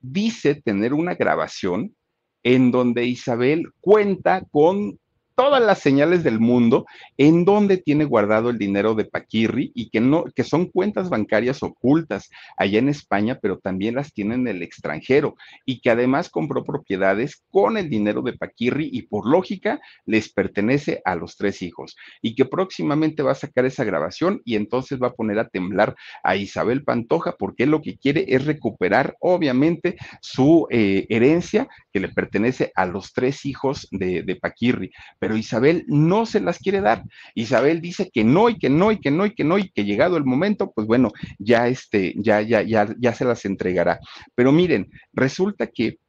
dice 0.00 0.56
tener 0.56 0.94
una 0.94 1.14
grabación 1.14 1.94
en 2.42 2.70
donde 2.70 3.04
Isabel 3.06 3.64
cuenta 3.80 4.44
con 4.50 4.98
todas 5.34 5.62
las 5.62 5.78
señales 5.78 6.22
del 6.22 6.40
mundo 6.40 6.86
en 7.16 7.44
donde 7.44 7.78
tiene 7.78 8.04
guardado 8.04 8.50
el 8.50 8.58
dinero 8.58 8.94
de 8.94 9.04
Paquirri 9.04 9.72
y 9.74 9.90
que 9.90 10.00
no, 10.00 10.24
que 10.34 10.44
son 10.44 10.66
cuentas 10.66 11.08
bancarias 11.08 11.62
ocultas 11.62 12.30
allá 12.56 12.78
en 12.78 12.88
España, 12.88 13.38
pero 13.40 13.58
también 13.58 13.94
las 13.94 14.12
tiene 14.12 14.34
en 14.34 14.48
el 14.48 14.62
extranjero 14.62 15.36
y 15.66 15.80
que 15.80 15.90
además 15.90 16.30
compró 16.30 16.64
propiedades 16.64 17.42
con 17.50 17.76
el 17.76 17.88
dinero 17.88 18.22
de 18.22 18.34
Paquirri 18.34 18.88
y 18.92 19.02
por 19.02 19.28
lógica 19.28 19.80
les 20.06 20.32
pertenece 20.32 21.00
a 21.04 21.14
los 21.14 21.36
tres 21.36 21.62
hijos 21.62 21.96
y 22.20 22.34
que 22.34 22.44
próximamente 22.44 23.22
va 23.22 23.32
a 23.32 23.36
sacar 23.36 23.64
esa 23.64 23.84
grabación 23.84 24.42
y 24.44 24.56
entonces 24.56 25.00
va 25.02 25.08
a 25.08 25.14
poner 25.14 25.38
a 25.38 25.48
temblar 25.48 25.94
a 26.22 26.36
Isabel 26.36 26.84
Pantoja 26.84 27.36
porque 27.38 27.66
lo 27.66 27.80
que 27.82 27.96
quiere 27.96 28.24
es 28.28 28.44
recuperar 28.44 29.16
obviamente 29.20 29.96
su 30.20 30.66
eh, 30.70 31.06
herencia 31.08 31.68
que 31.92 32.00
le 32.00 32.08
pertenece 32.08 32.72
a 32.74 32.86
los 32.86 33.12
tres 33.12 33.44
hijos 33.46 33.88
de, 33.90 34.22
de 34.22 34.36
Paquirri 34.36 34.92
pero 35.22 35.36
Isabel 35.36 35.84
no 35.86 36.26
se 36.26 36.40
las 36.40 36.58
quiere 36.58 36.80
dar. 36.80 37.04
Isabel 37.36 37.80
dice 37.80 38.10
que 38.12 38.24
no 38.24 38.48
y 38.48 38.58
que 38.58 38.68
no 38.68 38.90
y 38.90 38.98
que 38.98 39.12
no 39.12 39.24
y 39.24 39.32
que 39.32 39.44
no 39.44 39.56
y 39.56 39.70
que 39.70 39.84
llegado 39.84 40.16
el 40.16 40.24
momento, 40.24 40.72
pues 40.72 40.84
bueno, 40.84 41.12
ya 41.38 41.68
este, 41.68 42.12
ya, 42.16 42.42
ya, 42.42 42.62
ya, 42.62 42.92
ya 42.98 43.14
se 43.14 43.24
las 43.24 43.44
entregará. 43.44 44.00
Pero 44.34 44.50
miren, 44.50 44.90
resulta 45.12 45.68
que 45.68 46.00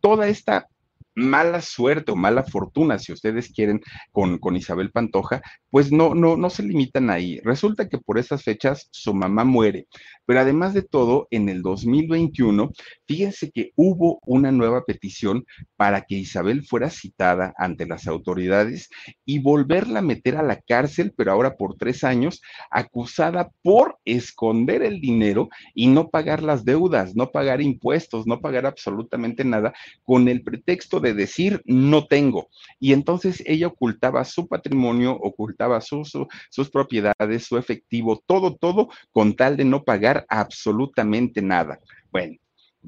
toda 0.00 0.28
esta 0.28 0.68
mala 1.14 1.60
suerte 1.60 2.12
o 2.12 2.16
mala 2.16 2.42
fortuna, 2.44 2.98
si 2.98 3.12
ustedes 3.12 3.52
quieren, 3.52 3.80
con, 4.10 4.38
con, 4.38 4.56
Isabel 4.56 4.90
Pantoja, 4.90 5.42
pues 5.70 5.92
no, 5.92 6.14
no, 6.14 6.36
no 6.36 6.50
se 6.50 6.62
limitan 6.62 7.10
ahí. 7.10 7.40
Resulta 7.44 7.88
que 7.88 7.98
por 7.98 8.18
esas 8.18 8.42
fechas 8.42 8.88
su 8.90 9.14
mamá 9.14 9.44
muere. 9.44 9.86
Pero 10.26 10.40
además 10.40 10.74
de 10.74 10.82
todo, 10.82 11.26
en 11.30 11.48
el 11.48 11.62
2021, 11.62 12.70
fíjense 13.06 13.50
que 13.50 13.72
hubo 13.76 14.20
una 14.24 14.52
nueva 14.52 14.84
petición 14.84 15.44
para 15.76 16.02
que 16.02 16.16
Isabel 16.16 16.64
fuera 16.64 16.90
citada 16.90 17.52
ante 17.56 17.86
las 17.86 18.06
autoridades 18.06 18.88
y 19.24 19.40
volverla 19.40 19.98
a 19.98 20.02
meter 20.02 20.36
a 20.36 20.42
la 20.42 20.60
cárcel, 20.60 21.12
pero 21.16 21.32
ahora 21.32 21.56
por 21.56 21.76
tres 21.76 22.04
años, 22.04 22.40
acusada 22.70 23.50
por 23.62 23.98
esconder 24.04 24.82
el 24.82 25.00
dinero 25.00 25.48
y 25.74 25.88
no 25.88 26.08
pagar 26.08 26.42
las 26.42 26.64
deudas, 26.64 27.14
no 27.14 27.30
pagar 27.30 27.60
impuestos, 27.60 28.26
no 28.26 28.40
pagar 28.40 28.66
absolutamente 28.66 29.44
nada, 29.44 29.74
con 30.04 30.28
el 30.28 30.42
pretexto 30.42 31.00
de 31.02 31.14
decir 31.14 31.62
no 31.66 32.06
tengo. 32.06 32.48
Y 32.80 32.92
entonces 32.92 33.42
ella 33.46 33.66
ocultaba 33.66 34.24
su 34.24 34.48
patrimonio, 34.48 35.12
ocultaba 35.12 35.80
su, 35.80 36.04
su, 36.04 36.26
sus 36.50 36.70
propiedades, 36.70 37.44
su 37.44 37.58
efectivo, 37.58 38.22
todo, 38.24 38.56
todo, 38.56 38.88
con 39.10 39.34
tal 39.36 39.56
de 39.56 39.64
no 39.64 39.84
pagar 39.84 40.24
absolutamente 40.28 41.42
nada. 41.42 41.78
Bueno, 42.10 42.36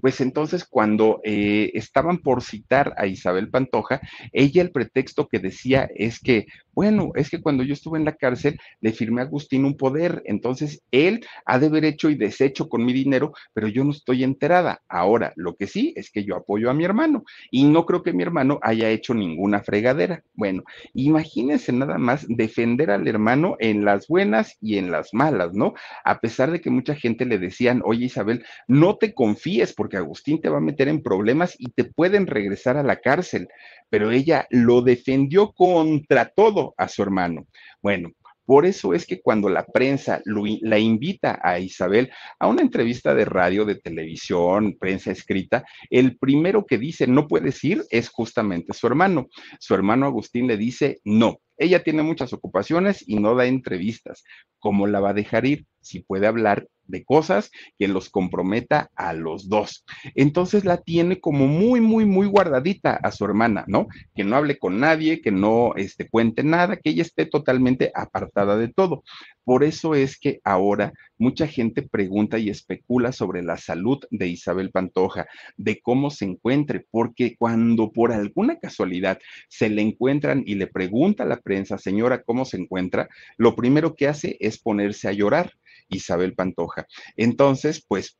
pues 0.01 0.21
entonces 0.21 0.65
cuando 0.65 1.21
eh, 1.25 1.71
estaban 1.75 2.19
por 2.19 2.43
citar 2.43 2.95
a 2.97 3.07
Isabel 3.07 3.49
Pantoja, 3.51 4.01
ella 4.33 4.63
el 4.63 4.73
pretexto 4.73 5.29
que 5.29 5.39
decía 5.39 5.89
es 5.95 6.19
que 6.19 6.47
Bueno, 6.75 7.13
es 7.15 7.31
que 7.31 7.41
cuando 7.41 7.63
yo 7.63 7.73
estuve 7.73 7.99
en 7.99 8.05
la 8.05 8.17
cárcel 8.17 8.59
le 8.81 8.93
firmé 8.93 9.21
a 9.21 9.25
Agustín 9.25 9.65
un 9.65 9.77
poder, 9.77 10.23
entonces 10.27 10.83
él 10.91 11.25
ha 11.47 11.59
de 11.59 11.67
haber 11.67 11.85
hecho 11.85 12.11
y 12.11 12.17
deshecho 12.17 12.69
con 12.69 12.85
mi 12.85 12.93
dinero, 12.93 13.33
pero 13.53 13.69
yo 13.69 13.85
no 13.85 13.93
estoy 13.93 14.25
enterada. 14.25 14.83
Ahora, 14.89 15.33
lo 15.37 15.55
que 15.55 15.67
sí 15.67 15.93
es 15.97 16.11
que 16.11 16.25
yo 16.25 16.37
apoyo 16.37 16.71
a 16.71 16.75
mi 16.75 16.85
hermano 16.85 17.25
y 17.51 17.65
no 17.65 17.87
creo 17.87 18.03
que 18.03 18.13
mi 18.13 18.23
hermano 18.23 18.59
haya 18.63 18.91
hecho 18.91 19.15
ninguna 19.15 19.63
fregadera. 19.63 20.23
Bueno, 20.35 20.65
imagínense 20.95 21.73
nada 21.73 21.99
más 21.99 22.27
defender 22.29 22.91
al 22.91 23.07
hermano 23.07 23.57
en 23.61 23.85
las 23.85 24.09
buenas 24.09 24.57
y 24.61 24.79
en 24.79 24.91
las 24.91 25.15
malas, 25.15 25.55
¿no? 25.55 25.75
A 26.05 26.19
pesar 26.21 26.51
de 26.51 26.61
que 26.61 26.71
mucha 26.71 26.95
gente 26.95 27.25
le 27.25 27.39
decían, 27.39 27.83
oye 27.85 28.07
Isabel, 28.07 28.45
no 28.67 28.97
te 28.97 29.15
confíes 29.15 29.73
porque 29.73 29.97
Agustín 29.97 30.41
te 30.41 30.49
va 30.49 30.59
a 30.59 30.61
meter 30.61 30.89
en 30.89 31.03
problemas 31.03 31.55
y 31.59 31.71
te 31.71 31.85
pueden 31.85 32.27
regresar 32.27 32.77
a 32.77 32.83
la 32.83 32.97
cárcel, 32.97 33.49
pero 33.91 34.11
ella 34.11 34.47
lo 34.51 34.83
defendió 34.83 35.53
contra 35.53 36.27
todo 36.31 36.64
a 36.77 36.89
su 36.89 37.03
hermano. 37.03 37.47
Bueno, 37.83 38.13
por 38.47 38.67
eso 38.67 38.93
es 38.93 39.07
que 39.07 39.21
cuando 39.21 39.49
la 39.49 39.65
prensa 39.65 40.21
la 40.25 40.79
invita 40.79 41.41
a 41.43 41.59
Isabel 41.59 42.11
a 42.39 42.47
una 42.47 42.63
entrevista 42.63 43.15
de 43.15 43.25
radio, 43.25 43.65
de 43.65 43.77
televisión, 43.77 44.77
prensa 44.79 45.11
escrita, 45.11 45.65
el 45.89 46.19
primero 46.19 46.67
que 46.67 46.79
dice 46.79 47.07
no 47.07 47.27
puedes 47.27 47.63
ir 47.65 47.85
es 47.91 48.09
justamente 48.11 48.75
su 48.75 48.87
hermano. 48.87 49.29
Su 49.59 49.75
hermano 49.75 50.07
Agustín 50.07 50.47
le 50.47 50.57
dice 50.57 51.01
no. 51.05 51.39
Ella 51.57 51.83
tiene 51.83 52.03
muchas 52.03 52.33
ocupaciones 52.33 53.03
y 53.07 53.17
no 53.17 53.35
da 53.35 53.47
entrevistas. 53.47 54.25
¿Cómo 54.59 54.87
la 54.87 55.01
va 55.01 55.11
a 55.11 55.15
dejar 55.15 55.47
ir? 55.47 55.65
Si 55.81 56.01
puede 56.01 56.27
hablar 56.27 56.67
de 56.87 57.05
cosas 57.05 57.51
que 57.79 57.89
los 57.89 58.11
comprometa 58.11 58.91
a 58.95 59.13
los 59.13 59.49
dos. 59.49 59.85
Entonces 60.15 60.65
la 60.65 60.79
tiene 60.79 61.21
como 61.21 61.47
muy, 61.47 61.81
muy, 61.81 62.05
muy 62.05 62.27
guardadita 62.27 62.95
a 62.95 63.11
su 63.11 63.25
hermana, 63.25 63.65
¿no? 63.67 63.87
Que 64.15 64.25
no 64.25 64.37
hable 64.37 64.59
con 64.59 64.81
nadie, 64.81 65.21
que 65.21 65.31
no 65.31 65.75
este, 65.77 66.09
cuente 66.09 66.43
nada, 66.43 66.77
que 66.77 66.91
ella 66.91 67.03
esté 67.03 67.27
totalmente 67.27 67.91
apartada 67.95 68.57
de 68.57 68.69
todo. 68.69 69.03
Por 69.45 69.63
eso 69.63 69.95
es 69.95 70.19
que 70.19 70.41
ahora 70.43 70.95
mucha 71.19 71.47
gente 71.47 71.83
pregunta 71.83 72.39
y 72.39 72.49
especula 72.49 73.13
sobre 73.13 73.43
la 73.43 73.59
salud 73.59 73.99
de 74.11 74.29
Isabel 74.29 74.71
Pantoja, 74.71 75.27
de 75.57 75.81
cómo 75.81 76.11
se 76.11 76.25
encuentre, 76.25 76.87
porque 76.91 77.37
cuando 77.37 77.93
por 77.93 78.13
alguna 78.13 78.59
casualidad 78.59 79.19
se 79.49 79.69
le 79.69 79.83
encuentran 79.83 80.43
y 80.47 80.55
le 80.55 80.67
pregunta 80.67 81.25
a 81.25 81.27
la 81.27 81.41
prensa, 81.41 81.77
señora, 81.77 82.23
¿cómo 82.23 82.45
se 82.47 82.57
encuentra? 82.57 83.09
Lo 83.37 83.55
primero 83.55 83.95
que 83.95 84.09
hace 84.09 84.37
es 84.41 84.59
ponerse 84.59 85.09
a 85.09 85.13
llorar 85.13 85.53
Isabel 85.89 86.35
Pantoja. 86.35 86.87
Entonces, 87.17 87.85
pues 87.87 88.19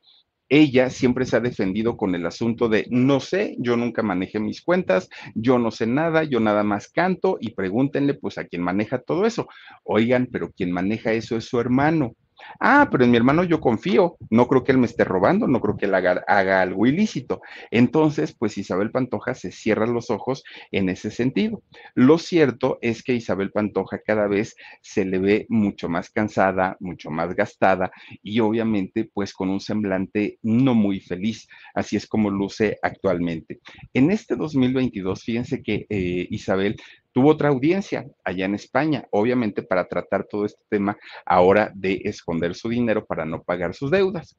ella 0.49 0.89
siempre 0.89 1.25
se 1.25 1.37
ha 1.37 1.39
defendido 1.39 1.97
con 1.97 2.13
el 2.13 2.25
asunto 2.25 2.69
de 2.69 2.85
no 2.91 3.19
sé, 3.19 3.55
yo 3.59 3.77
nunca 3.77 4.03
manejé 4.03 4.39
mis 4.39 4.61
cuentas, 4.61 5.09
yo 5.33 5.57
no 5.57 5.71
sé 5.71 5.87
nada, 5.87 6.23
yo 6.23 6.39
nada 6.39 6.63
más 6.63 6.87
canto 6.89 7.37
y 7.39 7.51
pregúntenle 7.51 8.13
pues 8.13 8.37
a 8.37 8.45
quien 8.45 8.61
maneja 8.61 8.99
todo 8.99 9.25
eso. 9.25 9.47
Oigan, 9.83 10.27
pero 10.31 10.51
quien 10.51 10.71
maneja 10.71 11.13
eso 11.13 11.35
es 11.35 11.45
su 11.45 11.59
hermano. 11.59 12.15
Ah, 12.59 12.87
pero 12.91 13.03
en 13.03 13.11
mi 13.11 13.17
hermano 13.17 13.43
yo 13.43 13.59
confío, 13.59 14.17
no 14.29 14.47
creo 14.47 14.63
que 14.63 14.71
él 14.71 14.77
me 14.77 14.85
esté 14.85 15.03
robando, 15.03 15.47
no 15.47 15.61
creo 15.61 15.77
que 15.77 15.85
él 15.85 15.95
haga, 15.95 16.61
algo 16.61 16.85
ilícito. 16.85 17.41
Entonces, 17.71 18.35
pues 18.37 18.57
Isabel 18.57 18.91
Pantoja 18.91 19.33
se 19.33 19.51
cierra 19.51 19.85
los 19.87 20.09
ojos 20.09 20.43
en 20.71 20.89
ese 20.89 21.11
sentido. 21.11 21.63
Lo 21.93 22.17
cierto 22.17 22.77
es 22.81 23.03
que 23.03 23.13
Isabel 23.13 23.51
Pantoja 23.51 23.99
cada 23.99 24.27
vez 24.27 24.55
se 24.81 25.05
le 25.05 25.19
ve 25.19 25.45
mucho 25.49 25.89
más 25.89 26.09
cansada, 26.09 26.77
mucho 26.79 27.09
más 27.09 27.35
gastada 27.35 27.91
y 28.23 28.39
obviamente 28.39 29.09
pues 29.13 29.33
con 29.33 29.49
un 29.49 29.59
semblante 29.59 30.39
no 30.41 30.75
muy 30.75 30.99
feliz. 30.99 31.47
Así 31.73 31.95
es 31.95 32.07
como 32.07 32.29
luce 32.29 32.77
actualmente. 32.81 33.59
En 33.93 34.11
este 34.11 34.35
2022, 34.35 35.23
fíjense 35.23 35.61
que 35.61 35.85
eh, 35.89 36.27
Isabel 36.29 36.75
tuvo 37.15 37.29
otra 37.29 37.47
audiencia 37.47 38.05
allá 38.25 38.43
en 38.43 38.55
España, 38.55 39.07
obviamente 39.09 39.63
para 39.63 39.87
tratar 39.87 40.27
todo 40.29 40.45
este 40.45 40.61
tema 40.69 40.97
ahora 41.25 41.71
de 41.73 42.01
esconder 42.03 42.55
su 42.55 42.67
dinero 42.67 43.05
para 43.05 43.23
no 43.23 43.41
pagar 43.41 43.73
sus 43.73 43.89
deudas. 43.89 44.35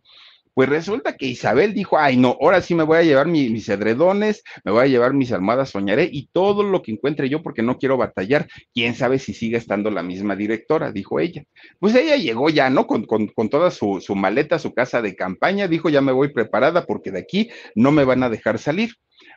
Pues 0.53 0.69
resulta 0.69 1.17
que 1.17 1.25
Isabel 1.25 1.73
dijo, 1.73 1.99
ay 1.99 2.19
no, 2.19 2.37
ahora 2.39 2.61
sí 2.61 2.75
me 2.75 2.83
voy 2.83 2.99
a 2.99 3.03
llevar 3.03 3.29
mis 3.29 3.67
edredones, 3.69 4.43
me 4.63 4.73
voy 4.73 4.85
a 4.85 4.87
llevar 4.89 5.15
mis 5.15 5.33
almohadas, 5.33 5.71
soñaré 5.71 6.09
y 6.13 6.29
todo 6.33 6.63
lo 6.63 6.83
que 6.83 6.93
encuentre 6.93 7.31
yo 7.31 7.43
porque 7.43 7.63
no 7.63 7.79
quiero 7.79 7.97
batallar. 7.97 8.47
Quién 8.75 8.95
sabe 8.95 9.19
si 9.19 9.33
sigue 9.33 9.57
estando 9.57 9.91
la 9.91 10.03
misma 10.03 10.37
directora, 10.37 10.93
dijo 10.93 11.19
ella. 11.19 11.45
Pues 11.79 11.95
ella 11.95 12.17
llegó 12.17 12.51
ya, 12.51 12.69
¿no? 12.69 12.87
Con, 12.87 13.07
toda 13.51 13.71
su, 13.71 14.03
su 14.03 14.15
maleta, 14.15 14.59
su 14.59 14.75
casa 14.75 15.01
de 15.01 15.17
campaña, 15.17 15.67
dijo, 15.67 15.89
ya 15.89 16.03
me 16.03 16.13
voy 16.13 16.29
preparada 16.29 16.85
porque 16.85 17.11
de 17.11 17.21
aquí 17.21 17.51
no 17.75 17.91
me 17.91 18.05
van 18.05 18.23
a 18.23 18.29
dejar 18.29 18.59
salir. 18.59 18.91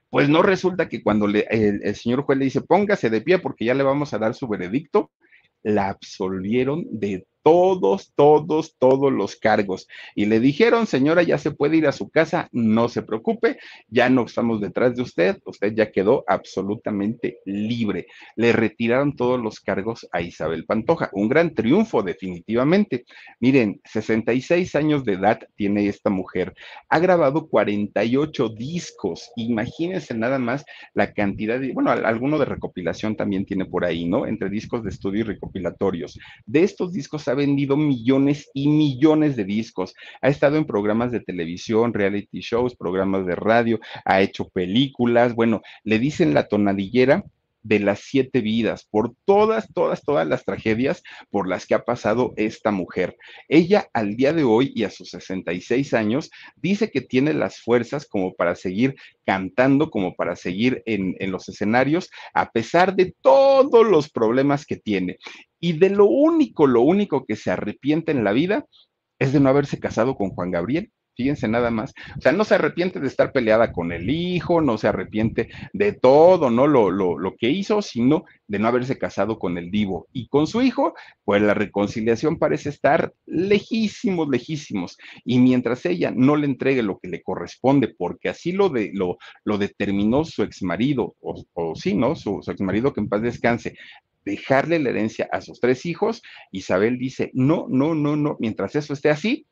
Pues 0.09 0.27
no 0.29 0.41
resulta 0.41 0.89
que 0.89 1.03
cuando 1.03 1.27
le, 1.27 1.45
el, 1.49 1.95
señor 1.95 2.23
juez 2.23 2.39
le 2.39 2.45
dice, 2.45 2.61
póngase 2.61 3.09
de 3.09 3.21
pie 3.21 3.39
porque 3.39 3.65
ya 3.65 3.73
le 3.73 3.83
vamos 3.83 4.13
a 4.13 4.17
dar 4.17 4.33
su 4.33 4.47
veredicto, 4.47 5.11
la 5.61 5.89
absolvieron 5.89 6.85
de 6.89 7.27
todos, 7.49 8.13
todos, 8.15 8.75
todos 8.77 9.11
los 9.11 9.35
cargos. 9.35 9.87
Y 10.13 10.27
le 10.27 10.39
dijeron, 10.39 10.85
señora, 10.85 11.23
ya 11.23 11.39
se 11.39 11.49
puede 11.49 11.77
ir 11.77 11.87
a 11.87 11.91
su 11.91 12.11
casa, 12.11 12.47
no 12.51 12.89
se 12.89 13.01
preocupe, 13.01 13.57
ya 13.87 14.07
no 14.07 14.25
estamos 14.25 14.61
detrás 14.61 14.95
de 14.95 15.01
usted, 15.01 15.41
usted 15.45 15.73
ya 15.73 15.91
quedó 15.91 16.23
absolutamente 16.27 17.39
libre. 17.45 18.05
Le 18.35 18.51
retiraron 18.51 19.15
todos 19.15 19.41
los 19.41 19.61
cargos 19.61 20.07
a 20.11 20.21
Isabel 20.21 20.65
Pantoja, 20.65 21.09
un 21.11 21.27
gran 21.27 21.55
triunfo 21.55 22.03
definitivamente. 22.03 23.05
Miren, 23.39 23.81
66 23.83 24.75
años 24.75 25.03
de 25.03 25.13
edad 25.13 25.39
tiene 25.55 25.87
esta 25.87 26.11
mujer, 26.11 26.53
ha 26.87 26.99
grabado 26.99 27.47
48 27.47 28.49
discos, 28.49 29.31
imagínense 29.37 30.13
nada 30.13 30.37
más 30.37 30.65
la 30.93 31.13
cantidad 31.13 31.59
de, 31.59 31.73
bueno, 31.73 31.89
alguno 31.89 32.37
de 32.37 32.45
recopilación 32.45 33.15
también 33.15 33.43
tiene 33.43 33.65
por 33.65 33.85
ahí, 33.85 34.07
¿no? 34.07 34.27
Entre 34.27 34.51
discos 34.51 34.83
de 34.83 34.91
estudio 34.91 35.21
y 35.21 35.23
recopilatorios. 35.23 36.19
De 36.45 36.61
estos 36.61 36.93
discos 36.93 37.23
vendido 37.39 37.75
millones 37.75 38.49
y 38.53 38.67
millones 38.67 39.35
de 39.35 39.45
discos, 39.45 39.95
ha 40.21 40.29
estado 40.29 40.57
en 40.57 40.65
programas 40.65 41.11
de 41.11 41.21
televisión, 41.21 41.93
reality 41.93 42.41
shows, 42.41 42.75
programas 42.75 43.25
de 43.25 43.35
radio, 43.35 43.79
ha 44.05 44.21
hecho 44.21 44.47
películas, 44.49 45.33
bueno, 45.33 45.61
le 45.83 45.97
dicen 45.97 46.33
la 46.33 46.47
tonadillera 46.47 47.23
de 47.61 47.79
las 47.79 48.01
siete 48.01 48.41
vidas, 48.41 48.87
por 48.89 49.13
todas, 49.25 49.71
todas, 49.73 50.03
todas 50.03 50.27
las 50.27 50.45
tragedias 50.45 51.03
por 51.29 51.47
las 51.47 51.65
que 51.65 51.75
ha 51.75 51.83
pasado 51.83 52.33
esta 52.37 52.71
mujer. 52.71 53.17
Ella 53.47 53.89
al 53.93 54.15
día 54.15 54.33
de 54.33 54.43
hoy 54.43 54.71
y 54.75 54.83
a 54.83 54.89
sus 54.89 55.09
66 55.09 55.93
años 55.93 56.29
dice 56.55 56.91
que 56.91 57.01
tiene 57.01 57.33
las 57.33 57.59
fuerzas 57.59 58.07
como 58.07 58.33
para 58.33 58.55
seguir 58.55 58.95
cantando, 59.25 59.89
como 59.89 60.15
para 60.15 60.35
seguir 60.35 60.81
en, 60.85 61.15
en 61.19 61.31
los 61.31 61.49
escenarios, 61.49 62.09
a 62.33 62.51
pesar 62.51 62.95
de 62.95 63.13
todos 63.21 63.85
los 63.85 64.09
problemas 64.09 64.65
que 64.65 64.77
tiene. 64.77 65.17
Y 65.59 65.73
de 65.73 65.89
lo 65.89 66.05
único, 66.05 66.67
lo 66.67 66.81
único 66.81 67.25
que 67.25 67.35
se 67.35 67.51
arrepiente 67.51 68.11
en 68.11 68.23
la 68.23 68.31
vida 68.31 68.65
es 69.19 69.33
de 69.33 69.39
no 69.39 69.49
haberse 69.49 69.79
casado 69.79 70.15
con 70.15 70.29
Juan 70.29 70.51
Gabriel. 70.51 70.91
Fíjense 71.19 71.49
nada 71.49 71.69
más. 71.69 71.93
O 72.17 72.21
sea, 72.21 72.31
no 72.31 72.45
se 72.45 72.55
arrepiente 72.55 73.01
de 73.01 73.07
estar 73.07 73.33
peleada 73.33 73.73
con 73.73 73.91
el 73.91 74.09
hijo, 74.09 74.61
no 74.61 74.77
se 74.77 74.87
arrepiente 74.87 75.49
de 75.73 75.91
todo, 75.91 76.49
¿no? 76.49 76.65
Lo, 76.65 76.89
lo, 76.91 77.19
lo 77.19 77.35
que 77.35 77.49
hizo, 77.49 77.81
sino 77.81 78.23
de 78.47 78.57
no 78.57 78.69
haberse 78.69 78.97
casado 78.97 79.37
con 79.37 79.57
el 79.57 79.69
divo. 79.69 80.07
Y 80.13 80.29
con 80.29 80.47
su 80.47 80.61
hijo, 80.61 80.93
pues 81.25 81.41
la 81.41 81.53
reconciliación 81.53 82.39
parece 82.39 82.69
estar 82.69 83.11
lejísimos, 83.25 84.29
lejísimos. 84.29 84.97
Y 85.25 85.39
mientras 85.39 85.85
ella 85.85 86.13
no 86.15 86.37
le 86.37 86.45
entregue 86.45 86.83
lo 86.83 86.99
que 86.99 87.09
le 87.09 87.21
corresponde, 87.21 87.89
porque 87.89 88.29
así 88.29 88.53
lo, 88.53 88.69
de, 88.69 88.91
lo, 88.93 89.17
lo 89.43 89.57
determinó 89.57 90.23
su 90.23 90.43
exmarido, 90.43 91.17
o, 91.19 91.43
o 91.51 91.75
sí, 91.75 91.95
¿no? 91.95 92.15
Su, 92.15 92.39
su 92.41 92.49
exmarido 92.49 92.93
que 92.93 93.01
en 93.01 93.09
paz 93.09 93.21
descanse, 93.21 93.75
dejarle 94.23 94.79
la 94.79 94.91
herencia 94.91 95.27
a 95.33 95.41
sus 95.41 95.59
tres 95.59 95.85
hijos, 95.85 96.21
Isabel 96.53 96.97
dice, 96.97 97.29
no, 97.33 97.65
no, 97.67 97.93
no, 97.93 98.15
no, 98.15 98.37
mientras 98.39 98.73
eso 98.77 98.93
esté 98.93 99.09
así, 99.09 99.45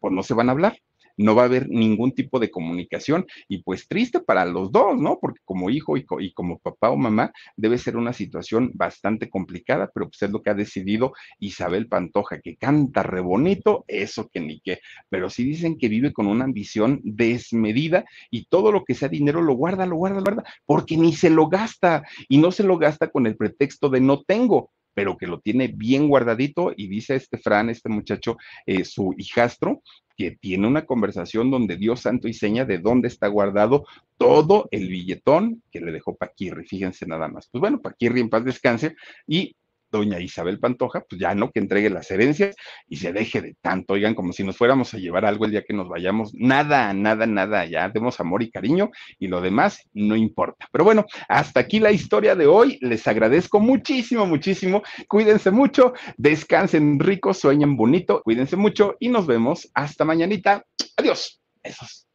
pues 0.00 0.14
no 0.14 0.22
se 0.22 0.32
van 0.32 0.48
a 0.48 0.52
hablar 0.52 0.78
no 1.16 1.34
va 1.34 1.42
a 1.42 1.46
haber 1.46 1.68
ningún 1.68 2.12
tipo 2.12 2.38
de 2.38 2.50
comunicación. 2.50 3.26
Y 3.48 3.62
pues 3.62 3.88
triste 3.88 4.20
para 4.20 4.44
los 4.44 4.72
dos, 4.72 4.98
¿no? 4.98 5.18
Porque 5.20 5.40
como 5.44 5.70
hijo 5.70 5.96
y, 5.96 6.04
como 6.32 6.58
papá 6.58 6.90
o 6.90 6.96
mamá 6.96 7.32
debe 7.56 7.78
ser 7.78 7.96
una 7.96 8.12
situación 8.12 8.70
bastante 8.74 9.30
complicada, 9.30 9.90
pero 9.92 10.08
pues 10.08 10.22
es 10.22 10.30
lo 10.30 10.42
que 10.42 10.50
ha 10.50 10.54
decidido 10.54 11.12
Isabel 11.38 11.88
Pantoja, 11.88 12.40
que 12.40 12.56
canta 12.56 13.02
re 13.02 13.20
bonito, 13.20 13.84
eso 13.88 14.28
que 14.28 14.40
ni 14.40 14.60
qué, 14.60 14.80
pero 15.08 15.30
sí 15.30 15.44
dicen 15.44 15.78
que 15.78 15.88
vive 15.88 16.12
con 16.12 16.26
una 16.26 16.44
ambición 16.44 17.00
desmedida 17.04 18.04
y 18.30 18.46
todo 18.46 18.72
lo 18.72 18.84
que 18.84 18.94
sea 18.94 19.08
dinero 19.08 19.42
lo 19.42 19.54
guarda, 19.54 19.86
lo 19.86 19.96
guarda, 19.96 20.18
lo 20.18 20.24
guarda, 20.24 20.44
porque 20.64 20.96
ni 20.96 21.12
se 21.12 21.30
lo 21.30 21.48
gasta. 21.48 22.04
Y 22.28 22.38
no 22.38 22.50
se 22.50 22.62
lo 22.62 22.78
gasta 22.78 23.08
con 23.08 23.26
el 23.26 23.36
pretexto 23.36 23.88
de 23.88 24.00
no 24.00 24.22
tengo, 24.22 24.70
pero 24.96 25.18
que 25.18 25.26
lo 25.26 25.40
tiene 25.40 25.68
bien 25.68 26.08
guardadito 26.08 26.72
y 26.74 26.88
dice 26.88 27.16
este 27.16 27.36
Fran, 27.36 27.68
este 27.68 27.90
muchacho, 27.90 28.38
eh, 28.64 28.82
su 28.82 29.14
hijastro, 29.18 29.82
que 30.16 30.30
tiene 30.30 30.66
una 30.66 30.86
conversación 30.86 31.50
donde 31.50 31.76
Dios 31.76 32.00
santo 32.00 32.28
y 32.28 32.32
seña 32.32 32.64
de 32.64 32.78
dónde 32.78 33.08
está 33.08 33.28
guardado 33.28 33.84
todo 34.16 34.68
el 34.70 34.88
billetón 34.88 35.62
que 35.70 35.82
le 35.82 35.92
dejó 35.92 36.16
Paquirri, 36.16 36.64
fíjense 36.64 37.04
nada 37.04 37.28
más. 37.28 37.46
Pues 37.52 37.60
bueno, 37.60 37.82
Paquirri 37.82 38.20
en 38.20 38.30
paz 38.30 38.46
descanse 38.46 38.96
y 39.26 39.54
doña 39.96 40.20
Isabel 40.20 40.58
Pantoja, 40.58 41.04
pues 41.08 41.20
ya 41.20 41.34
no, 41.34 41.50
que 41.50 41.60
entregue 41.60 41.90
las 41.90 42.10
herencias 42.10 42.56
y 42.88 42.96
se 42.96 43.12
deje 43.12 43.40
de 43.40 43.56
tanto, 43.60 43.94
oigan, 43.94 44.14
como 44.14 44.32
si 44.32 44.44
nos 44.44 44.56
fuéramos 44.56 44.94
a 44.94 44.98
llevar 44.98 45.24
algo 45.24 45.44
el 45.44 45.50
día 45.52 45.64
que 45.64 45.74
nos 45.74 45.88
vayamos, 45.88 46.32
nada, 46.34 46.92
nada, 46.92 47.26
nada, 47.26 47.64
ya 47.64 47.88
demos 47.88 48.20
amor 48.20 48.42
y 48.42 48.50
cariño 48.50 48.90
y 49.18 49.28
lo 49.28 49.40
demás 49.40 49.80
no 49.92 50.16
importa. 50.16 50.68
Pero 50.72 50.84
bueno, 50.84 51.06
hasta 51.28 51.60
aquí 51.60 51.80
la 51.80 51.92
historia 51.92 52.34
de 52.34 52.46
hoy, 52.46 52.78
les 52.80 53.06
agradezco 53.06 53.60
muchísimo, 53.60 54.26
muchísimo, 54.26 54.82
cuídense 55.08 55.50
mucho, 55.50 55.92
descansen 56.16 56.98
rico, 57.00 57.34
sueñen 57.34 57.76
bonito, 57.76 58.22
cuídense 58.22 58.56
mucho 58.56 58.96
y 59.00 59.08
nos 59.08 59.26
vemos 59.26 59.68
hasta 59.74 60.04
mañanita. 60.04 60.64
Adiós. 60.96 61.40
Besos. 61.62 62.06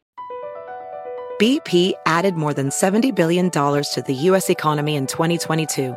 BP 1.38 1.94
added 2.06 2.36
more 2.36 2.54
than 2.54 2.68
$70 2.68 3.16
billion 3.16 3.50
to 3.50 4.04
the 4.06 4.14
U.S. 4.30 4.48
economy 4.48 4.94
in 4.94 5.06
2022. 5.06 5.96